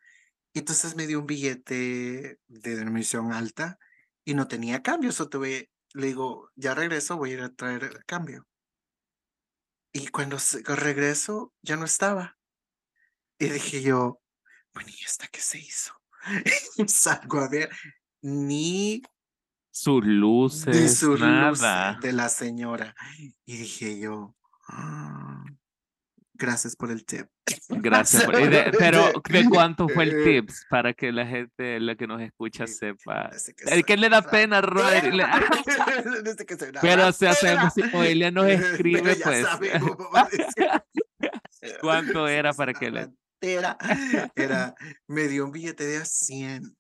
Y 0.55 0.61
entonces 0.61 0.97
me 0.97 1.07
dio 1.07 1.19
un 1.21 1.27
billete 1.27 2.39
de 2.47 2.77
denominación 2.77 3.33
alta 3.33 3.79
y 4.25 4.35
no 4.35 4.49
tenía 4.49 4.83
cambio. 4.83 5.13
So, 5.13 5.29
tuve, 5.29 5.71
le 5.95 6.07
digo, 6.09 6.51
ya 6.57 6.75
regreso, 6.75 7.17
voy 7.17 7.31
a 7.31 7.35
ir 7.35 7.43
a 7.43 7.55
traer 7.55 7.85
el 7.85 8.05
cambio. 8.05 8.47
Y 9.93 10.09
cuando 10.09 10.37
regreso, 10.67 11.53
ya 11.63 11.77
no 11.77 11.85
estaba. 11.85 12.37
Y 13.39 13.49
dije 13.49 13.83
yo, 13.83 14.21
bueno, 14.75 14.91
¿y 14.91 15.05
esta 15.05 15.29
qué 15.29 15.41
se 15.41 15.59
hizo? 15.59 15.93
Y 16.77 16.89
salgo 16.89 17.39
a 17.41 17.49
ver, 17.49 17.71
ni 18.23 19.03
Sus 19.71 20.03
de 20.03 20.11
luces, 20.11 20.99
sus 20.99 21.21
luces 21.21 21.61
nada. 21.61 21.99
de 22.01 22.13
la 22.13 22.29
señora. 22.29 22.95
Y 23.45 23.57
dije 23.59 23.99
yo, 24.01 24.37
"Ah, 24.69 25.45
gracias 26.35 26.77
por 26.77 26.91
el 26.91 27.05
tip. 27.05 27.27
Gracias. 27.69 28.25
por- 28.25 28.35
de- 28.51 28.73
pero, 28.79 29.13
¿de 29.29 29.45
cuánto 29.49 29.89
fue 29.89 30.05
el 30.05 30.25
tips 30.25 30.67
para 30.69 30.93
que 30.93 31.13
la 31.13 31.27
gente, 31.27 31.81
la 31.81 31.95
que 31.97 32.07
nos 32.07 32.21
escucha, 32.21 32.67
Sí, 32.67 32.75
sepa? 32.75 33.31
Que 33.31 33.65
El 33.75 33.85
que 33.87 33.97
le 33.97 34.09
da 34.09 34.23
pena, 34.23 34.61
Rodri. 34.61 35.13
le- 35.13 35.25
que 36.47 36.57
soy 36.57 36.73
Pero, 36.81 37.09
o 37.09 37.13
sea, 37.13 37.33
sabemos 37.35 37.73
si 37.75 37.83
Noelia 37.83 38.31
nos 38.31 38.47
escribe, 38.47 39.17
ya 39.17 39.25
pues. 39.25 39.47
¿Cuánto 41.81 42.29
era 42.29 42.53
para 42.53 42.73
que 42.75 42.91
le- 42.91 43.11
ratera. 43.41 43.77
Era, 44.35 44.75
me 45.09 45.29
dio 45.29 45.45
un 45.45 45.53
billete 45.53 45.85
de 45.87 45.99
a 45.99 46.05
100. 46.05 46.77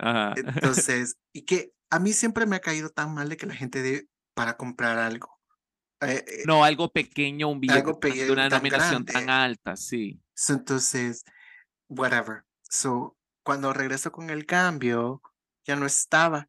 Ajá. 0.00 0.34
Entonces, 0.36 1.16
y 1.32 1.44
que 1.44 1.72
a 1.90 1.98
mí 1.98 2.12
siempre 2.12 2.46
me 2.46 2.56
ha 2.56 2.60
caído 2.60 2.90
tan 2.90 3.14
mal 3.14 3.28
de 3.28 3.36
que 3.36 3.46
la 3.46 3.54
gente 3.54 3.82
dé 3.82 4.06
para 4.34 4.56
comprar 4.56 4.98
algo. 4.98 5.37
Eh, 6.00 6.24
eh, 6.26 6.42
No, 6.46 6.64
algo 6.64 6.90
pequeño, 6.90 7.48
un 7.48 7.60
billete 7.60 7.78
Algo 7.80 7.92
tan- 7.92 8.00
pequeño, 8.00 8.26
de 8.26 8.32
una 8.32 8.42
tan 8.48 8.62
denominación 8.62 9.04
tan 9.04 9.30
alta, 9.30 9.76
sí. 9.76 10.20
so, 10.34 10.52
entonces, 10.54 11.24
whatever. 11.88 12.44
So, 12.62 13.16
cuando 13.42 13.72
regreso 13.72 14.12
con 14.12 14.30
el 14.30 14.46
cambio, 14.46 15.22
ya 15.66 15.76
no 15.76 15.86
estaba. 15.86 16.48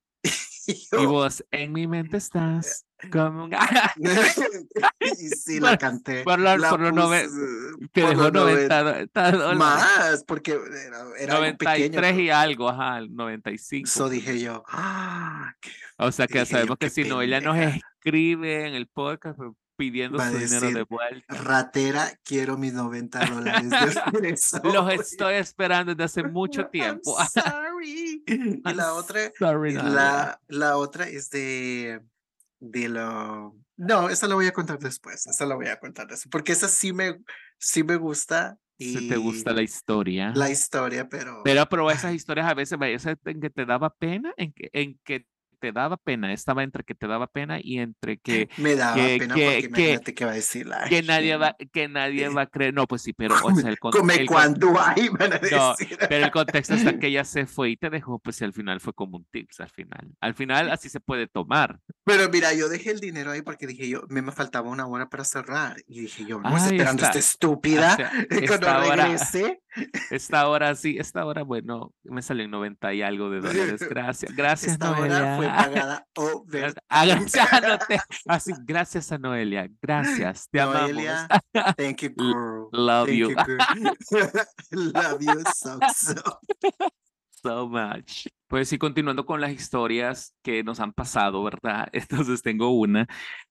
Y 1.01 1.05
vos, 1.05 1.43
en 1.51 1.71
mi 1.73 1.87
mente 1.87 2.17
estás 2.17 2.85
como 3.11 3.45
un... 3.45 3.51
y 5.01 5.29
sí, 5.29 5.59
la 5.59 5.77
canté. 5.77 6.23
por 6.23 6.39
lo- 6.39 6.57
la 6.57 6.69
por 6.69 6.79
lo 6.79 6.91
nove- 6.91 7.23
puse, 7.25 7.87
Te 7.91 8.01
por 8.01 8.09
dejó 8.11 8.21
lo 8.23 8.31
noven- 8.31 8.67
90 8.67 8.83
90 8.83 9.31
dólares. 9.31 9.57
Más, 9.57 10.23
porque 10.25 10.51
era, 10.51 11.03
era 11.19 11.35
algo 11.37 11.57
pequeño. 11.57 12.01
93 12.01 12.19
y 12.19 12.29
algo, 12.29 12.69
ajá, 12.69 13.01
95. 13.09 13.87
So 13.89 14.09
dije 14.09 14.39
yo, 14.39 14.63
ah, 14.67 15.53
qué 15.61 15.71
O 15.97 16.11
sea 16.11 16.27
que 16.27 16.39
dije 16.39 16.45
yo, 16.51 16.57
sabemos 16.57 16.77
que 16.77 16.89
si 16.89 17.03
Noelia 17.05 17.41
nos 17.41 17.55
pendeja. 17.57 17.79
escribe 17.97 18.67
en 18.67 18.75
el 18.75 18.87
podcast 18.87 19.37
pues, 19.37 19.51
pidiendo 19.79 20.17
Va 20.17 20.27
a 20.27 20.31
su 20.31 20.37
dinero 20.37 20.71
de 20.73 20.73
decir, 20.73 20.87
vuelta. 20.89 21.33
ratera, 21.35 22.11
quiero 22.23 22.57
mis 22.57 22.73
90 22.73 23.19
dólares 23.33 23.69
de. 23.69 24.71
Los 24.71 24.91
estoy 24.93 25.35
esperando 25.35 25.95
desde 25.95 26.03
hace 26.03 26.23
mucho 26.23 26.67
tiempo. 26.71 27.15
I'm 27.17 27.27
sorry. 27.29 28.23
Y 28.27 28.61
I'm 28.65 28.77
la 28.77 28.93
otra, 28.93 29.31
sorry, 29.39 29.71
y 29.71 29.73
la, 29.75 30.39
la 30.49 30.77
otra 30.77 31.07
es 31.07 31.29
de, 31.29 32.01
de 32.59 32.89
lo... 32.89 33.55
No, 33.77 34.09
esa 34.09 34.27
la 34.27 34.35
voy 34.35 34.47
a 34.47 34.51
contar 34.51 34.77
después, 34.79 35.25
esa 35.25 35.45
la 35.45 35.55
voy 35.55 35.67
a 35.67 35.79
contar 35.79 36.05
después, 36.07 36.29
porque 36.29 36.51
esa 36.51 36.67
sí 36.67 36.91
me, 36.93 37.17
sí 37.57 37.83
me 37.83 37.95
gusta. 37.95 38.57
Y 38.77 38.93
Si 38.97 39.09
te 39.09 39.17
gusta 39.17 39.51
la 39.53 39.61
historia. 39.61 40.31
la 40.35 40.49
historia, 40.49 41.07
pero... 41.09 41.41
Pero, 41.43 41.67
pero 41.69 41.89
esas 41.89 42.13
historias 42.13 42.47
a 42.47 42.53
veces, 42.53 42.77
vaya, 42.77 42.95
esas 42.95 43.17
en 43.25 43.39
que 43.41 43.49
te 43.49 43.65
daba 43.65 43.89
pena, 43.93 44.33
en 44.37 44.51
que, 44.53 44.69
en 44.73 44.99
que 45.03 45.25
te 45.59 45.71
daba 45.71 45.97
pena, 45.97 46.31
estaba 46.33 46.63
entre 46.63 46.83
que 46.83 46.95
te 46.95 47.07
daba 47.07 47.27
pena 47.27 47.59
y 47.61 47.79
entre 47.79 48.17
que, 48.17 48.49
me 48.57 48.75
daba 48.75 48.95
que- 48.95 49.17
pena 49.19 49.35
que- 49.35 49.43
porque 49.45 49.59
que- 49.61 49.67
imagínate 49.67 50.13
qué 50.15 50.25
va 50.25 50.31
a 50.31 50.35
decir 50.35 50.65
la 50.67 50.83
que 50.89 51.01
nadie 51.03 51.35
va, 51.37 51.55
que 51.71 51.87
nadie 51.87 52.29
va 52.29 52.43
a 52.43 52.47
creer. 52.47 52.73
No, 52.73 52.87
pues 52.87 53.01
sí, 53.01 53.13
pero 53.13 53.35
o 53.35 53.41
Come, 53.41 53.61
sea, 53.61 53.69
el, 53.71 53.79
come 53.79 54.15
el 54.15 54.25
cuando 54.27 54.79
hay, 54.79 55.09
van 55.09 55.33
a 55.33 55.39
No, 55.51 55.75
decir. 55.77 55.97
pero 56.07 56.25
el 56.25 56.31
contexto 56.31 56.73
está 56.73 56.97
que 56.97 57.07
ella 57.07 57.23
se 57.25 57.45
fue 57.45 57.69
y 57.71 57.77
te 57.77 57.89
dejó, 57.89 58.19
pues 58.19 58.41
al 58.41 58.53
final 58.53 58.79
fue 58.79 58.93
como 58.93 59.17
un 59.17 59.25
tips, 59.25 59.59
al 59.59 59.69
final. 59.69 60.11
Al 60.21 60.33
final 60.33 60.71
así 60.71 60.89
se 60.89 60.99
puede 60.99 61.27
tomar. 61.27 61.79
Pero 62.05 62.29
mira, 62.29 62.53
yo 62.53 62.69
dejé 62.69 62.91
el 62.91 62.99
dinero 62.99 63.31
ahí 63.31 63.41
porque 63.41 63.67
dije 63.67 63.87
yo, 63.87 64.03
me, 64.09 64.21
me 64.21 64.31
faltaba 64.31 64.69
una 64.69 64.87
hora 64.87 65.09
para 65.09 65.23
cerrar. 65.23 65.75
Y 65.87 66.01
dije 66.01 66.25
yo, 66.25 66.39
no, 66.39 66.49
Ay, 66.49 66.55
esperando 66.71 67.03
está- 67.03 67.07
esta 67.09 67.19
estúpida. 67.19 67.91
hasta 67.91 68.11
Cuando 68.47 68.79
regrese, 68.81 69.61
Esta 70.09 70.47
hora 70.49 70.73
sí, 70.75 70.97
esta 70.99 71.25
hora, 71.25 71.43
bueno, 71.43 71.93
me 72.03 72.21
salió 72.21 72.45
en 72.45 72.51
90 72.51 72.93
y 72.93 73.01
algo 73.01 73.29
de 73.29 73.41
dólares. 73.41 73.81
Gracias, 73.89 74.35
gracias, 74.35 74.73
esta 74.73 74.91
hora 74.91 75.37
fue 75.37 75.47
Noelia. 75.47 75.55
pagada 75.57 76.07
over. 76.15 76.73
Ah, 76.89 77.05
gracias 77.05 77.53
a 77.53 77.79
así, 78.27 78.51
gracias 78.65 79.11
a 79.11 79.17
Noelia, 79.17 79.69
gracias, 79.81 80.49
te 80.49 80.59
Noelia, 80.59 81.27
amamos. 81.53 81.75
thank 81.77 82.01
you, 82.01 82.09
girl. 82.15 82.67
Love 82.71 83.07
Thank 83.07 83.17
you 83.19 83.27
girl. 83.29 83.57
Love 84.71 85.21
you 85.21 85.43
so, 85.55 85.79
so. 85.95 86.39
so 87.29 87.67
much. 87.67 88.27
Pues 88.47 88.67
sí, 88.69 88.77
continuando 88.79 89.25
con 89.25 89.39
las 89.41 89.51
historias 89.51 90.35
que 90.41 90.63
nos 90.63 90.79
han 90.79 90.93
pasado, 90.93 91.43
¿verdad? 91.43 91.87
Entonces 91.93 92.41
tengo 92.41 92.71
una. 92.71 93.07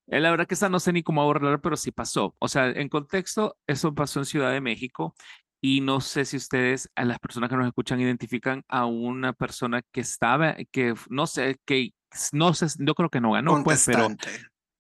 Eh, 0.09 0.21
La 0.21 0.31
verdad 0.31 0.47
que 0.47 0.55
esta 0.55 0.69
no 0.69 0.81
sé 0.81 0.93
ni 0.93 1.03
cómo 1.03 1.23
abordarla, 1.23 1.59
pero 1.59 1.77
sí 1.77 1.93
pasó. 1.93 2.35
O 2.41 2.49
sea, 2.49 2.69
en 2.71 2.89
contexto, 2.89 3.57
eso 3.67 3.95
pasó 3.95 4.19
en 4.19 4.27
Ciudad 4.27 4.51
de 4.53 4.61
México 4.61 5.15
y 5.61 5.81
no 5.81 6.01
sé 6.01 6.25
si 6.25 6.37
ustedes, 6.37 6.91
a 6.95 7.05
las 7.05 7.19
personas 7.19 7.51
que 7.51 7.57
nos 7.57 7.67
escuchan, 7.67 8.01
identifican 8.01 8.65
a 8.69 8.87
una 8.87 9.33
persona 9.33 9.83
que 9.93 10.01
estaba, 10.01 10.57
que 10.71 10.95
no 11.09 11.27
sé, 11.27 11.59
que 11.65 11.93
no 12.33 12.55
sé, 12.55 12.67
yo 12.79 12.95
creo 12.95 13.11
que 13.11 13.21
no 13.21 13.33
ganó, 13.33 13.63
pues, 13.65 13.85
pero 13.87 14.09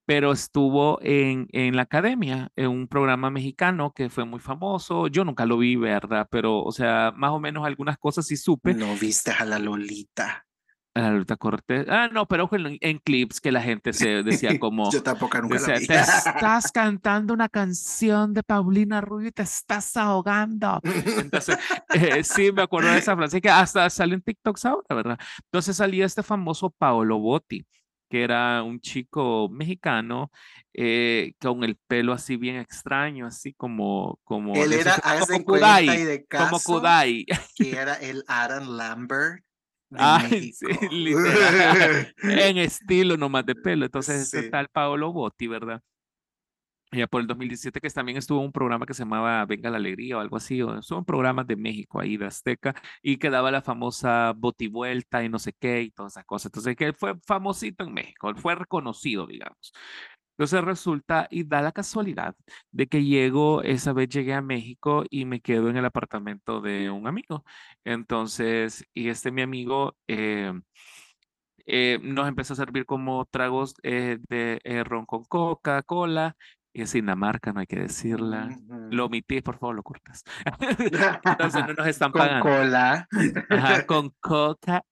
pero 0.08 0.32
estuvo 0.32 0.98
en, 1.02 1.48
en 1.52 1.76
la 1.76 1.82
academia, 1.82 2.50
en 2.56 2.68
un 2.68 2.88
programa 2.88 3.28
mexicano 3.28 3.92
que 3.92 4.08
fue 4.08 4.24
muy 4.24 4.40
famoso. 4.40 5.06
Yo 5.08 5.22
nunca 5.22 5.44
lo 5.44 5.58
vi, 5.58 5.76
¿verdad? 5.76 6.26
Pero, 6.30 6.62
o 6.62 6.72
sea, 6.72 7.12
más 7.14 7.30
o 7.32 7.38
menos 7.38 7.66
algunas 7.66 7.98
cosas 7.98 8.26
sí 8.26 8.38
supe. 8.38 8.72
No 8.72 8.96
viste 8.96 9.32
a 9.32 9.44
la 9.44 9.58
Lolita. 9.58 10.46
La 10.94 11.10
Lolita 11.10 11.36
Cortés. 11.36 11.86
Ah, 11.88 12.08
no, 12.12 12.26
pero 12.26 12.48
en, 12.52 12.98
clips 12.98 13.40
que 13.40 13.52
la 13.52 13.62
gente 13.62 13.92
se 13.92 14.22
decía 14.22 14.50
como. 14.60 14.90
Yo 14.90 15.02
tampoco 15.02 15.40
nunca 15.40 15.54
decía, 15.54 15.74
Te 15.76 15.94
estás 16.00 16.72
cantando 16.72 17.34
una 17.34 17.48
canción 17.48 18.34
de 18.34 18.42
Paulina 18.42 19.00
Rubio 19.00 19.28
y 19.28 19.32
te 19.32 19.42
estás 19.42 19.96
ahogando. 19.96 20.80
Entonces, 20.82 21.56
eh, 21.94 22.24
sí, 22.24 22.50
me 22.52 22.62
acuerdo 22.62 22.90
de 22.90 22.98
esa 22.98 23.16
frase 23.16 23.40
que 23.40 23.48
hasta 23.48 23.88
sale 23.90 24.14
en 24.14 24.22
TikTok 24.22 24.58
ahora, 24.64 24.94
¿verdad? 24.94 25.18
Entonces 25.44 25.76
salía 25.76 26.04
este 26.04 26.22
famoso 26.22 26.70
Paolo 26.70 27.18
Botti 27.18 27.64
que 28.08 28.22
era 28.22 28.62
un 28.62 28.80
chico 28.80 29.48
mexicano 29.50 30.30
eh, 30.72 31.32
con 31.40 31.62
el 31.64 31.76
pelo 31.76 32.12
así 32.12 32.36
bien 32.36 32.56
extraño, 32.56 33.26
así 33.26 33.52
como 33.52 34.18
como 34.24 34.54
él 34.54 34.72
era 34.72 34.96
como 34.98 35.44
Kudai, 35.44 36.24
como 36.30 36.58
Kudai, 36.60 37.26
que 37.54 37.72
era 37.72 37.94
el 37.94 38.24
Adam 38.26 38.76
Lambert 38.76 39.44
Ay, 39.96 40.52
sí, 40.52 40.66
literal. 40.90 42.14
en 42.22 42.58
estilo 42.58 43.16
nomás 43.16 43.46
de 43.46 43.54
pelo. 43.54 43.86
Entonces, 43.86 44.32
este 44.32 44.50
tal 44.50 44.68
Paolo 44.68 45.12
Botti, 45.12 45.46
¿verdad? 45.46 45.82
Ya 46.90 47.06
por 47.06 47.20
el 47.20 47.26
2017 47.26 47.82
que 47.82 47.90
también 47.90 48.16
estuvo 48.16 48.40
un 48.40 48.50
programa 48.50 48.86
que 48.86 48.94
se 48.94 49.02
llamaba 49.02 49.44
Venga 49.44 49.68
la 49.68 49.76
Alegría 49.76 50.16
o 50.16 50.20
algo 50.20 50.38
así, 50.38 50.62
o 50.62 50.80
son 50.80 51.04
programas 51.04 51.46
de 51.46 51.54
México 51.54 52.00
ahí, 52.00 52.16
de 52.16 52.24
Azteca, 52.24 52.74
y 53.02 53.18
que 53.18 53.28
daba 53.28 53.50
la 53.50 53.60
famosa 53.60 54.32
botivuelta 54.34 55.22
y 55.22 55.28
no 55.28 55.38
sé 55.38 55.52
qué 55.52 55.82
y 55.82 55.90
todas 55.90 56.14
esas 56.14 56.24
cosas. 56.24 56.46
Entonces, 56.46 56.76
que 56.76 56.94
fue 56.94 57.14
famosito 57.26 57.84
en 57.84 57.92
México, 57.92 58.34
fue 58.36 58.54
reconocido, 58.54 59.26
digamos. 59.26 59.72
Entonces 60.38 60.62
resulta 60.62 61.26
y 61.32 61.42
da 61.42 61.60
la 61.62 61.72
casualidad 61.72 62.36
de 62.70 62.86
que 62.86 63.02
llego, 63.02 63.62
esa 63.62 63.92
vez 63.92 64.08
llegué 64.08 64.34
a 64.34 64.40
México 64.40 65.04
y 65.10 65.24
me 65.24 65.40
quedo 65.40 65.68
en 65.68 65.76
el 65.76 65.84
apartamento 65.84 66.60
de 66.60 66.90
un 66.90 67.08
amigo. 67.08 67.44
Entonces, 67.84 68.84
y 68.94 69.08
este 69.08 69.32
mi 69.32 69.42
amigo 69.42 69.96
eh, 70.06 70.52
eh, 71.66 71.98
nos 72.02 72.28
empezó 72.28 72.52
a 72.52 72.56
servir 72.56 72.86
como 72.86 73.24
tragos 73.24 73.74
eh, 73.82 74.18
de 74.28 74.84
ron 74.84 75.06
con 75.06 75.24
Coca-Cola. 75.24 76.36
Y 76.72 76.82
es 76.82 76.94
la 76.94 77.16
marca, 77.16 77.52
no 77.52 77.58
hay 77.58 77.66
que 77.66 77.80
decirla. 77.80 78.56
Lo 78.90 79.06
omití, 79.06 79.40
por 79.40 79.58
favor, 79.58 79.74
lo 79.74 79.82
cortas. 79.82 80.22
Entonces 81.24 81.66
no 81.66 81.74
nos 81.74 81.86
están 81.88 82.12
pagando. 82.12 82.44
Con 82.44 82.52
cola. 82.52 83.08
con 83.88 84.10
coca 84.20 84.84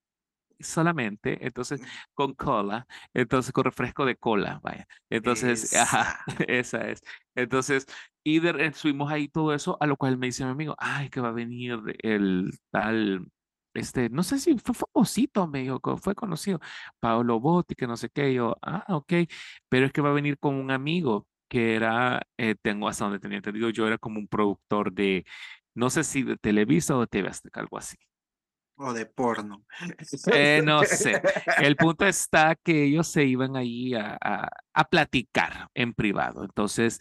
solamente, 0.61 1.47
entonces 1.47 1.81
con 2.15 2.35
cola, 2.35 2.87
entonces 3.15 3.53
con 3.53 3.65
refresco 3.65 4.05
de 4.05 4.17
cola, 4.17 4.61
vaya. 4.63 4.87
Entonces, 5.11 5.75
ajá, 5.75 6.25
esa 6.49 6.79
es. 6.91 7.03
Entonces, 7.35 7.87
y 8.25 8.41
de, 8.41 8.73
subimos 8.73 9.11
ahí 9.11 9.29
todo 9.29 9.55
eso, 9.55 9.77
a 9.81 9.87
lo 9.87 9.97
cual 9.97 10.19
me 10.19 10.27
dice 10.27 10.45
mi 10.45 10.51
amigo, 10.51 10.75
ay, 10.79 11.09
que 11.11 11.21
va 11.21 11.29
a 11.29 11.33
venir 11.33 11.81
el 12.03 12.51
tal, 12.71 13.27
este, 13.75 14.09
no 14.11 14.23
sé 14.23 14.39
si 14.39 14.59
fue 14.59 14.75
famosito, 14.75 15.47
me 15.47 15.61
dijo, 15.63 15.81
fue 15.99 16.15
conocido, 16.15 16.61
Paolo 17.01 17.41
Botti, 17.41 17.75
que 17.75 17.87
no 17.87 17.97
sé 17.97 18.09
qué, 18.11 18.33
yo, 18.35 18.57
ah, 18.63 18.85
ok, 18.89 19.13
pero 19.69 19.87
es 19.87 19.93
que 19.93 20.01
va 20.01 20.11
a 20.11 20.13
venir 20.13 20.39
con 20.39 20.55
un 20.55 20.71
amigo 20.71 21.27
que 21.49 21.75
era, 21.77 22.23
eh, 22.39 22.55
tengo 22.61 22.89
hasta 22.89 23.05
donde 23.05 23.21
tenía 23.21 23.39
entendido, 23.39 23.71
yo 23.71 23.87
era 23.87 23.99
como 23.99 24.19
un 24.19 24.29
productor 24.29 24.93
de, 24.93 25.25
no 25.75 25.91
sé 25.91 26.05
si 26.05 26.23
de 26.23 26.37
Televisa 26.37 26.97
o 26.97 27.01
de 27.03 27.07
TV 27.09 27.29
Azteca, 27.29 27.61
algo 27.61 27.79
así. 27.79 27.97
O 28.79 28.93
de 28.93 29.07
porno. 29.07 29.65
Eh, 30.33 30.61
no 30.63 30.83
sé. 30.85 31.23
El 31.59 31.77
punto 31.77 32.07
está 32.07 32.55
que 32.55 32.85
ellos 32.85 33.07
se 33.09 33.25
iban 33.25 33.57
ahí 33.57 33.95
a, 33.95 34.19
a, 34.21 34.89
platicar 34.89 35.69
en 35.75 35.95
privado. 35.95 36.45
Entonces, 36.45 36.99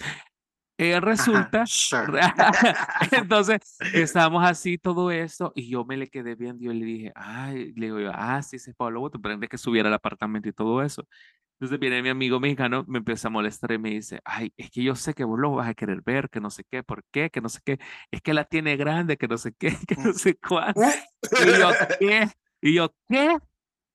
eh, 0.77 0.99
resulta, 0.99 1.63
entonces 3.11 3.77
estábamos 3.93 4.43
así 4.45 4.77
todo 4.77 5.09
esto 5.09 5.53
y 5.55 5.69
yo 5.69 5.85
me 5.85 5.95
le 5.95 6.07
quedé 6.07 6.35
viendo 6.35 6.63
y 6.63 6.65
yo 6.65 6.73
le 6.73 6.85
dije, 6.85 7.11
ay, 7.15 7.73
le 7.75 7.85
digo 7.87 8.11
ah, 8.13 8.41
sí, 8.41 8.57
ese 8.57 8.71
es 8.71 8.75
Pablo 8.75 8.99
Boto, 8.99 9.21
pero 9.21 9.39
que 9.39 9.57
subiera 9.57 9.87
al 9.87 9.95
apartamento 9.95 10.49
y 10.49 10.53
todo 10.53 10.81
eso. 10.81 11.07
Entonces 11.55 11.79
viene 11.79 12.01
mi 12.01 12.09
amigo 12.09 12.39
mexicano, 12.39 12.83
me 12.87 12.97
empieza 12.97 13.29
a 13.29 13.31
molestar 13.31 13.71
y 13.71 13.77
me 13.77 13.91
dice, 13.91 14.19
ay, 14.25 14.53
es 14.57 14.69
que 14.71 14.83
yo 14.83 14.93
sé 14.95 15.13
que 15.13 15.23
vos 15.23 15.39
lo 15.39 15.51
vas 15.51 15.69
a 15.69 15.73
querer 15.73 16.01
ver, 16.01 16.29
que 16.29 16.41
no 16.41 16.49
sé 16.49 16.65
qué, 16.69 16.83
por 16.83 17.03
qué, 17.11 17.29
que 17.29 17.39
no 17.39 17.47
sé 17.47 17.61
qué, 17.63 17.79
es 18.11 18.21
que 18.21 18.33
la 18.33 18.43
tiene 18.43 18.75
grande, 18.75 19.15
que 19.17 19.27
no 19.27 19.37
sé 19.37 19.53
qué, 19.57 19.69
que 19.87 19.95
no 19.95 20.13
sé 20.13 20.35
cuánto. 20.35 20.81
Y 20.81 21.59
yo, 21.59 21.69
¿qué? 21.99 22.27
Y 22.61 22.73
yo, 22.75 22.93
¿qué? 23.07 23.37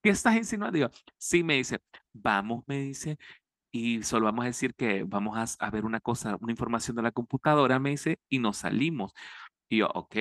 ¿Qué 0.02 0.11
estás 0.11 0.36
insinuando? 0.36 0.78
Y 0.78 0.80
yo, 0.82 0.90
sí, 1.18 1.42
me 1.42 1.56
dice, 1.56 1.80
vamos, 2.14 2.64
me 2.66 2.78
dice, 2.78 3.18
y 3.70 4.02
solo 4.04 4.24
vamos 4.26 4.44
a 4.44 4.46
decir 4.48 4.74
que 4.74 5.04
vamos 5.04 5.36
a, 5.61 5.66
a 5.66 5.70
ver 5.70 5.84
una 5.84 6.00
cosa, 6.00 6.36
una 6.40 6.52
información 6.52 6.96
de 6.96 7.02
la 7.02 7.12
computadora, 7.12 7.78
me 7.78 7.90
dice, 7.90 8.18
y 8.30 8.38
nos 8.38 8.58
salimos. 8.58 9.12
Y 9.68 9.78
yo, 9.78 9.88
ok, 9.94 10.16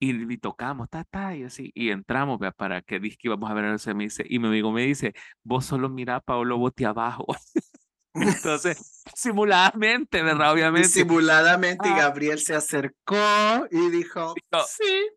y, 0.00 0.38
tocamos, 0.38 0.88
ta, 0.88 1.04
ta, 1.04 1.36
y 1.36 1.44
así, 1.44 1.72
y 1.74 1.90
entramos, 1.90 2.38
vea, 2.38 2.52
para 2.52 2.82
que 2.82 3.00
que 3.00 3.16
íbamos 3.22 3.50
a 3.50 3.54
ver 3.54 3.64
el 3.64 3.94
me 3.94 4.04
dice, 4.04 4.24
y 4.28 4.38
mi 4.38 4.48
amigo 4.48 4.72
me 4.72 4.82
dice, 4.82 5.14
vos 5.42 5.64
solo 5.66 5.88
mira 5.88 6.16
a 6.16 6.20
Pablo 6.20 6.58
Botti 6.58 6.84
abajo. 6.84 7.26
Entonces, 8.14 9.02
simuladamente, 9.14 10.22
¿verdad? 10.22 10.52
Obviamente. 10.52 10.88
Simuladamente, 10.88 11.88
ah. 11.88 11.96
Gabriel 11.96 12.38
se 12.38 12.54
acercó 12.54 13.66
y 13.70 13.90
dijo, 13.90 14.34
sí. 14.66 15.08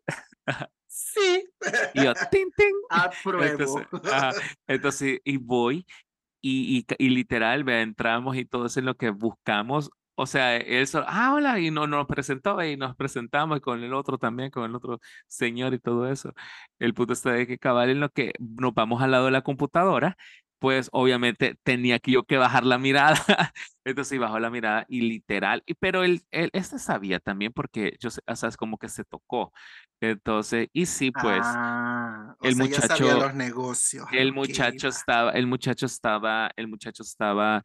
Sí. 0.94 1.48
Y 1.94 2.04
yo, 2.04 2.12
tin, 2.30 2.50
tin. 2.54 2.72
Apruebo. 2.90 3.44
Entonces, 3.44 4.42
entonces, 4.66 5.20
y 5.24 5.38
voy, 5.38 5.86
y, 6.42 6.78
y, 6.78 6.86
y 6.98 7.08
literal, 7.08 7.64
vea, 7.64 7.80
entramos 7.80 8.36
y 8.36 8.44
todo 8.44 8.66
eso 8.66 8.80
es 8.80 8.84
lo 8.84 8.94
que 8.96 9.08
buscamos 9.08 9.90
o 10.14 10.26
sea, 10.26 10.56
él 10.56 10.86
solo, 10.86 11.06
ah, 11.08 11.32
hola, 11.34 11.58
y 11.58 11.70
no, 11.70 11.86
nos 11.86 12.06
presentó 12.06 12.62
y 12.62 12.76
nos 12.76 12.94
presentamos 12.96 13.60
con 13.60 13.82
el 13.82 13.94
otro 13.94 14.18
también, 14.18 14.50
con 14.50 14.64
el 14.64 14.74
otro 14.74 15.00
señor 15.26 15.74
y 15.74 15.78
todo 15.78 16.08
eso. 16.08 16.32
El 16.78 16.94
punto 16.94 17.12
está 17.14 17.32
de 17.32 17.46
que 17.46 17.58
cabal 17.58 17.90
en 17.90 18.00
lo 18.00 18.10
que 18.10 18.32
nos 18.38 18.74
vamos 18.74 19.02
al 19.02 19.12
lado 19.12 19.26
de 19.26 19.30
la 19.32 19.42
computadora, 19.42 20.16
pues 20.62 20.88
obviamente 20.92 21.56
tenía 21.64 21.98
que 21.98 22.12
yo 22.12 22.22
que 22.22 22.36
bajar 22.36 22.64
la 22.64 22.78
mirada. 22.78 23.16
Entonces 23.84 24.18
bajó 24.20 24.38
la 24.38 24.48
mirada 24.48 24.84
y 24.88 25.00
literal, 25.00 25.62
y, 25.66 25.74
pero 25.74 26.04
él, 26.04 26.22
él, 26.30 26.50
este 26.52 26.78
sabía 26.78 27.18
también 27.18 27.52
porque 27.52 27.96
yo, 27.98 28.10
o 28.26 28.36
sea, 28.36 28.48
es 28.48 28.56
como 28.56 28.78
que 28.78 28.88
se 28.88 29.04
tocó. 29.04 29.52
Entonces, 30.00 30.68
y 30.72 30.86
sí, 30.86 31.10
pues, 31.10 31.42
ah, 31.42 32.36
el 32.42 32.56
muchacho, 32.56 33.18
los 33.18 33.34
negocios. 33.34 34.06
El 34.12 34.32
muchacho 34.32 34.86
estaba, 34.88 35.32
el 35.32 35.48
muchacho 35.48 35.86
estaba, 35.86 36.50
el 36.54 36.68
muchacho 36.68 37.02
estaba 37.02 37.62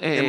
eh, 0.00 0.28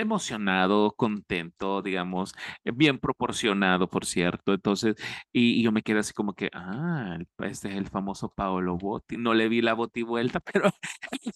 emocionado 0.00 0.92
contento, 0.96 1.82
digamos, 1.82 2.34
eh, 2.64 2.72
bien 2.74 2.98
proporcionado, 2.98 3.88
por 3.88 4.04
cierto. 4.06 4.54
Entonces, 4.54 4.96
y, 5.32 5.62
yo 5.62 5.72
me 5.72 5.82
quedé 5.82 6.00
así 6.00 6.12
como 6.12 6.34
que, 6.34 6.50
ah, 6.52 7.18
este 7.38 7.68
es 7.68 7.76
el 7.76 7.88
famoso 7.88 8.32
Paolo 8.32 8.76
Botti. 8.76 9.16
No 9.16 9.34
le 9.34 9.48
vi 9.48 9.60
la 9.62 9.74
Botti 9.74 10.02
vuelta, 10.02 10.40
pero 10.52 10.70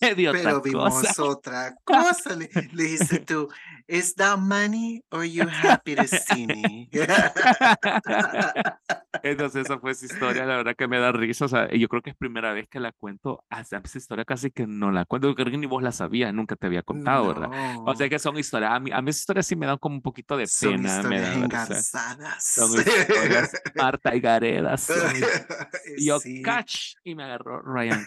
le 0.01 0.15
dio 0.15 0.33
Pero 0.33 0.61
vimos 0.61 1.19
otra 1.19 1.75
cosa. 1.85 2.37
Le, 2.37 2.49
le 2.73 2.83
dijiste 2.85 3.21
tú, 3.21 3.49
¿is 3.87 4.15
that 4.15 4.39
money 4.39 5.03
or 5.11 5.25
you 5.25 5.45
happy 5.49 5.95
to 5.95 6.05
see 6.07 6.47
me? 6.47 6.89
Entonces, 9.23 9.67
esa 9.67 9.79
fue 9.79 9.95
su 9.95 10.07
historia, 10.07 10.47
la 10.47 10.57
verdad 10.57 10.75
que 10.77 10.89
me 10.89 10.99
da 10.99 11.13
risa. 11.13 11.45
O 11.45 11.49
sea, 11.49 11.71
yo 11.71 11.89
creo 11.89 12.03
que 12.03 12.11
es 12.11 12.17
primera 12.17 12.53
vez 12.53 12.69
que 12.69 12.81
la 12.81 12.93
cuento. 12.93 13.45
Esa 13.51 13.81
historia 13.99 14.25
casi 14.25 14.51
que 14.51 14.67
no 14.67 14.91
la 14.91 15.05
cuento. 15.05 15.35
Creo 15.35 15.51
que 15.51 15.59
ni 15.59 15.67
vos 15.67 15.83
la 15.83 15.93
sabías, 15.93 16.33
nunca 16.33 16.57
te 16.57 16.67
había 16.67 16.83
contado, 16.83 17.29
¿verdad? 17.29 17.51
O 17.85 17.95
sea, 17.95 18.09
que 18.09 18.19
son 18.19 18.39
historias 18.39 18.52
a 18.55 18.81
mí, 18.81 18.91
a 18.93 19.01
mí 19.01 19.11
historias 19.11 19.47
sí 19.47 19.57
me 19.57 19.67
dan 19.67 19.79
como 19.79 19.97
un 19.97 20.03
poquito 20.03 20.37
de 20.37 20.47
pena. 20.61 21.03
me 21.03 21.21
dan, 21.21 21.49
Son 22.41 22.71
historias 22.79 23.51
Marta 23.75 24.15
y 24.15 24.21
Garedas. 24.21 24.89
y 25.97 26.07
yo, 26.07 26.19
catch, 26.45 26.95
y 27.05 27.15
me 27.15 27.25
agarró 27.25 27.63
Ryan. 27.63 28.05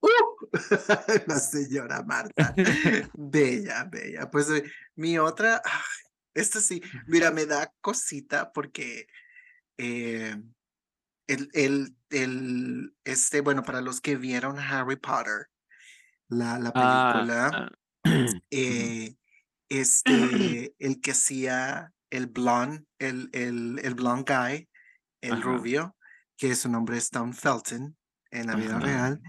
uh, 0.00 0.08
la 1.26 1.38
señora 1.38 2.02
Marta. 2.02 2.54
Bella, 3.14 3.84
bella. 3.84 4.30
Pues 4.30 4.50
eh, 4.50 4.64
mi 4.96 5.18
otra, 5.18 5.62
esta 6.34 6.60
sí, 6.60 6.82
mira, 7.06 7.30
me 7.30 7.46
da 7.46 7.72
cosita 7.80 8.52
porque 8.52 9.06
eh, 9.78 10.36
el, 11.26 11.50
el, 11.52 11.96
el, 12.10 12.94
este, 13.04 13.40
bueno, 13.40 13.62
para 13.62 13.80
los 13.80 14.00
que 14.00 14.16
vieron 14.16 14.58
Harry 14.58 14.96
Potter, 14.96 15.48
la, 16.32 16.58
la 16.58 16.72
ah, 16.74 17.12
película, 17.12 17.70
ah. 18.04 18.40
eh, 18.50 19.16
este, 19.68 20.74
el 20.78 21.00
que 21.00 21.10
hacía 21.12 21.92
el 22.10 22.26
blonde, 22.26 22.84
el, 22.98 23.30
el, 23.32 23.80
el 23.82 23.94
blonde 23.94 24.34
guy, 24.34 24.68
el 25.20 25.40
rubio, 25.40 25.96
que 26.36 26.54
su 26.56 26.68
nombre 26.68 26.98
es 26.98 27.10
Tom 27.10 27.32
Felton 27.32 27.96
en 28.30 28.46
la 28.46 28.56
vida 28.56 28.78
real, 28.80 29.20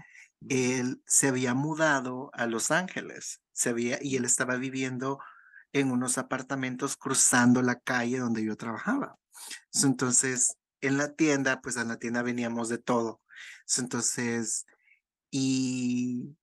él 0.48 1.02
se 1.06 1.28
había 1.28 1.54
mudado 1.54 2.30
a 2.34 2.46
Los 2.46 2.70
Ángeles, 2.70 3.40
se 3.52 3.70
había, 3.70 3.98
y 4.02 4.16
él 4.16 4.24
estaba 4.24 4.56
viviendo 4.56 5.20
en 5.72 5.90
unos 5.90 6.18
apartamentos 6.18 6.96
cruzando 6.96 7.62
la 7.62 7.78
calle 7.78 8.18
donde 8.18 8.44
yo 8.44 8.56
trabajaba. 8.56 9.18
Entonces, 9.82 10.56
en 10.80 10.98
la 10.98 11.14
tienda, 11.14 11.60
pues 11.60 11.76
en 11.76 11.88
la 11.88 11.98
tienda 11.98 12.22
veníamos 12.22 12.68
de 12.68 12.78
todo. 12.78 13.22
Entonces, 13.78 14.66
y 15.30 16.36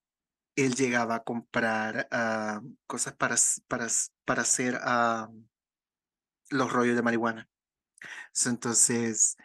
él 0.56 0.76
llegaba 0.76 1.16
a 1.16 1.24
comprar 1.24 2.08
ah, 2.12 2.62
cosas 2.88 3.14
para, 3.14 3.36
para, 3.68 3.88
para 4.26 4.42
hacer 4.42 4.80
ah, 4.82 5.30
los 6.50 6.72
rollos 6.72 6.96
de 6.96 7.02
marihuana. 7.02 7.48
Entonces, 8.46 9.38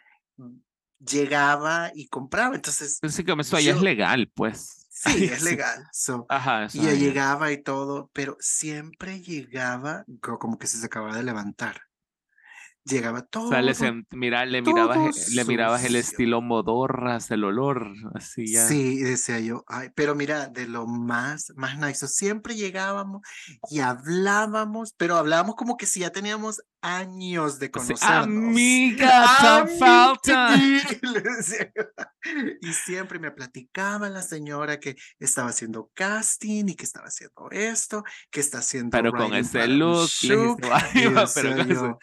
llegaba 0.99 1.91
y 1.93 2.07
compraba. 2.07 2.55
Entonces. 2.55 2.99
Pensé 2.99 3.23
que 3.23 3.31
eso 3.31 3.57
allá 3.57 3.71
es 3.71 3.81
legal, 3.81 4.31
pues. 4.33 4.83
Sí, 4.97 5.25
es 5.25 5.43
legal. 5.43 5.85
Ajá, 6.27 6.67
y 6.73 6.79
ella 6.79 6.93
llegaba 6.95 7.51
y 7.51 7.61
todo, 7.61 8.09
pero 8.13 8.35
siempre 8.39 9.21
llegaba 9.21 10.03
como 10.39 10.57
que 10.57 10.65
se 10.65 10.83
acababa 10.83 11.15
de 11.15 11.21
levantar 11.21 11.86
llegaba 12.87 13.21
todo. 13.21 13.51
mira, 14.11 14.45
le, 14.45 14.61
mirabas, 14.61 15.29
le 15.29 15.45
mirabas 15.45 15.83
el 15.83 15.95
estilo 15.95 16.41
modorras, 16.41 17.29
el 17.31 17.43
olor, 17.43 17.91
así 18.15 18.51
ya. 18.51 18.65
Sí, 18.67 18.97
decía 18.99 19.39
yo, 19.39 19.63
ay, 19.67 19.89
pero 19.95 20.15
mira, 20.15 20.47
de 20.47 20.67
lo 20.67 20.87
más, 20.87 21.53
más 21.55 21.77
nice, 21.77 22.07
siempre 22.07 22.55
llegábamos 22.55 23.21
y 23.69 23.79
hablábamos, 23.79 24.93
pero 24.97 25.17
hablábamos 25.17 25.55
como 25.55 25.77
que 25.77 25.85
si 25.85 26.01
ya 26.01 26.11
teníamos 26.11 26.61
años 26.81 27.59
de 27.59 27.71
conocernos. 27.71 28.23
amiga, 28.23 29.25
tan 29.39 29.67
falta. 29.77 30.55
y 32.61 32.73
siempre 32.73 33.19
me 33.19 33.31
platicaba 33.31 34.09
la 34.09 34.21
señora 34.21 34.79
que 34.79 34.95
estaba 35.19 35.49
haciendo 35.49 35.91
casting 35.93 36.65
y 36.69 36.75
que 36.75 36.85
estaba 36.85 37.07
haciendo 37.07 37.49
esto, 37.51 38.03
que 38.29 38.39
está 38.39 38.59
haciendo. 38.59 38.91
Pero 38.91 39.11
con 39.11 39.33
ese 39.33 39.67
look, 39.67 40.09
pero 41.33 41.99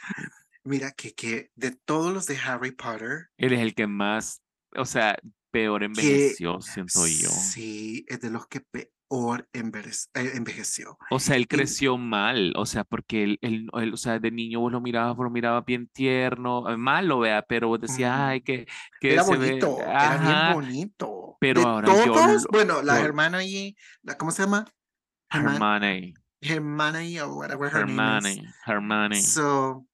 Mira, 0.64 0.92
que, 0.92 1.14
que 1.14 1.50
de 1.54 1.72
todos 1.72 2.12
los 2.12 2.26
de 2.26 2.38
Harry 2.38 2.72
Potter. 2.72 3.28
Él 3.36 3.52
es 3.52 3.60
el 3.60 3.74
que 3.74 3.86
más, 3.86 4.42
o 4.74 4.86
sea, 4.86 5.16
peor 5.50 5.84
envejeció, 5.84 6.60
siento 6.60 7.06
yo. 7.06 7.28
Sí, 7.28 8.04
es 8.08 8.20
de 8.20 8.30
los 8.30 8.46
que 8.46 8.60
peor 8.60 9.48
eh, 9.52 9.62
envejeció. 10.34 10.98
O 11.10 11.20
sea, 11.20 11.36
él 11.36 11.46
creció 11.46 11.98
mal, 11.98 12.54
o 12.56 12.66
sea, 12.66 12.84
porque 12.84 13.22
él, 13.22 13.38
él, 13.42 13.70
o 13.72 13.96
sea, 13.96 14.18
de 14.18 14.30
niño 14.30 14.60
vos 14.60 14.72
lo 14.72 14.80
mirabas, 14.80 15.14
vos 15.16 15.24
lo 15.24 15.30
mirabas 15.30 15.64
bien 15.64 15.86
tierno, 15.88 16.68
eh, 16.70 16.76
mal 16.76 17.06
lo 17.06 17.20
vea, 17.20 17.42
pero 17.42 17.68
vos 17.68 17.80
decías, 17.80 18.18
ay, 18.18 18.40
que, 18.40 18.66
que 19.00 19.12
era 19.12 19.22
bonito, 19.22 19.78
era 19.80 20.16
bien 20.16 20.54
bonito. 20.54 21.36
Pero 21.40 21.60
ahora 21.60 21.86
todos, 21.86 22.46
bueno, 22.50 22.82
la 22.82 23.00
hermana 23.00 23.38
ahí, 23.38 23.76
la, 24.02 24.16
¿cómo 24.16 24.30
se 24.30 24.42
llama? 24.42 24.64
Hermione. 25.30 26.14
Hermione 26.40 27.22
o 27.22 27.34
whatever 27.34 27.68
her 27.68 27.82
Hermione, 27.82 28.52
Hermione. 28.66 29.22
So, 29.22 29.86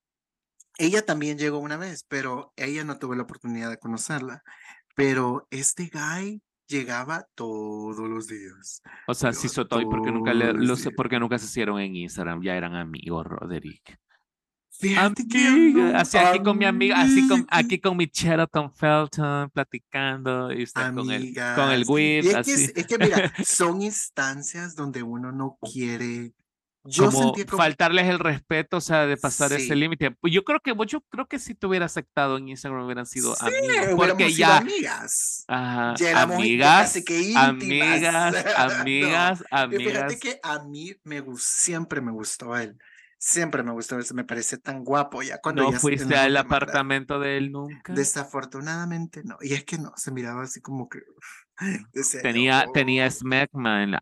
ella 0.77 1.05
también 1.05 1.37
llegó 1.37 1.59
una 1.59 1.77
vez, 1.77 2.05
pero 2.07 2.53
ella 2.55 2.83
no 2.83 2.97
tuvo 2.97 3.15
la 3.15 3.23
oportunidad 3.23 3.69
de 3.69 3.77
conocerla. 3.77 4.43
Pero 4.95 5.47
este 5.51 5.89
guy 5.91 6.41
llegaba 6.67 7.27
todos 7.35 8.09
los 8.09 8.27
días. 8.27 8.81
O 9.07 9.13
sea, 9.13 9.33
sí, 9.33 9.49
Sotoy, 9.49 9.85
porque 9.85 10.11
nunca 10.11 10.33
le, 10.33 10.53
los, 10.53 10.87
porque 10.95 11.19
nunca 11.19 11.37
se 11.37 11.45
hicieron 11.45 11.79
en 11.79 11.95
Instagram, 11.95 12.41
ya 12.41 12.55
eran 12.55 12.75
amigos, 12.75 13.25
Roderick. 13.25 13.99
así 15.93 16.17
aquí 16.17 16.39
con 16.39 16.57
mi 16.57 16.65
amiga, 16.65 16.99
así 17.01 17.27
con, 17.27 17.45
aquí 17.49 17.79
con 17.79 17.97
mi 17.97 18.09
Sheraton 18.11 18.73
Felton 18.73 19.49
platicando 19.51 20.51
y 20.51 20.63
usted 20.63 20.93
con 20.93 21.11
el, 21.11 21.35
con 21.55 21.71
el 21.71 21.83
whip. 21.87 22.25
Es, 22.25 22.45
Que, 22.45 22.81
es 22.81 22.87
que 22.87 22.97
mira, 22.97 23.33
son 23.45 23.81
instancias 23.81 24.75
donde 24.75 25.03
uno 25.03 25.31
no 25.31 25.57
quiere 25.61 26.33
yo 26.83 27.11
como, 27.11 27.35
faltarles 27.57 28.07
el 28.07 28.17
respeto, 28.17 28.77
o 28.77 28.81
sea, 28.81 29.05
de 29.05 29.15
pasar 29.15 29.53
ese 29.53 29.75
límite. 29.75 30.11
Pues, 30.11 30.33
yo 30.33 30.43
creo 30.43 30.59
que 30.61 30.73
yo 30.87 31.01
creo 31.01 31.27
que 31.27 31.37
si 31.37 31.53
te 31.53 31.67
hubiera 31.67 31.85
aceptado 31.85 32.37
en 32.37 32.49
Instagram 32.49 32.85
hubieran 32.85 33.05
sido 33.05 33.35
sí, 33.35 33.45
amigas, 33.45 33.95
porque 33.95 34.33
ya 34.33 34.57
amigas. 34.57 35.45
Ajá, 35.47 35.93
amigas, 36.15 36.99
que 37.05 37.33
amigas, 37.35 38.35
amigas, 38.57 39.43
amigas. 39.51 39.83
Fíjate 39.83 40.19
que 40.19 40.39
a 40.41 40.63
mí 40.63 40.95
me 41.03 41.23
siempre 41.37 42.01
me 42.01 42.11
gustó 42.11 42.57
él. 42.57 42.77
Siempre 43.23 43.61
me 43.61 43.71
gustó, 43.71 43.99
me 44.15 44.23
parece 44.23 44.57
tan 44.57 44.83
guapo 44.83 45.21
ya 45.21 45.37
cuando 45.37 45.61
¿No 45.61 45.71
ya 45.71 45.79
fuiste 45.79 46.15
al 46.15 46.35
apartamento 46.35 47.19
de 47.19 47.37
él 47.37 47.51
nunca? 47.51 47.93
Desafortunadamente 47.93 49.21
no. 49.23 49.37
Y 49.41 49.53
es 49.53 49.63
que 49.63 49.77
no, 49.77 49.93
se 49.95 50.09
miraba 50.09 50.41
así 50.41 50.59
como 50.59 50.89
que 50.89 51.01
tenía, 52.23 52.65
tenía 52.73 53.05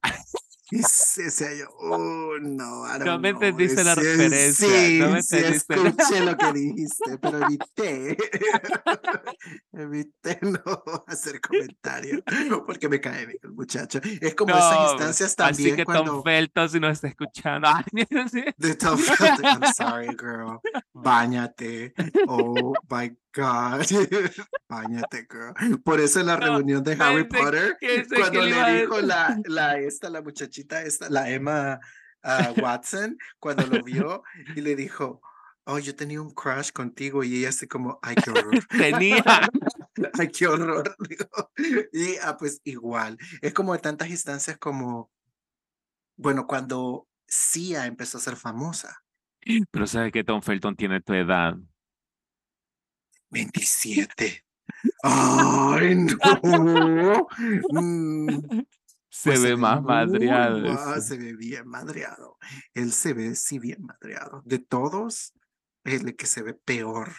Smackman. 0.72 1.20
Y 1.20 1.24
decía 1.24 1.53
yo, 1.55 1.70
oh, 1.80 2.38
no, 2.39 2.97
no 2.97 3.20
me 3.20 3.30
entendiste 3.30 3.84
la 3.84 3.95
referencia. 3.95 4.67
Sí, 4.67 4.99
no 4.99 5.09
me 5.09 5.24
sí, 5.24 5.38
escuché 5.38 6.26
lo 6.26 6.38
que 6.38 6.53
dijiste, 6.53 7.17
pero 7.20 7.39
evité. 7.45 8.17
evité 9.74 10.39
no 10.41 10.84
hacer 11.07 11.41
comentarios 11.41 12.22
porque 12.65 12.89
me 12.89 13.01
cae 13.01 13.26
bien 13.26 13.39
el 13.43 13.51
muchacho. 13.51 13.99
Es 14.22 14.36
como 14.36 14.55
esas 14.55 14.91
instancias 14.91 15.36
también 15.36 15.70
Así 15.70 15.76
que 15.76 15.86
cuando... 15.86 16.13
Tom 16.13 16.24
Felton, 16.24 16.70
si 16.70 16.80
no 16.80 16.89
está 16.89 17.07
escuchando. 17.07 17.70
De 18.57 18.76
Tom 18.76 18.97
Felton, 18.97 19.45
I'm 19.45 19.74
sorry, 19.74 20.15
girl. 20.17 20.59
Báñate. 20.93 21.93
Oh, 22.28 22.74
my 22.89 23.15
God. 23.34 23.86
Báñate, 24.70 25.28
girl. 25.30 25.82
Por 25.84 26.00
eso 26.00 26.20
en 26.20 26.28
la 26.28 26.36
reunión 26.36 26.84
de 26.84 26.94
Harry 26.94 27.26
Potter, 27.26 27.78
cuando 28.16 28.42
le 28.42 28.82
dijo 28.82 29.02
la, 29.02 29.40
la, 29.46 29.78
esta, 29.80 30.10
la 30.10 30.22
muchachita, 30.22 30.82
esta, 30.84 31.10
la 31.10 31.30
Emma 31.30 31.80
uh, 32.24 32.60
Watson, 32.62 33.18
cuando 33.40 33.66
lo 33.68 33.84
vio 33.84 34.24
y 34.56 34.62
le 34.62 34.76
dijo, 34.76 35.22
oh, 35.66 35.80
yo 35.80 35.96
tenía 35.96 36.22
un 36.22 36.32
crush 36.32 36.72
contigo 36.72 37.24
y 37.24 37.38
ella 37.38 37.50
así 37.50 37.68
como, 37.68 38.00
ay, 38.02 38.16
qué 38.16 38.32
horror. 38.32 38.66
tenía. 38.70 39.24
ay, 40.18 40.28
qué 40.30 40.48
horror. 40.48 40.96
y 41.94 42.18
ah, 42.24 42.36
pues 42.38 42.62
igual, 42.64 43.18
es 43.42 43.54
como 43.54 43.74
de 43.74 43.80
tantas 43.80 44.10
instancias 44.10 44.58
como, 44.58 45.12
bueno, 46.18 46.48
cuando 46.48 47.08
Sia 47.28 47.86
empezó 47.86 48.18
a 48.18 48.22
ser 48.22 48.36
famosa. 48.36 49.04
Pero 49.72 49.88
sabes 49.88 50.12
que 50.12 50.24
Tom 50.24 50.42
Felton 50.42 50.76
tiene 50.76 51.02
tu 51.02 51.14
edad. 51.14 51.56
27. 53.30 54.46
¡Ay, 55.04 55.96
no! 55.96 57.28
Mm, 57.72 58.64
se 59.10 59.30
pues 59.32 59.44
ve 59.44 59.56
más 59.56 59.82
madreado. 59.82 61.02
Se 61.02 61.18
ve 61.18 61.36
bien 61.36 61.68
madreado. 61.68 62.38
Él 62.74 62.92
se 62.92 63.14
ve, 63.14 63.36
sí, 63.36 63.60
bien 63.60 63.84
madreado. 63.84 64.42
De 64.46 64.60
todos, 64.60 65.34
es 65.84 66.02
el 66.02 66.16
que 66.16 66.28
se 66.28 66.44
ve 66.44 66.54
peor. 66.54 67.12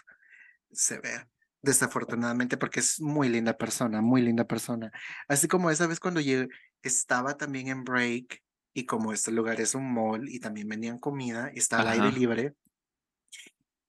Se 0.70 0.98
ve. 1.00 1.26
Desafortunadamente, 1.62 2.56
porque 2.56 2.80
es 2.80 3.00
muy 3.00 3.28
linda 3.28 3.56
persona, 3.58 4.00
muy 4.00 4.22
linda 4.22 4.46
persona. 4.46 4.90
Así 5.28 5.46
como 5.46 5.70
esa 5.70 5.86
vez 5.86 6.00
cuando 6.00 6.20
yo 6.20 6.46
estaba 6.82 7.36
también 7.36 7.68
en 7.68 7.84
break 7.84 8.42
y 8.72 8.86
como 8.86 9.12
este 9.12 9.30
lugar 9.30 9.60
es 9.60 9.74
un 9.74 9.92
mall 9.92 10.28
y 10.28 10.40
también 10.40 10.68
vendían 10.68 10.98
comida 10.98 11.50
y 11.54 11.58
está 11.58 11.80
al 11.80 11.88
aire 11.88 12.12
libre, 12.12 12.54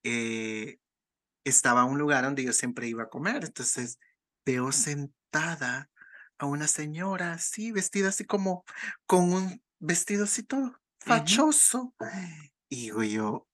eh, 0.02 0.78
estaba 1.44 1.84
un 1.84 1.98
lugar 1.98 2.24
donde 2.24 2.44
yo 2.44 2.52
siempre 2.52 2.88
iba 2.88 3.04
a 3.04 3.08
comer. 3.08 3.44
Entonces 3.44 3.98
veo 4.44 4.72
sentada 4.72 5.90
a 6.38 6.46
una 6.46 6.66
señora 6.66 7.32
así, 7.32 7.72
vestida 7.72 8.08
así 8.08 8.24
como 8.24 8.64
con 9.06 9.32
un 9.32 9.62
vestido 9.78 10.24
así 10.24 10.42
todo 10.42 10.76
fachoso. 11.04 11.94
Y 12.68 12.82
digo 12.82 13.02
yo, 13.02 13.48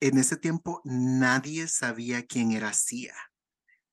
en 0.00 0.18
ese 0.18 0.36
tiempo 0.36 0.80
nadie 0.84 1.68
sabía 1.68 2.24
quién 2.24 2.52
era 2.52 2.72
Cia. 2.72 3.14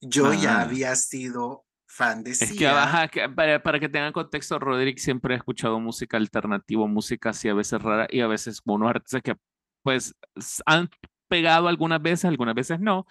Yo 0.02 0.34
ya 0.34 0.62
había 0.62 0.96
sido 0.96 1.66
fan 1.88 2.24
de 2.24 2.36
Cia. 2.36 2.48
Es 2.48 3.12
que, 3.12 3.30
para, 3.30 3.80
que 3.80 3.90
tengan 3.90 4.12
contexto, 4.12 4.60
Roderick 4.60 4.98
siempre 4.98 5.34
ha 5.34 5.38
escuchado 5.38 5.80
música 5.80 6.18
alternativa, 6.18 6.86
música 6.88 7.30
así 7.30 7.48
a 7.48 7.54
veces 7.54 7.82
rara 7.82 8.08
y 8.10 8.22
a 8.22 8.28
veces 8.28 8.62
como 8.62 8.76
unos 8.76 8.90
artistas 8.90 9.22
que 9.22 9.36
pues 9.82 10.14
han 10.66 10.90
pegado 11.34 11.68
algunas 11.68 12.02
veces, 12.02 12.26
algunas 12.26 12.54
veces 12.54 12.80
no. 12.80 13.08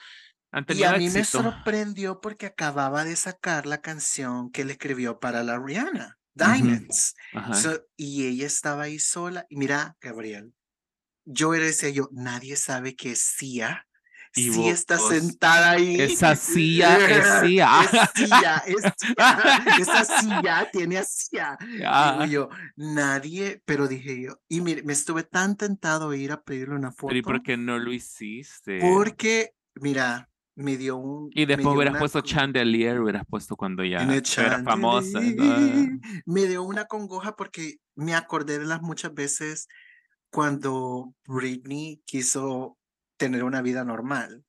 y 0.69 0.83
a 0.85 0.97
mí 0.97 1.11
me 1.11 1.25
sorprendió 1.25 2.21
porque 2.21 2.47
acababa 2.47 3.05
de 3.05 3.17
sacar 3.17 3.67
la 3.67 3.81
canción 3.81 4.51
que 4.51 4.65
le 4.65 4.73
escribió 4.73 5.19
para 5.19 5.43
la 5.43 5.59
Rihanna, 5.59 6.19
Diamonds. 6.35 7.17
y 7.97 8.27
ella 8.27 8.47
estaba 8.47 8.85
ahí 8.85 8.99
sola. 9.01 9.47
Y 9.49 9.57
mira, 9.57 9.97
Gabriel, 10.01 10.55
yo 11.25 11.55
era 11.55 11.67
decía 11.67 11.91
yo, 11.91 12.09
nadie 12.13 12.57
sabe 12.57 12.95
que 12.95 13.13
es 13.13 13.23
Cia 13.23 13.87
y 14.35 14.53
sí 14.53 14.69
está 14.69 14.99
sentada 14.99 15.73
ahí. 15.73 16.01
Esa 16.01 16.35
silla 16.37 16.99
es 16.99 17.41
silla. 17.41 17.83
Es 17.83 18.13
silla, 18.15 18.65
Esa 19.79 20.05
silla 20.21 20.69
tiene 20.73 21.03
silla. 21.05 21.59
Y 22.25 22.31
yo, 22.31 22.49
nadie, 22.77 23.63
pero 23.65 23.89
dije 23.89 24.23
yo, 24.23 24.39
y 24.49 24.61
mire, 24.61 24.83
me 24.83 24.93
estuve 24.93 25.23
tan 25.23 25.57
tentado 25.57 26.11
a 26.11 26.17
ir 26.17 26.33
a 26.33 26.43
pedirle 26.43 26.77
una 26.77 26.93
foto. 26.93 27.15
¿y 27.15 27.23
por 27.23 27.43
qué 27.43 27.57
no 27.57 27.79
lo 27.79 27.93
hiciste? 27.93 28.79
Porque, 28.81 29.51
mira, 29.75 30.31
me 30.55 30.77
dio 30.77 30.97
un. 30.97 31.31
Y 31.35 31.47
después 31.47 31.75
hubieras 31.75 31.99
puesto 31.99 32.21
Chandelier, 32.21 33.01
hubieras 33.01 33.25
puesto 33.27 33.57
cuando 33.57 33.85
ya 33.85 34.03
era 34.03 34.63
famosa. 34.63 35.21
Me 36.25 36.47
dio 36.47 36.63
una 36.63 36.87
congoja 36.87 37.37
porque 37.37 37.77
me 37.95 38.15
acordé 38.15 38.59
de 38.59 38.67
las 38.67 38.83
muchas 38.83 39.15
veces 39.15 39.69
cuando 40.31 41.15
Britney 41.27 42.03
quiso 42.07 42.79
tener 43.23 43.45
una 43.45 43.63
vida 43.63 43.85
normal 43.85 44.43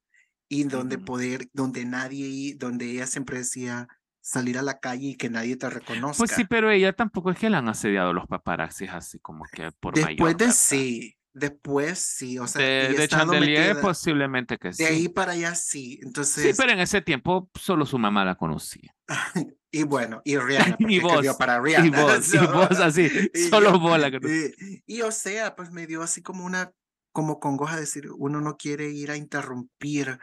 y 0.50 0.64
donde 0.64 0.98
poder, 0.98 1.48
donde 1.54 1.86
nadie, 1.86 2.56
donde 2.58 2.90
ella 2.90 3.06
siempre 3.06 3.38
decía 3.38 3.88
salir 4.20 4.58
a 4.58 4.64
la 4.64 4.80
calle 4.80 5.10
y 5.10 5.16
que 5.16 5.30
nadie 5.30 5.58
te 5.58 5.70
reconozca. 5.70 6.18
Pues 6.18 6.32
sí, 6.32 6.44
pero 6.46 6.72
ella 6.72 6.92
tampoco 6.92 7.30
es 7.30 7.38
que 7.38 7.52
le 7.52 7.58
han 7.58 7.70
asediado 7.70 8.14
los 8.14 8.26
paparazzis 8.26 8.90
así 8.90 9.20
como 9.20 9.46
que 9.46 9.72
por 9.80 9.94
Después 9.94 10.38
de 10.38 10.52
sí, 10.52 11.16
Después 11.36 12.00
sí, 12.00 12.40
o 12.40 12.48
sea, 12.48 12.62
de, 12.64 12.94
de 12.94 13.08
Chandelier 13.08 13.80
posiblemente 13.80 14.58
que 14.58 14.74
sí. 14.74 14.84
De 14.84 14.90
ahí 14.90 15.10
para 15.10 15.34
allá 15.34 15.54
sí, 15.54 16.00
entonces... 16.04 16.44
Sí, 16.44 16.52
pero 16.56 16.74
en 16.74 16.80
ese 16.80 17.02
tiempo 17.02 17.50
solo 17.56 17.88
su 17.88 18.00
mamá 18.00 18.26
la 18.26 18.36
conocía. 18.36 18.96
y 19.72 19.84
bueno, 19.84 20.22
y 20.26 20.38
Rihanna, 20.40 20.78
y 20.80 21.00
vos, 21.00 21.26
para 21.38 21.60
Rihanna. 21.60 21.88
Y 21.88 21.90
vos, 22.02 22.34
y 22.34 22.38
vos 22.38 22.80
así, 22.80 23.10
solo 23.50 23.80
vos 23.80 24.00
la 24.00 24.10
y, 24.10 24.84
y, 24.86 25.02
o 25.02 25.12
sea, 25.12 25.56
pues 25.56 25.72
me 25.72 25.88
dio 25.88 26.02
así 26.04 26.22
como 26.22 26.44
una, 26.44 26.72
como 27.14 27.40
congoja 27.40 27.80
decir, 27.80 28.10
uno 28.18 28.42
no 28.42 28.58
quiere 28.58 28.90
ir 28.90 29.12
a 29.12 29.16
interrumpir 29.16 30.20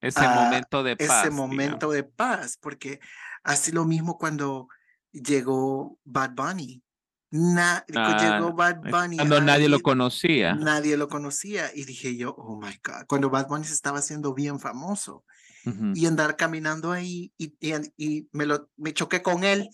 ese 0.00 0.26
momento 0.26 0.82
de 0.82 0.96
paz. 0.96 1.26
Ese 1.26 1.30
momento 1.30 1.90
de 1.90 2.04
paz, 2.04 2.56
porque 2.60 3.00
así 3.42 3.70
lo 3.70 3.84
mismo 3.84 4.16
cuando 4.16 4.68
llegó 5.12 5.98
Bad 6.04 6.30
Bunny 6.34 6.82
Na, 7.32 7.82
llegó 7.88 8.48
ah, 8.48 8.52
Bad 8.54 8.82
Bunny. 8.82 9.16
Cuando 9.16 9.40
nadie 9.40 9.66
lo 9.66 9.80
conocía. 9.80 10.54
Nadie 10.54 10.98
lo 10.98 11.08
conocía. 11.08 11.70
Y 11.74 11.84
dije 11.86 12.14
yo, 12.14 12.34
oh 12.36 12.60
my 12.60 12.78
God. 12.84 13.06
Cuando 13.08 13.30
Bad 13.30 13.48
Bunny 13.48 13.64
se 13.64 13.72
estaba 13.72 14.00
haciendo 14.00 14.34
bien 14.34 14.60
famoso. 14.60 15.24
Y 15.94 16.06
andar 16.06 16.36
caminando 16.36 16.90
ahí 16.90 17.32
y, 17.38 17.54
y, 17.96 18.28
me, 18.32 18.46
lo, 18.46 18.68
me 18.76 18.92
choqué 18.92 19.22
con 19.22 19.44
él. 19.44 19.70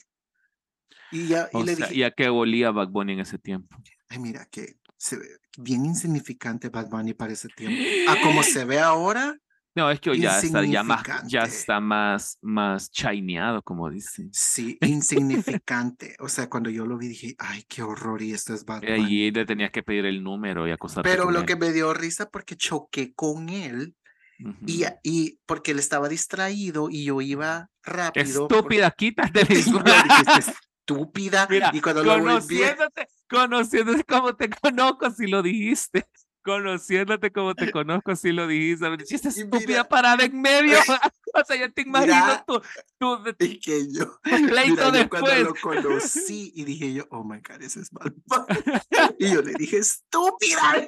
Y, 1.10 1.28
ya, 1.28 1.48
y 1.52 1.62
le 1.64 1.74
dije. 1.74 1.94
¿Y 1.94 2.02
a 2.02 2.10
qué 2.10 2.28
olía 2.28 2.70
Bad 2.70 2.88
Bunny 2.90 3.14
en 3.14 3.20
ese 3.20 3.38
tiempo? 3.38 3.74
Ay, 4.10 4.18
mira, 4.18 4.46
que 4.50 4.77
bien 5.56 5.84
insignificante 5.84 6.68
Bad 6.68 6.88
Bunny 6.88 7.14
para 7.14 7.32
ese 7.32 7.48
tiempo. 7.48 7.82
A 8.08 8.20
como 8.20 8.42
se 8.42 8.64
ve 8.64 8.78
ahora, 8.80 9.36
no, 9.78 9.92
es 9.92 10.00
que 10.00 10.10
hoy 10.10 10.20
ya 10.20 10.40
está, 10.40 10.64
ya 10.64 10.82
más, 10.82 11.04
ya 11.26 11.42
está 11.44 11.78
más, 11.78 12.36
más 12.42 12.90
chineado, 12.90 13.62
como 13.62 13.88
dicen. 13.88 14.28
Sí, 14.32 14.76
insignificante. 14.80 16.16
o 16.18 16.28
sea, 16.28 16.48
cuando 16.50 16.68
yo 16.68 16.84
lo 16.84 16.98
vi 16.98 17.06
dije, 17.06 17.36
ay, 17.38 17.62
qué 17.68 17.84
horror, 17.84 18.20
y 18.20 18.32
esto 18.32 18.54
es 18.54 18.64
Batman. 18.64 19.06
Y 19.08 19.30
le 19.30 19.46
tenías 19.46 19.70
que 19.70 19.84
pedir 19.84 20.04
el 20.06 20.20
número 20.20 20.66
y 20.66 20.72
acostarte 20.72 21.08
Pero 21.08 21.30
lo 21.30 21.46
que 21.46 21.54
me 21.54 21.72
dio 21.72 21.94
risa 21.94 22.28
porque 22.28 22.56
choqué 22.56 23.14
con 23.14 23.50
él 23.50 23.94
y, 24.66 24.84
y 25.04 25.38
porque 25.46 25.70
él 25.70 25.78
estaba 25.78 26.08
distraído 26.08 26.88
y 26.90 27.04
yo 27.04 27.20
iba 27.20 27.70
rápido. 27.84 28.48
Estúpida, 28.48 28.90
quítate. 28.90 29.46
estúpida. 30.88 31.48
y 31.72 31.80
cuando 31.80 32.04
conociéndote, 32.04 33.08
lo 33.30 33.38
conociéndote 33.38 34.04
como 34.04 34.34
te 34.34 34.48
conozco 34.48 35.10
si 35.10 35.26
lo 35.26 35.42
dijiste 35.42 36.06
conociéndote 36.48 37.30
como 37.30 37.54
te 37.54 37.70
conozco, 37.70 38.16
si 38.16 38.32
lo 38.32 38.46
dijiste. 38.46 38.86
Esta 39.14 39.28
estúpida 39.28 39.86
parada 39.86 40.24
en 40.24 40.40
medio. 40.40 40.78
o 41.34 41.44
sea, 41.44 41.56
yo 41.56 41.70
te 41.72 41.82
imagino 41.82 42.42
tú. 42.46 42.62
tú 42.98 43.18
y 43.38 43.60
que 43.60 43.92
yo, 43.92 44.18
mira, 44.24 44.64
yo 44.64 45.08
cuando 45.10 45.34
lo 45.34 45.54
conocí 45.54 46.52
y 46.54 46.64
dije 46.64 46.94
yo, 46.94 47.06
oh 47.10 47.22
my 47.22 47.40
God, 47.46 47.62
ese 47.62 47.80
es 47.80 47.92
mal. 47.92 48.14
y 49.18 49.30
yo 49.30 49.42
le 49.42 49.52
dije, 49.54 49.76
estúpida. 49.78 50.86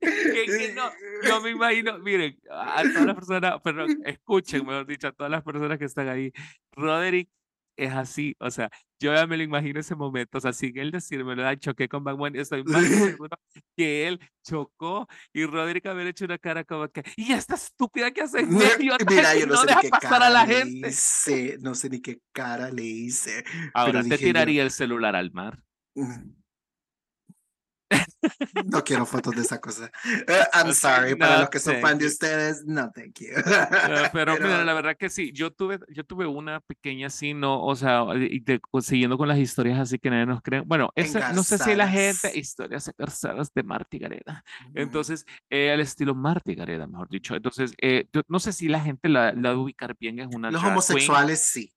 que, 0.00 0.72
no, 0.74 0.90
yo 1.24 1.40
me 1.40 1.50
imagino, 1.50 1.98
miren, 1.98 2.38
a 2.50 2.82
todas 2.82 3.06
las 3.06 3.14
personas, 3.16 3.54
pero 3.64 3.86
escuchen, 4.04 4.64
mejor 4.64 4.86
dicho, 4.86 5.08
a 5.08 5.12
todas 5.12 5.30
las 5.30 5.42
personas 5.42 5.78
que 5.78 5.86
están 5.86 6.08
ahí. 6.08 6.32
Roderick 6.72 7.28
es 7.76 7.92
así, 7.92 8.36
o 8.40 8.50
sea, 8.50 8.70
yo 8.98 9.14
ya 9.14 9.26
me 9.26 9.36
lo 9.36 9.42
imagino 9.42 9.78
ese 9.78 9.94
momento, 9.94 10.38
o 10.38 10.40
sea, 10.40 10.52
sin 10.52 10.76
él 10.78 10.90
decirme, 10.90 11.36
lo 11.36 11.54
choqué 11.56 11.88
con 11.88 12.02
Bad 12.02 12.34
estoy 12.36 12.64
más 12.64 12.86
seguro 12.86 13.38
que 13.76 14.08
él 14.08 14.20
chocó 14.42 15.06
y 15.32 15.44
Roderick 15.44 15.86
haber 15.86 16.06
hecho 16.06 16.24
una 16.24 16.38
cara 16.38 16.64
como 16.64 16.88
que, 16.88 17.02
y 17.16 17.32
esta 17.32 17.54
estúpida 17.54 18.10
que 18.10 18.22
hace 18.22 18.44
mira, 18.46 19.34
yo 19.36 19.46
no, 19.46 19.54
no 19.54 19.60
sé 19.60 19.66
deja 19.66 19.80
ni 19.80 19.82
qué 19.82 19.90
pasar 19.90 20.10
cara 20.10 20.26
a 20.26 20.30
la 20.30 20.46
gente. 20.46 20.88
Hice, 20.88 21.58
no 21.60 21.74
sé 21.74 21.90
ni 21.90 22.00
qué 22.00 22.20
cara 22.32 22.70
le 22.70 22.82
hice. 22.82 23.44
Ahora 23.74 24.02
te 24.02 24.18
tiraría 24.18 24.62
el 24.62 24.70
celular 24.70 25.14
al 25.16 25.32
mar. 25.32 25.62
No 28.64 28.82
quiero 28.82 29.06
fotos 29.06 29.34
de 29.36 29.42
esa 29.42 29.60
cosa. 29.60 29.90
Eh, 30.04 30.44
I'm 30.52 30.72
sorry, 30.72 31.14
para 31.14 31.40
los 31.40 31.50
que 31.50 31.58
son 31.58 31.80
fan 31.80 31.98
de 31.98 32.06
ustedes, 32.06 32.64
no, 32.66 32.90
thank 32.92 33.20
you. 33.20 33.28
pero, 34.12 34.36
la 34.38 34.74
verdad 34.74 34.96
que 34.96 35.08
sí, 35.08 35.32
yo 35.32 35.52
tuve, 35.52 35.78
yo 35.88 36.04
tuve 36.04 36.26
una 36.26 36.60
pequeña 36.60 37.08
así, 37.08 37.34
no, 37.34 37.62
o 37.62 37.76
sea, 37.76 38.04
y 38.16 38.42
siguiendo 38.80 39.18
con 39.18 39.28
las 39.28 39.38
historias 39.38 39.78
así 39.78 39.98
que 39.98 40.10
nadie 40.10 40.26
nos 40.26 40.42
cree. 40.42 40.60
Bueno, 40.60 40.90
esa, 40.94 41.32
no 41.32 41.42
sé 41.42 41.58
si 41.58 41.74
la 41.74 41.88
gente, 41.88 42.36
historias 42.36 42.88
engarzadas 42.88 43.52
de 43.54 43.62
Marty 43.62 43.98
Gareda. 43.98 44.44
Entonces, 44.74 45.24
eh, 45.50 45.70
al 45.70 45.80
estilo 45.80 46.14
Marty 46.14 46.54
Gareda, 46.54 46.86
mejor 46.86 47.08
dicho. 47.08 47.34
Entonces, 47.34 47.72
eh, 47.80 48.08
no 48.28 48.40
sé 48.40 48.52
si 48.52 48.68
la 48.68 48.80
gente 48.80 49.08
la, 49.08 49.32
la 49.32 49.56
ubicar 49.56 49.96
bien, 49.98 50.18
es 50.18 50.28
una. 50.34 50.50
Los 50.50 50.62
homosexuales 50.62 51.44
sí. 51.44 51.72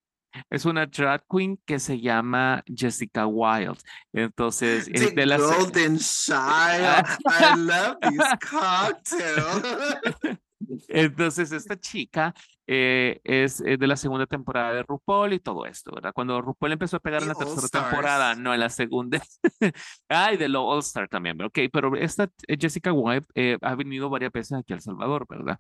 Es 0.49 0.65
una 0.65 0.85
drag 0.85 1.23
queen 1.29 1.57
que 1.65 1.79
se 1.79 1.99
llama 1.99 2.63
Jessica 2.67 3.25
Wilde. 3.25 3.79
Entonces, 4.13 4.89
es 4.91 5.15
de 5.15 5.25
la 5.25 5.37
Golden 5.37 5.97
Child. 5.97 7.05
I 7.25 7.57
love 7.57 7.97
this 8.01 8.49
cocktail. 8.49 10.39
Entonces, 10.89 11.51
esta 11.51 11.79
chica 11.79 12.33
eh, 12.67 13.19
es, 13.23 13.57
de 13.59 13.87
la 13.87 13.95
segunda 13.95 14.27
temporada 14.27 14.73
de 14.73 14.83
RuPaul 14.83 15.33
y 15.33 15.39
todo 15.39 15.65
esto, 15.65 15.91
¿verdad? 15.95 16.11
Cuando 16.13 16.39
RuPaul 16.41 16.73
empezó 16.73 16.97
a 16.97 16.99
pegar 16.99 17.21
en 17.23 17.29
la 17.29 17.33
tercera 17.33 17.67
temporada, 17.67 18.35
no 18.35 18.53
en 18.53 18.59
la 18.59 18.69
segunda. 18.69 19.19
Ay, 20.09 20.37
de 20.37 20.49
lo 20.49 20.65
All 20.65 20.79
Star 20.79 21.07
también, 21.07 21.41
ok, 21.41 21.59
pero 21.71 21.95
esta 21.95 22.29
eh, 22.47 22.57
Jessica 22.59 22.93
Wilde 22.93 23.25
eh, 23.33 23.57
ha 23.61 23.75
venido 23.75 24.09
varias 24.09 24.31
veces 24.31 24.57
aquí 24.57 24.73
a 24.73 24.75
El 24.75 24.81
Salvador, 24.81 25.25
¿verdad? 25.27 25.57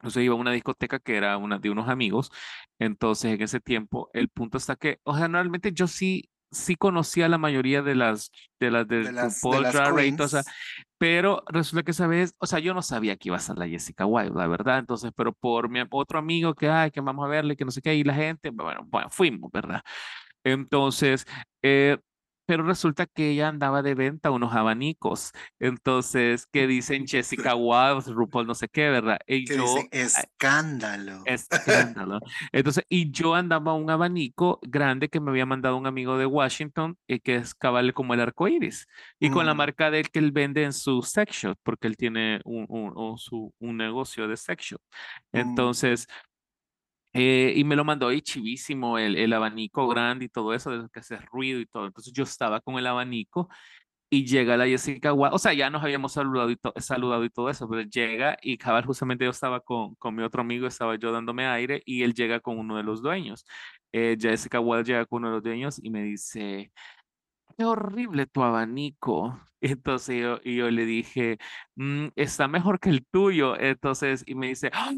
Entonces 0.00 0.24
iba 0.24 0.34
a 0.34 0.38
una 0.38 0.52
discoteca 0.52 0.98
que 0.98 1.16
era 1.16 1.36
una 1.36 1.58
de 1.58 1.70
unos 1.70 1.88
amigos. 1.88 2.30
Entonces 2.78 3.34
en 3.34 3.42
ese 3.42 3.60
tiempo 3.60 4.10
el 4.12 4.28
punto 4.28 4.58
está 4.58 4.76
que, 4.76 5.00
o 5.04 5.16
sea, 5.16 5.28
normalmente 5.28 5.72
yo 5.72 5.86
sí 5.86 6.30
sí 6.50 6.76
conocía 6.76 7.28
la 7.28 7.38
mayoría 7.38 7.82
de 7.82 7.94
las 7.94 8.30
de 8.60 8.70
las 8.70 8.86
de, 8.86 9.12
las, 9.12 9.44
o 9.44 10.28
sea, 10.28 10.42
pero 10.98 11.42
resulta 11.48 11.82
que 11.82 11.90
esa 11.90 12.06
vez, 12.06 12.34
o 12.38 12.46
sea, 12.46 12.58
yo 12.58 12.72
no 12.72 12.82
sabía 12.82 13.16
que 13.16 13.28
iba 13.28 13.36
a 13.36 13.40
ser 13.40 13.58
la 13.58 13.68
Jessica 13.68 14.06
Wilde, 14.06 14.34
la 14.34 14.46
verdad, 14.46 14.78
entonces, 14.78 15.12
pero 15.14 15.32
por 15.32 15.68
mi 15.68 15.80
otro 15.90 16.18
amigo 16.18 16.54
que, 16.54 16.68
ay, 16.68 16.90
que 16.90 17.00
vamos 17.00 17.24
a 17.24 17.28
verle, 17.28 17.56
que 17.56 17.64
no 17.64 17.70
sé 17.70 17.82
qué, 17.82 17.94
y 17.94 18.04
la 18.04 18.14
gente, 18.14 18.50
bueno, 18.50 18.84
bueno, 18.86 19.10
fuimos, 19.10 19.50
¿verdad? 19.52 19.82
Entonces, 20.44 21.26
eh, 21.62 21.98
pero 22.46 22.62
resulta 22.62 23.06
que 23.06 23.30
ella 23.30 23.48
andaba 23.48 23.82
de 23.82 23.94
venta 23.94 24.30
unos 24.30 24.54
abanicos. 24.54 25.32
Entonces, 25.58 26.46
¿qué 26.50 26.66
dicen 26.66 27.06
Jessica 27.06 27.54
Wilde, 27.56 28.12
RuPaul, 28.12 28.46
no 28.46 28.54
sé 28.54 28.68
qué, 28.68 28.88
¿verdad? 28.88 29.18
Y 29.26 29.46
yo, 29.46 29.62
dicen? 29.62 29.88
Escándalo. 29.90 31.22
Escándalo. 31.26 32.20
Entonces, 32.52 32.84
y 32.88 33.10
yo 33.10 33.34
andaba 33.34 33.74
un 33.74 33.90
abanico 33.90 34.60
grande 34.62 35.08
que 35.08 35.20
me 35.20 35.30
había 35.30 35.46
mandado 35.46 35.76
un 35.76 35.86
amigo 35.86 36.16
de 36.16 36.26
Washington, 36.26 36.96
y 37.06 37.14
eh, 37.14 37.20
que 37.20 37.36
es 37.36 37.54
cabal 37.54 37.92
como 37.92 38.14
el 38.14 38.20
arco 38.20 38.48
iris, 38.48 38.86
y 39.18 39.30
con 39.30 39.46
la 39.46 39.54
mm. 39.54 39.56
marca 39.56 39.90
de 39.90 40.00
él 40.00 40.10
que 40.10 40.20
él 40.20 40.32
vende 40.32 40.62
en 40.62 40.72
su 40.72 41.02
sex 41.02 41.34
shop, 41.34 41.58
porque 41.62 41.88
él 41.88 41.96
tiene 41.96 42.40
un, 42.44 42.66
un, 42.68 43.18
su, 43.18 43.52
un 43.58 43.76
negocio 43.76 44.28
de 44.28 44.36
sex 44.36 44.64
shop. 44.64 44.80
Mm. 45.32 45.38
Eh, 47.18 47.54
y 47.56 47.64
me 47.64 47.76
lo 47.76 47.84
mandó 47.84 48.08
ahí 48.08 48.20
chivísimo, 48.20 48.98
el, 48.98 49.16
el 49.16 49.32
abanico 49.32 49.88
grande 49.88 50.26
y 50.26 50.28
todo 50.28 50.52
eso, 50.52 50.70
de 50.70 50.88
que 50.90 51.00
hace 51.00 51.16
ruido 51.16 51.60
y 51.60 51.66
todo. 51.66 51.86
Entonces 51.86 52.12
yo 52.12 52.24
estaba 52.24 52.60
con 52.60 52.78
el 52.78 52.86
abanico 52.86 53.48
y 54.10 54.24
llega 54.26 54.56
la 54.56 54.66
Jessica 54.66 55.12
o 55.14 55.38
sea, 55.38 55.52
ya 55.54 55.70
nos 55.70 55.82
habíamos 55.82 56.12
saludado 56.12 56.50
y, 56.50 56.58
saludado 56.76 57.24
y 57.24 57.30
todo 57.30 57.50
eso, 57.50 57.68
pero 57.68 57.82
llega 57.82 58.36
y 58.42 58.58
cabal, 58.58 58.84
justamente 58.86 59.24
yo 59.24 59.30
estaba 59.30 59.60
con, 59.60 59.94
con 59.96 60.14
mi 60.14 60.22
otro 60.22 60.42
amigo, 60.42 60.66
estaba 60.66 60.96
yo 60.96 61.10
dándome 61.12 61.46
aire 61.46 61.82
y 61.86 62.02
él 62.02 62.14
llega 62.14 62.40
con 62.40 62.58
uno 62.58 62.76
de 62.76 62.82
los 62.84 63.02
dueños. 63.02 63.44
Eh, 63.92 64.16
Jessica 64.20 64.60
Wild 64.60 64.86
llega 64.86 65.06
con 65.06 65.18
uno 65.22 65.28
de 65.28 65.34
los 65.36 65.42
dueños 65.42 65.80
y 65.82 65.90
me 65.90 66.02
dice, 66.02 66.72
qué 67.56 67.64
horrible 67.64 68.26
tu 68.26 68.42
abanico. 68.42 69.40
Entonces 69.60 70.20
yo, 70.22 70.38
y 70.44 70.56
yo 70.56 70.70
le 70.70 70.84
dije, 70.84 71.38
mm, 71.76 72.08
está 72.16 72.48
mejor 72.48 72.80
que 72.80 72.90
el 72.90 73.06
tuyo. 73.06 73.58
Entonces, 73.58 74.22
y 74.26 74.34
me 74.34 74.48
dice, 74.48 74.70
¡Ah! 74.72 74.92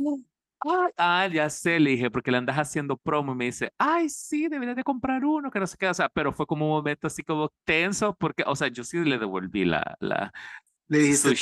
Ay, 0.61 0.93
ah, 0.97 1.29
ya 1.33 1.49
sé, 1.51 1.79
le 1.79 1.91
dije, 1.91 2.11
porque 2.11 2.31
le 2.31 2.39
andas 2.39 2.57
haciendo 2.57 2.97
promo 2.97 3.33
y 3.33 3.37
me 3.37 3.45
dice, 3.47 3.73
ay, 3.79 4.09
sí, 4.09 4.49
deberías 4.49 4.77
de 4.77 4.85
comprar 4.85 5.25
uno, 5.25 5.51
que 5.51 5.61
no 5.61 5.67
sé 5.67 5.77
qué, 5.79 5.89
o 5.89 5.95
sea, 5.95 6.09
pero 6.09 6.33
fue 6.33 6.47
como 6.47 6.67
un 6.67 6.73
momento 6.73 7.07
así 7.07 7.23
como 7.23 7.53
tenso, 7.65 8.15
porque, 8.15 8.43
o 8.47 8.57
sea, 8.57 8.69
yo 8.69 8.83
sí 8.83 8.99
le 8.99 9.19
devolví 9.19 9.65
la, 9.65 9.97
la, 10.01 10.33
le 10.89 11.01
dice, 11.01 11.35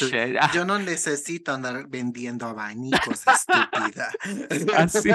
yo 0.53 0.65
no 0.65 0.77
necesito 0.81 1.55
andar 1.55 1.87
vendiendo 1.89 2.47
abanicos, 2.47 3.23
estúpida. 3.27 4.11
Así, 4.77 5.09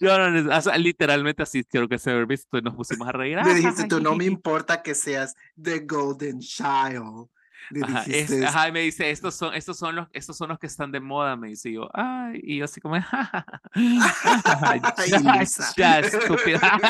yo 0.00 0.18
no 0.18 0.30
necesito, 0.30 0.56
o 0.56 0.60
sea, 0.60 0.76
literalmente 0.76 1.42
así 1.44 1.62
quiero 1.62 1.88
que 1.88 1.98
se 1.98 2.10
haya 2.10 2.24
visto 2.24 2.58
y 2.58 2.62
nos 2.62 2.74
pusimos 2.74 3.06
a 3.06 3.12
reír. 3.12 3.38
Le 3.44 3.54
dijiste, 3.54 3.86
tú 3.86 4.00
no 4.00 4.16
me 4.16 4.24
importa 4.24 4.82
que 4.82 4.96
seas 4.96 5.36
The 5.60 5.80
Golden 5.80 6.40
Child. 6.40 7.28
Ajá, 8.44 8.68
y 8.68 8.72
me 8.72 8.80
dice, 8.80 9.10
estos 9.10 9.34
son, 9.34 9.54
estos, 9.54 9.78
son 9.78 9.96
los, 9.96 10.08
estos 10.12 10.36
son 10.36 10.48
los 10.48 10.58
que 10.58 10.66
están 10.66 10.92
de 10.92 11.00
moda, 11.00 11.36
me 11.36 11.48
dice 11.48 11.72
yo, 11.72 11.88
ay, 11.94 12.40
y 12.42 12.58
yo 12.58 12.64
así 12.64 12.80
como, 12.80 12.96
ya, 15.76 16.00
estúpida. 16.00 16.80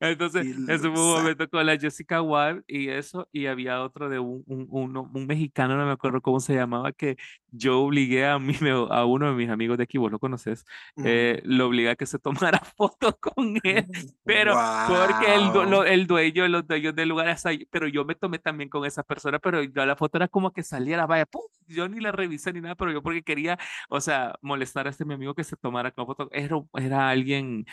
Entonces, 0.00 0.46
eso 0.68 0.92
fue 0.92 1.02
un 1.02 1.18
momento 1.18 1.48
con 1.48 1.66
la 1.66 1.76
Jessica 1.76 2.22
Wilde 2.22 2.62
y 2.66 2.88
eso, 2.88 3.28
y 3.32 3.46
había 3.46 3.82
otro 3.82 4.08
de 4.08 4.18
un, 4.18 4.42
un, 4.46 4.66
un, 4.70 4.96
un, 4.96 5.26
mexicano, 5.26 5.76
no 5.76 5.86
me 5.86 5.92
acuerdo 5.92 6.20
cómo 6.20 6.40
se 6.40 6.54
llamaba, 6.54 6.92
que, 6.92 7.16
yo 7.50 7.80
obligué 7.80 8.26
a, 8.26 8.38
mí, 8.38 8.54
a 8.90 9.04
uno 9.04 9.28
de 9.28 9.34
mis 9.34 9.50
amigos 9.50 9.78
de 9.78 9.84
aquí, 9.84 9.98
vos 9.98 10.10
lo 10.10 10.18
conoces, 10.18 10.64
eh, 11.04 11.40
lo 11.44 11.66
obligué 11.66 11.90
a 11.90 11.96
que 11.96 12.06
se 12.06 12.18
tomara 12.58 12.60
fotos 12.76 13.16
con 13.20 13.58
él, 13.62 13.84
pero 14.24 14.54
porque 14.88 15.34
el, 15.34 15.86
el 15.86 16.06
dueño, 16.06 16.48
los 16.48 16.66
dueños 16.66 16.94
del 16.94 17.08
lugar, 17.08 17.36
pero 17.70 17.88
yo 17.88 18.04
me 18.04 18.14
tomé 18.14 18.38
también 18.38 18.68
con 18.68 18.84
esa 18.84 19.02
persona, 19.02 19.38
pero 19.38 19.62
yo, 19.62 19.86
la 19.86 19.96
foto 19.96 20.18
era 20.18 20.28
como 20.28 20.52
que 20.52 20.62
saliera, 20.62 21.06
vaya, 21.06 21.26
¡pum! 21.26 21.42
yo 21.66 21.88
ni 21.88 22.00
la 22.00 22.12
revisé 22.12 22.52
ni 22.52 22.60
nada, 22.60 22.74
pero 22.74 22.92
yo 22.92 23.02
porque 23.02 23.22
quería, 23.22 23.58
o 23.88 24.00
sea, 24.00 24.34
molestar 24.42 24.86
a 24.86 24.90
este 24.90 25.04
mi 25.04 25.14
amigo 25.14 25.34
que 25.34 25.44
se 25.44 25.56
tomara 25.56 25.90
con 25.90 26.06
foto, 26.06 26.28
era, 26.32 26.56
era 26.74 27.10
alguien 27.10 27.66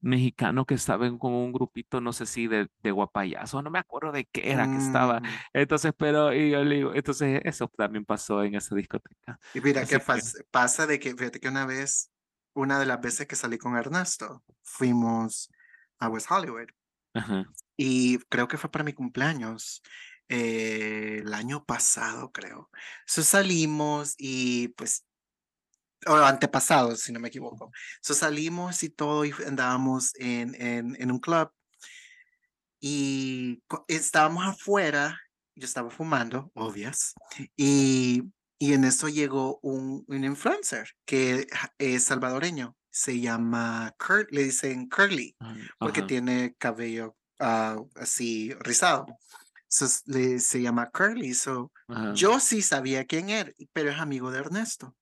mexicano 0.00 0.64
que 0.64 0.74
estaba 0.74 1.06
en 1.06 1.18
como 1.18 1.44
un 1.44 1.52
grupito, 1.52 2.00
no 2.00 2.12
sé 2.12 2.26
si 2.26 2.46
de, 2.46 2.68
de 2.82 2.90
guapayazo, 2.90 3.62
no 3.62 3.70
me 3.70 3.78
acuerdo 3.78 4.12
de 4.12 4.26
qué 4.26 4.50
era 4.52 4.70
que 4.70 4.76
estaba. 4.76 5.20
Mm. 5.20 5.24
Entonces, 5.54 5.92
pero 5.96 6.32
y 6.32 6.50
yo 6.50 6.64
le 6.64 6.76
digo, 6.76 6.94
entonces 6.94 7.40
eso 7.44 7.70
también 7.76 8.04
pasó 8.04 8.42
en 8.42 8.54
esa 8.54 8.74
discoteca. 8.74 9.38
Y 9.54 9.60
mira, 9.60 9.84
¿qué 9.84 10.00
pasa 10.50 10.86
de 10.86 10.98
que, 10.98 11.14
fíjate 11.14 11.40
que 11.40 11.48
una 11.48 11.66
vez, 11.66 12.10
una 12.54 12.78
de 12.78 12.86
las 12.86 13.00
veces 13.00 13.26
que 13.26 13.36
salí 13.36 13.58
con 13.58 13.76
Ernesto, 13.76 14.42
fuimos 14.62 15.50
a 15.98 16.08
West 16.08 16.30
Hollywood. 16.30 16.68
Y 17.76 18.18
creo 18.28 18.46
que 18.46 18.58
fue 18.58 18.70
para 18.70 18.84
mi 18.84 18.92
cumpleaños. 18.92 19.82
Eh, 20.28 21.22
el 21.24 21.32
año 21.32 21.64
pasado, 21.64 22.30
creo. 22.30 22.70
Entonces 23.00 23.28
salimos 23.28 24.14
y 24.18 24.68
pues 24.68 25.06
o 26.06 26.14
antepasado, 26.14 26.96
si 26.96 27.12
no 27.12 27.20
me 27.20 27.28
equivoco. 27.28 27.70
So 28.02 28.14
salimos 28.14 28.82
y 28.82 28.90
todo 28.90 29.24
y 29.24 29.32
andábamos 29.46 30.12
en, 30.16 30.54
en, 30.60 30.96
en 31.00 31.10
un 31.10 31.18
club. 31.18 31.50
Y 32.80 33.62
estábamos 33.88 34.46
afuera, 34.46 35.18
yo 35.56 35.66
estaba 35.66 35.90
fumando, 35.90 36.52
obvias, 36.54 37.14
y, 37.56 38.22
y 38.58 38.72
en 38.72 38.84
eso 38.84 39.08
llegó 39.08 39.58
un, 39.62 40.04
un 40.06 40.24
influencer 40.24 40.88
que 41.04 41.48
es 41.78 42.04
salvadoreño, 42.04 42.76
se 42.90 43.20
llama 43.20 43.94
Kurt, 43.98 44.30
le 44.30 44.44
dicen 44.44 44.88
Curly, 44.88 45.36
ah, 45.40 45.56
porque 45.80 46.02
tiene 46.02 46.54
cabello 46.56 47.16
ah, 47.40 47.76
así 47.96 48.54
rizado 48.60 49.06
se 49.68 50.62
llama 50.62 50.90
Curly. 50.90 51.34
So, 51.34 51.72
yo 52.14 52.40
sí 52.40 52.62
sabía 52.62 53.04
quién 53.04 53.30
era, 53.30 53.52
pero 53.72 53.90
es 53.90 53.98
amigo 53.98 54.30
de 54.30 54.40
Ernesto. 54.40 54.96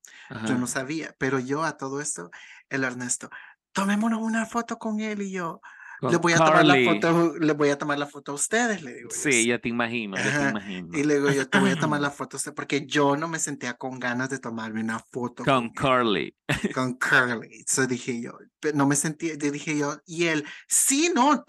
Yo 0.47 0.59
no 0.59 0.67
sabía, 0.67 1.15
pero 1.19 1.39
yo 1.39 1.65
a 1.65 1.77
todo 1.77 2.01
esto, 2.01 2.31
el 2.69 2.85
Ernesto, 2.85 3.31
tomémonos 3.73 4.21
una 4.21 4.47
foto 4.47 4.79
con 4.79 5.01
él 5.01 5.23
y 5.23 5.31
yo, 5.31 5.61
le 6.03 6.17
voy 6.19 6.33
a 6.35 6.37
tomar 6.37 6.65
la 6.65 6.77
foto, 6.85 7.35
le 7.39 7.53
voy 7.53 7.71
a 7.71 7.79
tomar 7.79 7.99
la 7.99 8.07
foto 8.07 8.33
a 8.33 8.35
ustedes, 8.35 8.83
le 8.83 8.95
digo. 8.95 9.11
Sí, 9.11 9.47
ya 9.47 9.59
te 9.59 9.69
imagino, 9.69 10.17
ya 10.17 10.39
te 10.39 10.51
imagino. 10.51 10.89
Y 10.97 11.05
le 11.05 11.15
digo, 11.15 11.31
yo 11.31 11.49
te 11.49 11.59
voy 11.59 11.71
a 11.71 11.77
tomar 11.77 12.01
la 12.01 12.11
foto 12.11 12.37
a 12.37 12.39
usted, 12.39 12.55
porque 12.55 12.87
yo 12.87 13.17
no 13.17 13.29
me 13.29 13.39
sentía 13.39 13.75
con 13.75 13.99
ganas 13.99 14.29
de 14.29 14.39
tomarme 14.39 14.81
una 14.81 14.99
foto 14.99 15.45
con, 15.45 15.71
Curly. 15.71 16.37
Con 16.75 16.95
Curly. 16.95 17.65
Eso 17.67 17.87
dije 17.87 18.21
yo, 18.21 18.39
no 18.75 18.87
me 18.87 18.97
sentía, 18.97 19.37
dije 19.37 19.79
yo, 19.79 19.99
y 20.07 20.27
él, 20.27 20.45
sí, 20.69 21.11
no, 21.15 21.45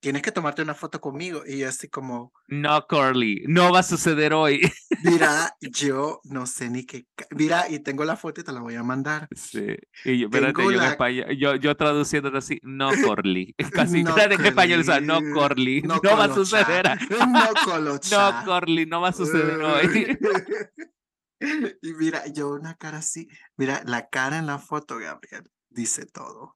tienes 0.00 0.22
que 0.22 0.32
tomarte 0.32 0.62
una 0.62 0.74
foto 0.74 1.00
conmigo. 1.00 1.42
Y 1.46 1.58
yo 1.58 1.68
así 1.68 1.88
como. 1.88 2.32
No, 2.52 2.86
Curly, 2.86 3.44
no 3.48 3.72
va 3.72 3.78
a 3.78 3.82
suceder 3.82 4.34
hoy. 4.34 4.60
Mira, 5.04 5.56
yo 5.62 6.20
no 6.24 6.44
sé 6.44 6.68
ni 6.68 6.84
qué. 6.84 7.06
Mira, 7.30 7.66
y 7.70 7.78
tengo 7.78 8.04
la 8.04 8.14
foto 8.14 8.42
y 8.42 8.44
te 8.44 8.52
la 8.52 8.60
voy 8.60 8.74
a 8.74 8.82
mandar. 8.82 9.26
Sí. 9.34 9.74
Y 10.04 10.18
yo, 10.18 10.26
espérate, 10.26 10.62
yo, 10.62 10.70
en 10.70 10.82
español, 10.82 11.26
yo, 11.38 11.54
yo 11.54 11.74
traduciendo 11.74 12.30
así, 12.36 12.60
no 12.62 12.90
Curly. 12.90 13.54
Casi, 13.72 14.04
no 14.04 14.14
en 14.18 14.44
español, 14.44 14.80
o 14.80 14.84
sea, 14.84 15.00
no 15.00 15.20
Curly. 15.20 15.80
No, 15.80 15.98
va 16.02 16.24
a 16.24 16.34
suceder. 16.34 16.90
No 17.08 17.54
Colocha. 17.64 18.44
No 18.44 18.44
Curly, 18.44 18.84
no 18.84 19.00
va 19.00 19.08
a 19.08 19.12
suceder 19.12 19.56
hoy. 19.62 20.18
Y 21.82 21.94
mira, 21.94 22.24
yo 22.28 22.50
una 22.50 22.76
cara 22.76 22.98
así, 22.98 23.26
mira, 23.56 23.82
la 23.84 24.08
cara 24.10 24.38
en 24.38 24.46
la 24.46 24.60
foto, 24.60 24.98
Gabriel, 24.98 25.50
dice 25.70 26.06
todo 26.06 26.54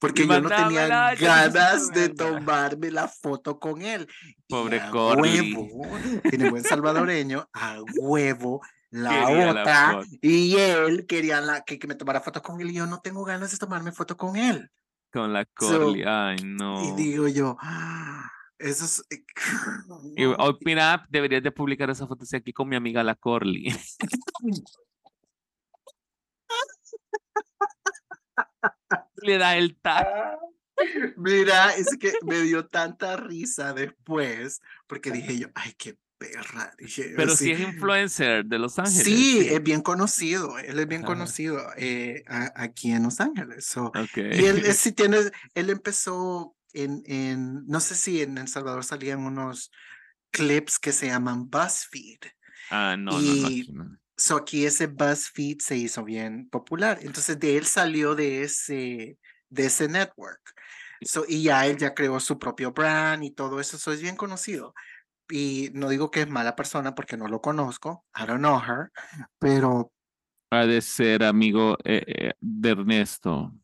porque 0.00 0.26
yo 0.26 0.40
no 0.40 0.48
tenía 0.48 1.14
ganas 1.14 1.90
de 1.90 2.08
tomarme 2.08 2.90
la 2.90 3.06
foto 3.06 3.60
con 3.60 3.82
él. 3.82 4.08
Pobre 4.48 4.80
Corley. 4.90 5.54
huevo, 5.54 5.78
tiene 6.28 6.50
buen 6.50 6.64
salvadoreño, 6.64 7.48
a 7.52 7.80
huevo, 7.98 8.62
la 8.90 9.28
otra, 9.28 10.00
y 10.22 10.56
él 10.56 11.06
quería 11.06 11.40
la, 11.40 11.62
que, 11.62 11.78
me 11.86 11.94
tomara 11.94 12.20
foto 12.20 12.42
con 12.42 12.60
él, 12.60 12.70
y 12.70 12.74
yo 12.74 12.86
no 12.86 13.00
tengo 13.00 13.24
ganas 13.24 13.50
de 13.50 13.58
tomarme 13.58 13.92
foto 13.92 14.16
con 14.16 14.36
él. 14.36 14.70
Con 15.12 15.32
la 15.32 15.44
Corley, 15.44 16.04
ay 16.06 16.36
no. 16.44 16.82
Y 16.82 16.92
digo 17.02 17.28
yo, 17.28 17.56
ah, 17.60 18.26
eso 18.58 18.84
es... 18.86 19.04
Eh, 19.10 19.22
y, 20.16 20.24
oh, 20.24 20.58
mira, 20.64 21.06
deberías 21.10 21.42
de 21.42 21.52
publicar 21.52 21.90
esa 21.90 22.06
foto 22.06 22.24
aquí 22.34 22.52
con 22.52 22.68
mi 22.68 22.76
amiga 22.76 23.04
la 23.04 23.16
Corley. 23.16 23.74
le 29.22 29.38
da 29.38 29.56
el 29.56 29.76
tag. 29.76 30.06
Mira, 31.16 31.74
es 31.74 31.96
que 31.98 32.12
me 32.24 32.40
dio 32.40 32.66
tanta 32.66 33.16
risa 33.16 33.72
después, 33.72 34.60
porque 34.86 35.10
dije 35.10 35.38
yo, 35.38 35.48
ay, 35.54 35.74
qué 35.76 35.96
perra. 36.18 36.72
Pero 37.16 37.34
si 37.34 37.50
es 37.50 37.60
influencer 37.60 38.44
de 38.44 38.58
Los 38.58 38.78
Ángeles. 38.78 39.04
Sí, 39.04 39.48
es 39.48 39.62
bien 39.62 39.80
conocido, 39.80 40.58
él 40.58 40.78
es 40.78 40.86
bien 40.86 41.02
conocido 41.02 41.58
eh, 41.76 42.22
aquí 42.54 42.92
en 42.92 43.04
Los 43.04 43.20
Ángeles. 43.20 43.74
Y 44.16 44.44
él, 44.44 44.62
sí 44.74 44.92
tiene, 44.92 45.18
él 45.54 45.70
empezó 45.70 46.54
en, 46.72 47.02
en, 47.06 47.66
no 47.66 47.80
sé 47.80 47.94
si 47.94 48.20
en 48.20 48.38
El 48.38 48.48
Salvador 48.48 48.84
salían 48.84 49.20
unos 49.20 49.72
clips 50.30 50.78
que 50.78 50.92
se 50.92 51.06
llaman 51.06 51.48
BuzzFeed. 51.48 52.20
Ah, 52.70 52.96
no, 52.96 53.20
no, 53.20 53.48
no. 53.72 53.98
So 54.20 54.36
aquí 54.36 54.66
ese 54.66 54.86
BuzzFeed 54.86 55.60
se 55.60 55.78
hizo 55.78 56.04
bien 56.04 56.46
popular. 56.50 56.98
Entonces 57.00 57.38
de 57.38 57.56
él 57.56 57.64
salió 57.64 58.14
de 58.14 58.42
ese, 58.42 59.18
de 59.48 59.64
ese 59.64 59.88
network. 59.88 60.40
So, 61.00 61.24
y 61.26 61.44
ya 61.44 61.66
él 61.66 61.78
ya 61.78 61.94
creó 61.94 62.20
su 62.20 62.38
propio 62.38 62.72
brand 62.72 63.24
y 63.24 63.30
todo 63.30 63.60
eso. 63.60 63.78
Eso 63.78 63.92
es 63.92 64.02
bien 64.02 64.16
conocido. 64.16 64.74
Y 65.30 65.70
no 65.72 65.88
digo 65.88 66.10
que 66.10 66.20
es 66.20 66.28
mala 66.28 66.54
persona 66.54 66.94
porque 66.94 67.16
no 67.16 67.28
lo 67.28 67.40
conozco. 67.40 68.04
I 68.14 68.26
don't 68.26 68.40
know 68.40 68.60
her. 68.60 68.92
Pero. 69.38 69.90
Ha 70.50 70.66
de 70.66 70.82
ser 70.82 71.24
amigo 71.24 71.78
eh, 71.84 72.04
eh, 72.06 72.32
de 72.40 72.70
Ernesto. 72.70 73.54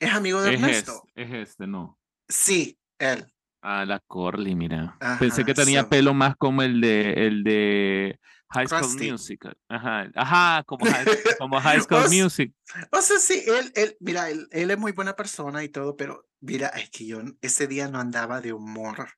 Es 0.00 0.10
amigo 0.10 0.40
de 0.40 0.54
Ernesto. 0.54 1.02
Es, 1.14 1.34
este, 1.34 1.66
¿no? 1.66 1.98
Sí, 2.26 2.78
él. 2.98 3.30
Ah, 3.60 3.84
la 3.84 4.00
Corley, 4.00 4.54
mira. 4.54 4.96
Pensé 5.18 5.44
que 5.44 5.54
tenía 5.54 5.88
pelo 5.88 6.14
más 6.14 6.36
como 6.36 6.62
el 6.62 6.80
de 6.80 7.12
el 7.26 7.42
de 7.42 8.18
High 8.50 8.68
School 8.68 9.10
Music. 9.10 9.44
Ajá, 9.68 10.10
ajá, 10.14 10.64
como 10.64 10.86
High, 10.86 11.04
como 11.38 11.60
high 11.60 11.80
School 11.80 12.08
Music. 12.10 12.54
O 12.92 13.00
sea, 13.00 13.18
sí, 13.18 13.42
él, 13.46 13.72
él, 13.74 13.96
mira, 14.00 14.30
él, 14.30 14.48
él, 14.52 14.70
es 14.70 14.78
muy 14.78 14.92
buena 14.92 15.16
persona 15.16 15.62
y 15.64 15.68
todo, 15.68 15.96
pero 15.96 16.26
mira, 16.40 16.68
es 16.68 16.90
que 16.90 17.06
yo 17.06 17.20
ese 17.40 17.66
día 17.66 17.88
no 17.88 17.98
andaba 17.98 18.40
de 18.40 18.52
humor. 18.52 19.08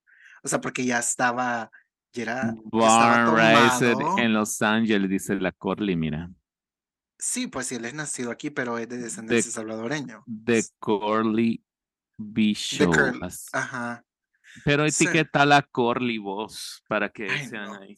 O 0.42 0.48
sea, 0.48 0.60
porque 0.60 0.84
ya 0.84 0.98
estaba, 0.98 1.70
ya 2.12 2.22
era. 2.22 2.54
Born 2.64 3.36
raised 3.36 3.98
en 4.18 4.32
Los 4.32 4.60
Ángeles, 4.62 5.08
dice 5.10 5.36
la 5.36 5.52
Corley, 5.52 5.96
mira. 5.96 6.30
Sí, 7.18 7.46
pues 7.46 7.66
sí, 7.66 7.74
él 7.74 7.84
es 7.84 7.94
nacido 7.94 8.30
aquí, 8.30 8.48
pero 8.48 8.78
es 8.78 8.88
de 8.88 8.96
descendencia 8.96 9.52
salvadoreño. 9.52 10.24
De 10.26 10.64
Corley 10.78 11.62
B. 12.16 12.54
Show. 12.54 12.92
Ajá. 13.52 14.02
Pero 14.64 14.84
etiqueta 15.26 15.46
la 15.46 15.62
Corley 15.62 16.18
vos 16.18 16.82
para 16.88 17.08
que 17.08 17.28
sean 17.46 17.82
ahí. 17.82 17.96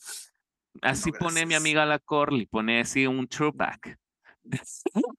Así 0.81 1.13
pone 1.13 1.45
mi 1.47 1.55
amiga 1.55 1.85
la 1.85 1.99
Corley, 1.99 2.47
pone 2.47 2.81
así 2.81 3.07
un 3.07 3.27
throwback. 3.29 3.99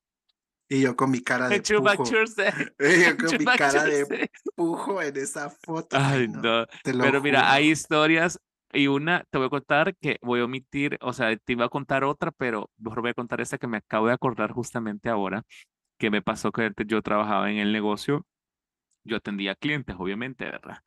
Y 0.70 0.82
yo 0.82 0.96
con 0.96 1.12
mi 1.12 1.22
cara 1.22 1.50
de 1.50 1.62
pujo. 1.62 1.70
yo 1.78 3.18
con 3.18 3.38
mi 3.38 3.46
cara 3.46 3.84
de 3.84 4.30
pujo 4.56 5.02
en 5.04 5.18
esa 5.18 5.52
foto. 5.52 5.96
Ay, 6.00 6.28
no. 6.28 6.66
Pero 6.84 7.22
mira, 7.22 7.52
hay 7.52 7.70
historias 7.70 8.40
y 8.72 8.88
una 8.88 9.24
te 9.30 9.38
voy 9.38 9.48
a 9.48 9.50
contar 9.52 9.96
que 9.98 10.18
voy 10.22 10.40
a 10.40 10.46
omitir, 10.46 10.98
o 11.02 11.14
sea, 11.14 11.36
te 11.38 11.54
iba 11.54 11.66
a 11.66 11.70
contar 11.70 12.04
otra, 12.04 12.32
pero 12.32 12.72
mejor 12.78 13.02
voy 13.02 13.12
a 13.12 13.14
contar 13.14 13.40
esta 13.40 13.60
que 13.60 13.68
me 13.68 13.78
acabo 13.78 14.08
de 14.08 14.14
acordar 14.14 14.52
justamente 14.52 15.10
ahora, 15.10 15.44
que 16.00 16.10
me 16.10 16.24
pasó 16.24 16.52
que 16.52 16.72
yo 16.88 17.02
trabajaba 17.04 17.52
en 17.52 17.58
el 17.58 17.72
negocio, 17.72 18.26
yo 19.04 19.18
atendía 19.18 19.56
clientes, 19.56 19.96
obviamente, 20.00 20.46
¿verdad? 20.46 20.80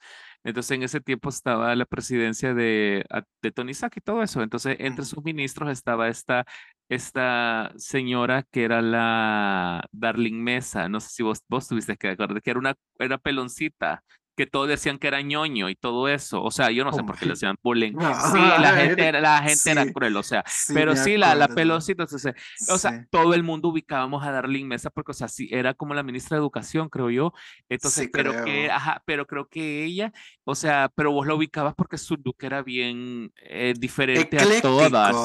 Entonces 0.46 0.70
en 0.76 0.84
ese 0.84 1.00
tiempo 1.00 1.28
estaba 1.28 1.74
la 1.74 1.86
presidencia 1.86 2.54
de, 2.54 3.04
de 3.42 3.52
Tony 3.52 3.74
Sack 3.74 3.96
y 3.96 4.00
todo 4.00 4.22
eso. 4.22 4.42
Entonces 4.42 4.76
entre 4.78 5.04
sus 5.04 5.24
ministros 5.24 5.70
estaba 5.70 6.08
esta, 6.08 6.46
esta 6.88 7.72
señora 7.76 8.44
que 8.44 8.62
era 8.64 8.80
la 8.80 9.84
Darling 9.90 10.40
Mesa. 10.42 10.88
No 10.88 11.00
sé 11.00 11.08
si 11.10 11.22
vos, 11.24 11.42
vos 11.48 11.66
tuviste 11.66 11.96
que 11.96 12.10
acordar, 12.10 12.40
que 12.42 12.50
era 12.50 12.60
una 12.60 12.74
era 12.98 13.18
peloncita. 13.18 14.04
Que 14.36 14.46
todos 14.46 14.68
decían 14.68 14.98
que 14.98 15.08
era 15.08 15.22
ñoño 15.22 15.68
y 15.68 15.74
todo 15.74 16.08
eso. 16.08 16.42
O 16.42 16.50
sea, 16.50 16.70
yo 16.70 16.84
no 16.84 16.92
sé 16.92 17.02
por 17.02 17.18
qué 17.18 17.26
le 17.26 17.32
decían 17.32 17.56
bullying. 17.62 17.92
sí, 18.32 18.38
la 18.38 18.74
gente, 18.74 19.06
era, 19.06 19.20
la 19.20 19.42
gente 19.42 19.70
era 19.70 19.90
cruel, 19.92 20.16
o 20.16 20.22
sea, 20.22 20.44
pero 20.72 20.94
sí, 20.94 21.16
la, 21.16 21.34
la 21.34 21.48
pelosita, 21.48 22.02
entonces, 22.02 22.34
o 22.68 22.78
sea, 22.78 23.06
todo 23.10 23.34
el 23.34 23.42
mundo 23.42 23.68
ubicábamos 23.68 24.24
a 24.24 24.30
Darlene 24.30 24.66
Mesa 24.66 24.90
porque, 24.90 25.12
o 25.12 25.14
sea, 25.14 25.28
sí, 25.28 25.48
era 25.50 25.74
como 25.74 25.94
la 25.94 26.02
ministra 26.02 26.36
de 26.36 26.40
Educación, 26.40 26.88
creo 26.88 27.10
yo. 27.10 27.32
Entonces, 27.68 28.08
pero 28.12 28.44
que, 28.44 28.70
ajá, 28.70 29.02
pero 29.06 29.26
creo 29.26 29.48
que 29.48 29.84
ella, 29.84 30.12
o 30.44 30.54
sea, 30.54 30.90
pero 30.94 31.12
vos 31.12 31.26
lo 31.26 31.36
ubicabas 31.36 31.74
porque 31.74 31.98
su 31.98 32.16
look 32.16 32.36
era 32.40 32.62
bien 32.62 33.32
eh, 33.36 33.74
diferente 33.76 34.38
a 34.38 34.60
todas. 34.60 35.16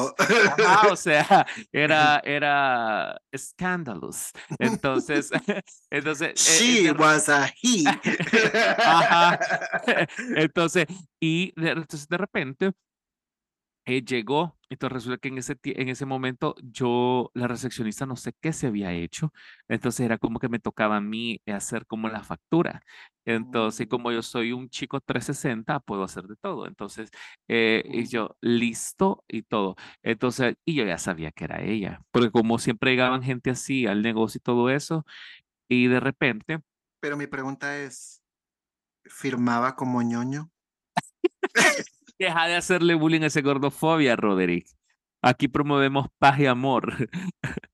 o 0.90 0.96
sea, 0.96 1.46
era, 1.72 2.20
era 2.24 3.20
scandalous. 3.36 4.32
Entonces, 4.58 5.30
entonces. 5.90 6.30
Eh, 6.30 6.34
She 6.34 6.90
was 6.92 7.28
a 7.28 7.46
he. 7.46 7.84
Entonces, 10.36 10.86
y 11.20 11.52
de, 11.60 11.70
entonces 11.70 12.08
de 12.08 12.18
repente 12.18 12.72
eh, 13.84 14.04
llegó, 14.04 14.56
entonces 14.70 14.92
resulta 14.92 15.18
que 15.18 15.28
en 15.28 15.38
ese, 15.38 15.58
en 15.64 15.88
ese 15.88 16.06
momento 16.06 16.54
yo, 16.62 17.32
la 17.34 17.48
recepcionista, 17.48 18.06
no 18.06 18.14
sé 18.14 18.32
qué 18.40 18.52
se 18.52 18.68
había 18.68 18.92
hecho, 18.92 19.32
entonces 19.66 20.06
era 20.06 20.18
como 20.18 20.38
que 20.38 20.48
me 20.48 20.60
tocaba 20.60 20.98
a 20.98 21.00
mí 21.00 21.40
hacer 21.46 21.84
como 21.86 22.08
la 22.08 22.22
factura. 22.22 22.82
Entonces, 23.24 23.88
como 23.88 24.12
yo 24.12 24.22
soy 24.22 24.52
un 24.52 24.68
chico 24.68 25.00
360, 25.00 25.80
puedo 25.80 26.04
hacer 26.04 26.24
de 26.24 26.36
todo. 26.36 26.66
Entonces, 26.68 27.10
eh, 27.48 27.82
y 27.86 28.06
yo, 28.06 28.36
listo 28.40 29.24
y 29.28 29.42
todo. 29.42 29.74
Entonces, 30.02 30.54
y 30.64 30.74
yo 30.76 30.84
ya 30.84 30.98
sabía 30.98 31.32
que 31.32 31.44
era 31.44 31.60
ella, 31.62 32.00
porque 32.12 32.30
como 32.30 32.58
siempre 32.58 32.92
llegaban 32.92 33.22
gente 33.22 33.50
así 33.50 33.86
al 33.86 34.02
negocio 34.02 34.38
y 34.38 34.42
todo 34.42 34.70
eso, 34.70 35.04
y 35.68 35.88
de 35.88 36.00
repente... 36.00 36.60
Pero 37.00 37.16
mi 37.16 37.26
pregunta 37.26 37.78
es, 37.78 38.21
firmaba 39.04 39.76
como 39.76 40.02
ñoño. 40.02 40.50
Deja 42.18 42.46
de 42.46 42.56
hacerle 42.56 42.94
bullying 42.94 43.22
a 43.22 43.26
ese 43.26 43.42
gordofobia, 43.42 44.16
Roderick. 44.16 44.66
Aquí 45.22 45.48
promovemos 45.48 46.08
paz 46.18 46.38
y 46.40 46.46
amor. 46.46 47.08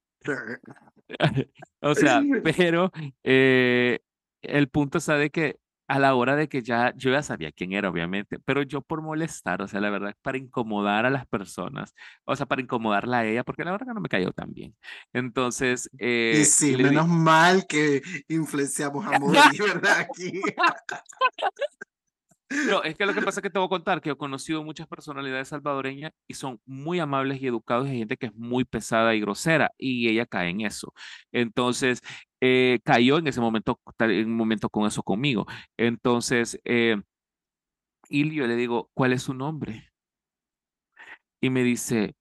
o 1.81 1.95
sea, 1.95 2.23
pero 2.43 2.93
eh, 3.25 4.01
el 4.43 4.69
punto 4.69 4.99
está 4.99 5.17
de 5.17 5.31
que 5.31 5.59
a 5.89 5.99
la 5.99 6.15
hora 6.15 6.37
de 6.37 6.49
que 6.49 6.63
ya, 6.63 6.93
yo 6.97 7.11
ya 7.11 7.23
sabía 7.23 7.51
quién 7.51 7.73
era, 7.73 7.89
obviamente, 7.89 8.39
pero 8.45 8.63
yo 8.63 8.83
por 8.83 9.03
molestar, 9.03 9.63
o 9.63 9.69
sea, 9.69 9.81
la 9.81 9.89
verdad, 9.91 10.15
para 10.23 10.37
incomodar 10.37 11.07
a 11.07 11.11
las 11.11 11.27
personas, 11.27 11.95
o 12.25 12.37
sea, 12.37 12.47
para 12.47 12.61
incomodarla 12.61 13.21
a 13.21 13.25
ella, 13.27 13.43
porque 13.43 13.65
la 13.65 13.73
verdad 13.73 13.87
que 13.87 13.95
no 13.95 14.01
me 14.01 14.09
cayó 14.09 14.31
tan 14.33 14.53
bien. 14.53 14.77
Entonces, 15.15 15.91
eh, 15.99 16.41
y 16.43 16.45
sí, 16.45 16.77
menos 16.77 17.09
mal 17.09 17.67
que 17.67 18.03
influenciamos 18.29 19.07
a 19.07 19.19
Moody, 19.19 19.39
¿verdad? 19.59 20.01
Aquí. 20.01 20.43
No, 22.51 22.83
es 22.83 22.97
que 22.97 23.05
lo 23.05 23.13
que 23.13 23.21
pasa 23.21 23.41
es 23.41 23.43
que 23.43 23.51
te 23.51 23.59
voy 23.59 23.67
a 23.67 23.69
contar 23.69 24.01
que 24.01 24.11
he 24.11 24.17
conocido 24.17 24.65
muchas 24.65 24.87
personalidades 24.87 25.49
salvadoreñas 25.49 26.13
y 26.27 26.35
son 26.35 26.61
muy 26.65 26.99
amables 26.99 27.43
y 27.43 27.47
educados 27.47 27.87
y 27.89 27.91
hay 27.91 27.99
gente 27.99 28.17
que 28.17 28.27
es 28.27 28.35
muy 28.35 28.65
pesada 28.65 29.15
y 29.15 29.21
grosera 29.21 29.73
y 29.77 30.09
ella 30.09 30.25
cae 30.27 30.51
en 30.51 30.63
eso. 30.63 30.95
Entonces, 31.33 32.01
eh, 32.41 32.81
cayó 32.85 33.19
en 33.19 33.27
ese 33.27 33.41
momento, 33.41 33.79
en 33.99 34.27
un 34.29 34.37
momento 34.37 34.71
con 34.71 34.87
eso 34.87 35.03
conmigo. 35.03 35.47
Entonces, 35.77 36.59
eh, 36.65 36.97
y 38.09 38.35
yo 38.35 38.47
le 38.47 38.57
digo, 38.57 38.91
¿cuál 38.95 39.13
es 39.13 39.23
su 39.23 39.35
nombre? 39.35 39.91
Y 41.41 41.51
me 41.51 41.63
dice, 41.63 42.15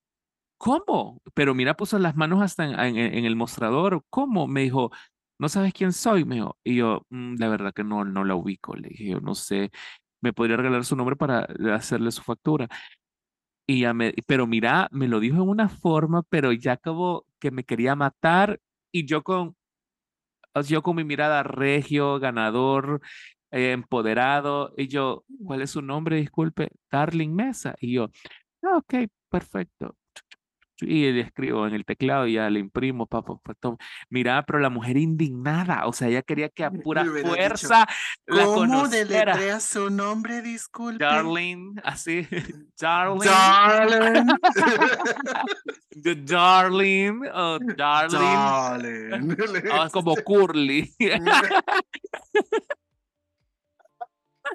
¿cómo? 0.58 1.22
Pero 1.34 1.56
mira, 1.56 1.76
puso 1.76 2.00
las 2.00 2.16
manos 2.16 2.42
hasta 2.42 2.66
en, 2.88 2.98
el 2.98 3.36
mostrador. 3.36 4.04
¿Cómo? 4.10 4.48
Me 4.48 4.62
dijo, 4.64 4.92
¿no 5.40 5.50
sabes 5.50 5.74
quién 5.74 5.94
soy? 5.94 6.26
Me 6.26 6.36
dijo, 6.36 6.58
y 6.64 6.78
yo, 6.78 7.04
mm, 7.10 7.36
la 7.40 7.50
verdad 7.50 7.74
que 7.74 7.84
no, 7.84 8.06
no 8.06 8.26
la 8.26 8.36
ubico. 8.36 8.76
Le 8.76 8.90
dije, 8.90 9.08
yo 9.12 9.22
no 9.22 9.36
sé, 9.36 9.72
me 10.22 10.34
podría 10.34 10.58
regalar 10.58 10.86
su 10.86 10.96
nombre 10.96 11.16
para 11.16 11.48
hacerle 11.74 12.12
su 12.12 12.22
factura. 12.24 12.68
Y 13.68 13.82
ya 13.82 13.94
me, 13.94 14.14
pero 14.26 14.48
mira, 14.48 14.88
me 14.92 15.08
lo 15.08 15.20
dijo 15.20 15.38
en 15.44 15.50
una 15.50 15.70
forma, 15.70 16.24
pero 16.24 16.54
ya 16.54 16.78
como 16.78 17.26
que 17.40 17.52
me 17.52 17.64
quería 17.66 17.96
matar 17.96 18.60
y 18.92 19.06
yo 19.06 19.24
con, 19.24 19.56
yo 20.66 20.82
con 20.84 20.96
mi 20.96 21.04
mirada 21.04 21.44
regio, 21.44 22.20
ganador, 22.20 23.02
eh, 23.52 23.72
empoderado, 23.74 24.74
y 24.78 24.88
yo, 24.88 25.26
¿cuál 25.46 25.62
es 25.62 25.72
su 25.72 25.82
nombre? 25.82 26.18
Disculpe, 26.18 26.70
Darling 26.92 27.30
Mesa. 27.36 27.76
Y 27.82 27.94
yo, 27.94 28.10
ah, 28.64 28.78
ok, 28.78 28.96
perfecto 29.30 29.96
y 30.82 31.12
le 31.12 31.22
escribo 31.22 31.68
en 31.68 31.74
el 31.74 31.86
teclado 31.86 32.28
y 32.28 32.34
ya 32.34 32.50
le 32.50 32.60
imprimo, 32.60 33.08
papá, 33.08 33.40
mira, 34.10 34.46
pero 34.46 34.60
la 34.60 34.70
mujer 34.70 34.98
indignada, 34.98 35.86
o 35.88 35.94
sea, 35.94 36.08
ella 36.08 36.22
quería 36.22 36.50
que 36.50 36.64
a 36.64 36.72
pura 36.72 37.04
fuerza 37.06 37.88
la 38.26 38.46
¿Cómo 38.46 38.88
deletrea 38.88 39.60
su 39.60 39.90
nombre, 39.90 40.42
disculpe? 40.42 41.04
Darling, 41.04 41.76
así, 41.84 42.28
darling. 42.80 43.28
Darling. 43.28 44.28
darling, 46.26 47.22
oh, 47.34 47.60
darling. 47.76 48.20
Darling. 48.20 49.28
Oh, 49.78 49.90
como 49.92 50.16
Curly. 50.16 50.94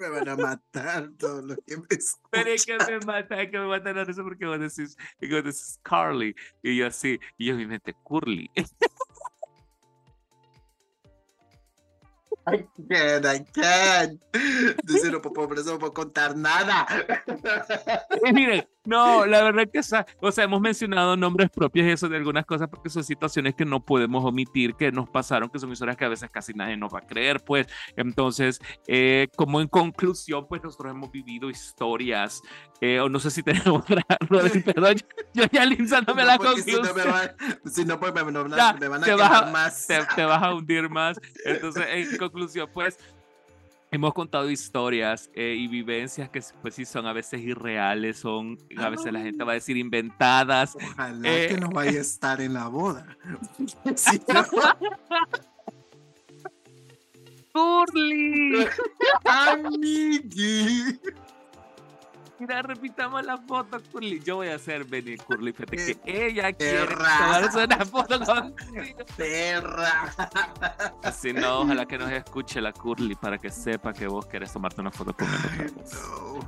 Me 0.00 0.08
van 0.08 0.28
a 0.28 0.36
matar 0.36 1.10
todos 1.18 1.44
los 1.44 1.58
que 1.66 1.76
me 1.76 1.86
escuchan. 1.90 2.30
Pero 2.30 2.50
es 2.50 2.66
que 2.66 2.76
me 2.78 2.98
mata, 3.00 3.50
que 3.50 3.58
me 3.58 3.66
matan 3.66 3.98
a 3.98 4.02
eso 4.02 4.22
porque 4.22 4.46
vos 4.46 4.58
decís, 4.58 4.96
vos 5.20 5.44
decís 5.44 5.80
Carly, 5.82 6.34
y 6.62 6.76
yo 6.76 6.86
así, 6.86 7.18
y 7.38 7.46
yo 7.46 7.56
mi 7.56 7.66
mente, 7.66 7.94
Curly. 8.04 8.50
I 12.44 12.66
can't, 12.88 13.24
I 13.24 13.44
can't. 13.52 14.20
Puedo, 15.22 15.48
por 15.48 15.58
eso 15.58 15.72
no 15.72 15.78
puedo 15.78 15.94
contar 15.94 16.36
nada. 16.36 16.86
miren, 18.32 18.66
no, 18.84 19.26
la 19.26 19.42
verdad 19.42 19.68
que, 19.72 19.78
o 19.78 20.32
sea, 20.32 20.44
hemos 20.44 20.60
mencionado 20.60 21.16
nombres 21.16 21.50
propios 21.50 21.86
eso 21.86 22.08
de 22.08 22.16
algunas 22.16 22.44
cosas 22.44 22.68
porque 22.68 22.90
son 22.90 23.04
situaciones 23.04 23.54
que 23.54 23.64
no 23.64 23.84
podemos 23.84 24.24
omitir, 24.24 24.74
que 24.74 24.90
nos 24.90 25.08
pasaron, 25.08 25.48
que 25.48 25.58
son 25.58 25.70
historias 25.70 25.96
que 25.96 26.04
a 26.04 26.08
veces 26.08 26.30
casi 26.30 26.52
nadie 26.52 26.76
nos 26.76 26.92
va 26.92 26.98
a 26.98 27.06
creer, 27.06 27.42
pues. 27.44 27.66
Entonces, 27.96 28.60
eh, 28.86 29.28
como 29.36 29.60
en 29.60 29.68
conclusión, 29.68 30.46
pues 30.48 30.62
nosotros 30.62 30.92
hemos 30.92 31.12
vivido 31.12 31.48
historias, 31.48 32.42
eh, 32.80 32.98
o 33.00 33.08
no 33.08 33.20
sé 33.20 33.30
si 33.30 33.42
tenemos 33.42 33.84
perdón, 34.64 34.96
yo 35.34 35.44
ya 35.50 35.64
linzándome 35.64 36.24
la 36.24 36.38
conclusión. 36.38 36.82
Si 37.66 37.84
no, 37.84 38.00
pues 38.00 38.12
me, 38.12 38.22
van 38.22 38.46
a 38.56 38.76
quemar 39.04 39.52
más. 39.52 39.86
Te, 39.86 40.00
te 40.16 40.24
vas 40.24 40.42
a 40.42 40.54
hundir 40.54 40.88
más. 40.88 41.20
Entonces, 41.44 41.84
en 41.88 42.16
conclusión, 42.16 42.68
pues 42.72 42.98
hemos 43.92 44.12
contado 44.14 44.50
historias 44.50 45.30
eh, 45.34 45.54
y 45.56 45.68
vivencias 45.68 46.28
que 46.30 46.42
pues 46.60 46.74
sí 46.74 46.84
son 46.84 47.06
a 47.06 47.12
veces 47.12 47.40
irreales, 47.42 48.18
son 48.18 48.58
a 48.76 48.88
veces 48.88 49.12
la 49.12 49.20
gente 49.20 49.44
va 49.44 49.52
a 49.52 49.54
decir 49.54 49.76
inventadas. 49.76 50.74
Ojalá 50.74 51.22
que 51.22 51.58
no 51.60 51.68
vaya 51.68 51.98
a 51.98 52.00
estar 52.00 52.40
en 52.40 52.54
la 52.54 52.66
boda. 52.68 53.16
Curly. 57.52 58.66
Amigui. 59.26 60.98
Mira, 62.42 62.60
repitamos 62.60 63.24
la 63.24 63.38
foto, 63.38 63.80
Curly. 63.92 64.18
Yo 64.18 64.34
voy 64.36 64.48
a 64.48 64.56
hacer 64.56 64.84
venir 64.84 65.22
Curly, 65.22 65.52
fíjate 65.52 65.94
que 66.00 66.26
ella 66.26 66.52
quiere 66.52 66.86
tomarse 66.88 67.64
una 67.64 67.86
foto 67.86 68.18
contigo. 68.18 68.96
Perra. 69.16 70.12
Así 71.04 71.32
no, 71.32 71.60
ojalá 71.60 71.86
que 71.86 71.98
nos 71.98 72.10
escuche 72.10 72.60
la 72.60 72.72
Curly 72.72 73.14
para 73.14 73.38
que 73.38 73.48
sepa 73.48 73.92
que 73.92 74.08
vos 74.08 74.26
querés 74.26 74.52
tomarte 74.52 74.80
una 74.80 74.90
foto 74.90 75.14
con 75.14 75.28
nosotros. 75.30 76.44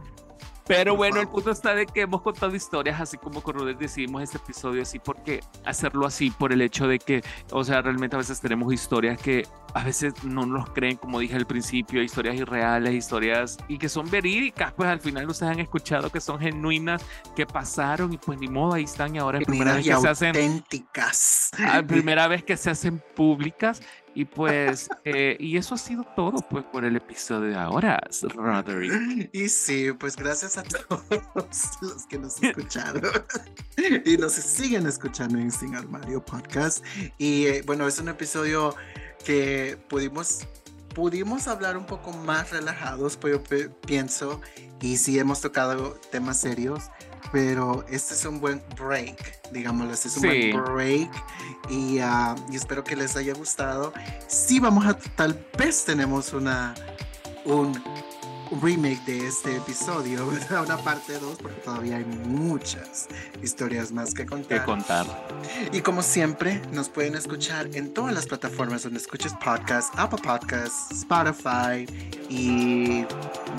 Pero 0.67 0.97
bueno, 0.97 1.21
el 1.21 1.29
punto 1.29 1.51
está 1.51 1.75
de 1.75 1.87
que 1.87 2.03
hemos 2.03 2.23
contado 2.23 2.55
historias 2.55 3.01
así 3.01 3.19
como 3.19 3.43
con 3.43 3.55
Rodríguez 3.55 3.79
decidimos 3.79 4.23
este 4.23 4.39
episodio 4.39 4.83
así 4.83 4.99
porque 4.99 5.41
hacerlo 5.65 6.07
así 6.07 6.31
por 6.31 6.53
el 6.53 6.63
hecho 6.63 6.87
de 6.87 6.99
que, 6.99 7.23
o 7.51 7.65
sea, 7.65 7.83
realmente 7.83 8.17
a 8.17 8.19
veces 8.19 8.41
tenemos 8.41 8.73
historias 8.73 9.21
que 9.21 9.47
a 9.75 9.83
veces 9.83 10.15
no 10.23 10.47
nos 10.47 10.71
creen, 10.71 10.97
como 10.97 11.19
dije 11.19 11.35
al 11.35 11.47
principio, 11.47 12.03
historias 12.03 12.37
irreales, 12.37 12.95
historias 12.95 13.59
y 13.69 13.79
que 13.79 13.89
son 13.89 14.09
verídicas, 14.11 14.73
pues 14.73 14.89
al 14.89 15.01
final 15.01 15.29
ustedes 15.29 15.53
han 15.53 15.61
escuchado 15.61 16.11
que 16.11 16.21
son 16.21 16.39
genuinas, 16.39 17.05
que 17.35 17.45
pasaron 17.47 18.13
y 18.13 18.19
pues 18.19 18.39
ni 18.39 18.49
modo, 18.49 18.75
ahí 18.75 18.85
están 18.85 19.15
y 19.17 19.19
ahora 19.19 19.39
es 19.39 19.45
primera 19.45 19.75
vez 19.75 19.87
que 19.87 19.97
se 19.97 20.09
hacen 20.09 20.29
auténticas. 20.29 21.51
primera 21.87 22.29
vez 22.29 22.45
que 22.45 22.57
se 22.57 22.71
hacen 22.71 23.03
públicas 23.15 23.83
y 24.15 24.25
pues, 24.25 24.89
eh, 25.05 25.37
y 25.41 25.57
eso 25.57 25.75
ha 25.75 25.79
sido 25.79 26.05
todo 26.15 26.37
pues 26.49 26.65
por 26.65 26.85
el 26.85 26.97
episodio 26.97 27.51
de 27.51 27.57
ahora, 27.57 28.01
Roderick. 28.35 29.31
Y 29.33 29.49
sí, 29.49 29.93
pues 29.93 30.17
gracias 30.17 30.57
a 30.57 30.63
todos 30.63 31.05
los 31.83 32.07
que 32.07 32.19
nos 32.19 32.43
escucharon 32.43 33.03
y 34.05 34.17
nos 34.17 34.33
siguen 34.33 34.87
escuchando 34.87 35.39
en 35.39 35.51
Sin 35.51 35.75
Armario 35.75 36.25
Podcast. 36.25 36.85
Y 37.19 37.47
eh, 37.47 37.63
bueno, 37.67 37.87
es 37.87 37.99
un 37.99 38.09
episodio 38.09 38.75
que 39.25 39.79
pudimos 39.89 40.47
pudimos 40.95 41.49
hablar 41.49 41.77
un 41.77 41.87
poco 41.87 42.13
más 42.13 42.53
relajados, 42.53 43.17
pues 43.17 43.35
yo 43.35 43.69
pienso, 43.85 44.41
y 44.81 44.97
sí 44.97 45.19
hemos 45.19 45.41
tocado 45.41 45.99
temas 46.13 46.41
serios, 46.41 46.85
pero 47.35 47.85
este 47.91 48.15
es 48.15 48.25
un 48.27 48.41
buen 48.41 48.63
break, 48.79 49.51
digámoslo, 49.51 49.93
este 49.93 50.07
es 50.07 50.17
un 50.19 50.23
buen 50.23 50.53
break 50.53 51.11
y, 51.69 51.99
uh, 51.99 52.37
y, 52.49 52.55
espero 52.55 52.85
que 52.85 52.95
les 52.95 53.17
haya 53.17 53.35
gustado. 53.35 53.93
Sí, 54.29 54.61
vamos 54.61 54.87
a, 54.87 54.97
tal 54.97 55.45
vez 55.59 55.85
tenemos 55.85 56.33
una, 56.33 56.77
un 57.45 57.73
remake 58.63 59.05
de 59.07 59.27
este 59.27 59.57
episodio, 59.57 60.27
una 60.65 60.77
parte 60.79 61.19
2, 61.19 61.39
porque 61.41 61.61
todavía 61.61 61.97
hay 61.97 62.05
muchas 62.05 63.09
historias 63.43 63.93
más 63.93 64.15
que 64.15 64.27
contar. 64.27 64.61
Que 64.61 64.65
contar. 64.65 65.07
Y 65.73 65.81
como 65.81 66.03
siempre, 66.03 66.61
nos 66.73 66.89
pueden 66.89 67.15
escuchar 67.15 67.69
en 67.75 67.93
todas 67.93 68.15
las 68.15 68.27
plataformas 68.27 68.83
donde 68.83 68.99
escuches 68.99 69.33
podcast, 69.45 69.93
Apple 69.99 70.21
Podcasts, 70.23 70.91
Spotify 70.91 71.87
y 72.29 73.05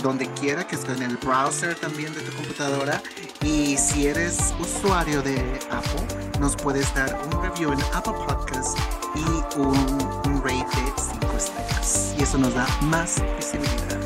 donde 0.01 0.27
quiera 0.39 0.65
que 0.65 0.75
esté 0.75 0.93
en 0.93 1.03
el 1.03 1.17
browser 1.17 1.75
también 1.75 2.13
de 2.13 2.21
tu 2.21 2.35
computadora. 2.35 3.01
Y 3.41 3.77
si 3.77 4.07
eres 4.07 4.53
usuario 4.59 5.21
de 5.21 5.59
Apple, 5.71 6.39
nos 6.39 6.55
puedes 6.55 6.93
dar 6.95 7.17
un 7.25 7.43
review 7.43 7.71
en 7.71 7.79
Apple 7.93 8.13
Podcasts 8.27 8.75
y 9.15 9.59
un, 9.59 9.77
un 10.25 10.43
rate 10.43 10.81
de 10.81 10.93
5 10.97 11.37
estrellas. 11.37 12.15
Y 12.17 12.23
eso 12.23 12.37
nos 12.37 12.53
da 12.53 12.67
más 12.81 13.21
visibilidad. 13.37 14.04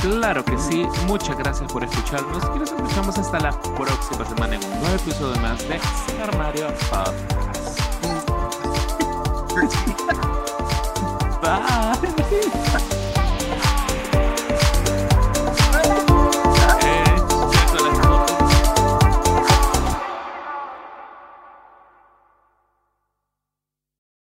Claro 0.00 0.44
que 0.44 0.56
sí. 0.58 0.86
Muchas 1.06 1.36
gracias 1.36 1.70
por 1.70 1.84
escucharnos 1.84 2.42
y 2.54 2.58
nos 2.58 2.70
escuchamos 2.70 3.18
hasta 3.18 3.38
la 3.40 3.52
próxima 3.60 4.24
semana 4.24 4.56
en 4.56 4.64
un 4.64 4.80
nuevo 4.80 4.96
episodio 4.96 5.40
más 5.40 5.58
de 5.68 5.78
Armario 6.22 6.68
Podcast. 6.88 7.80
Bye. 12.90 12.90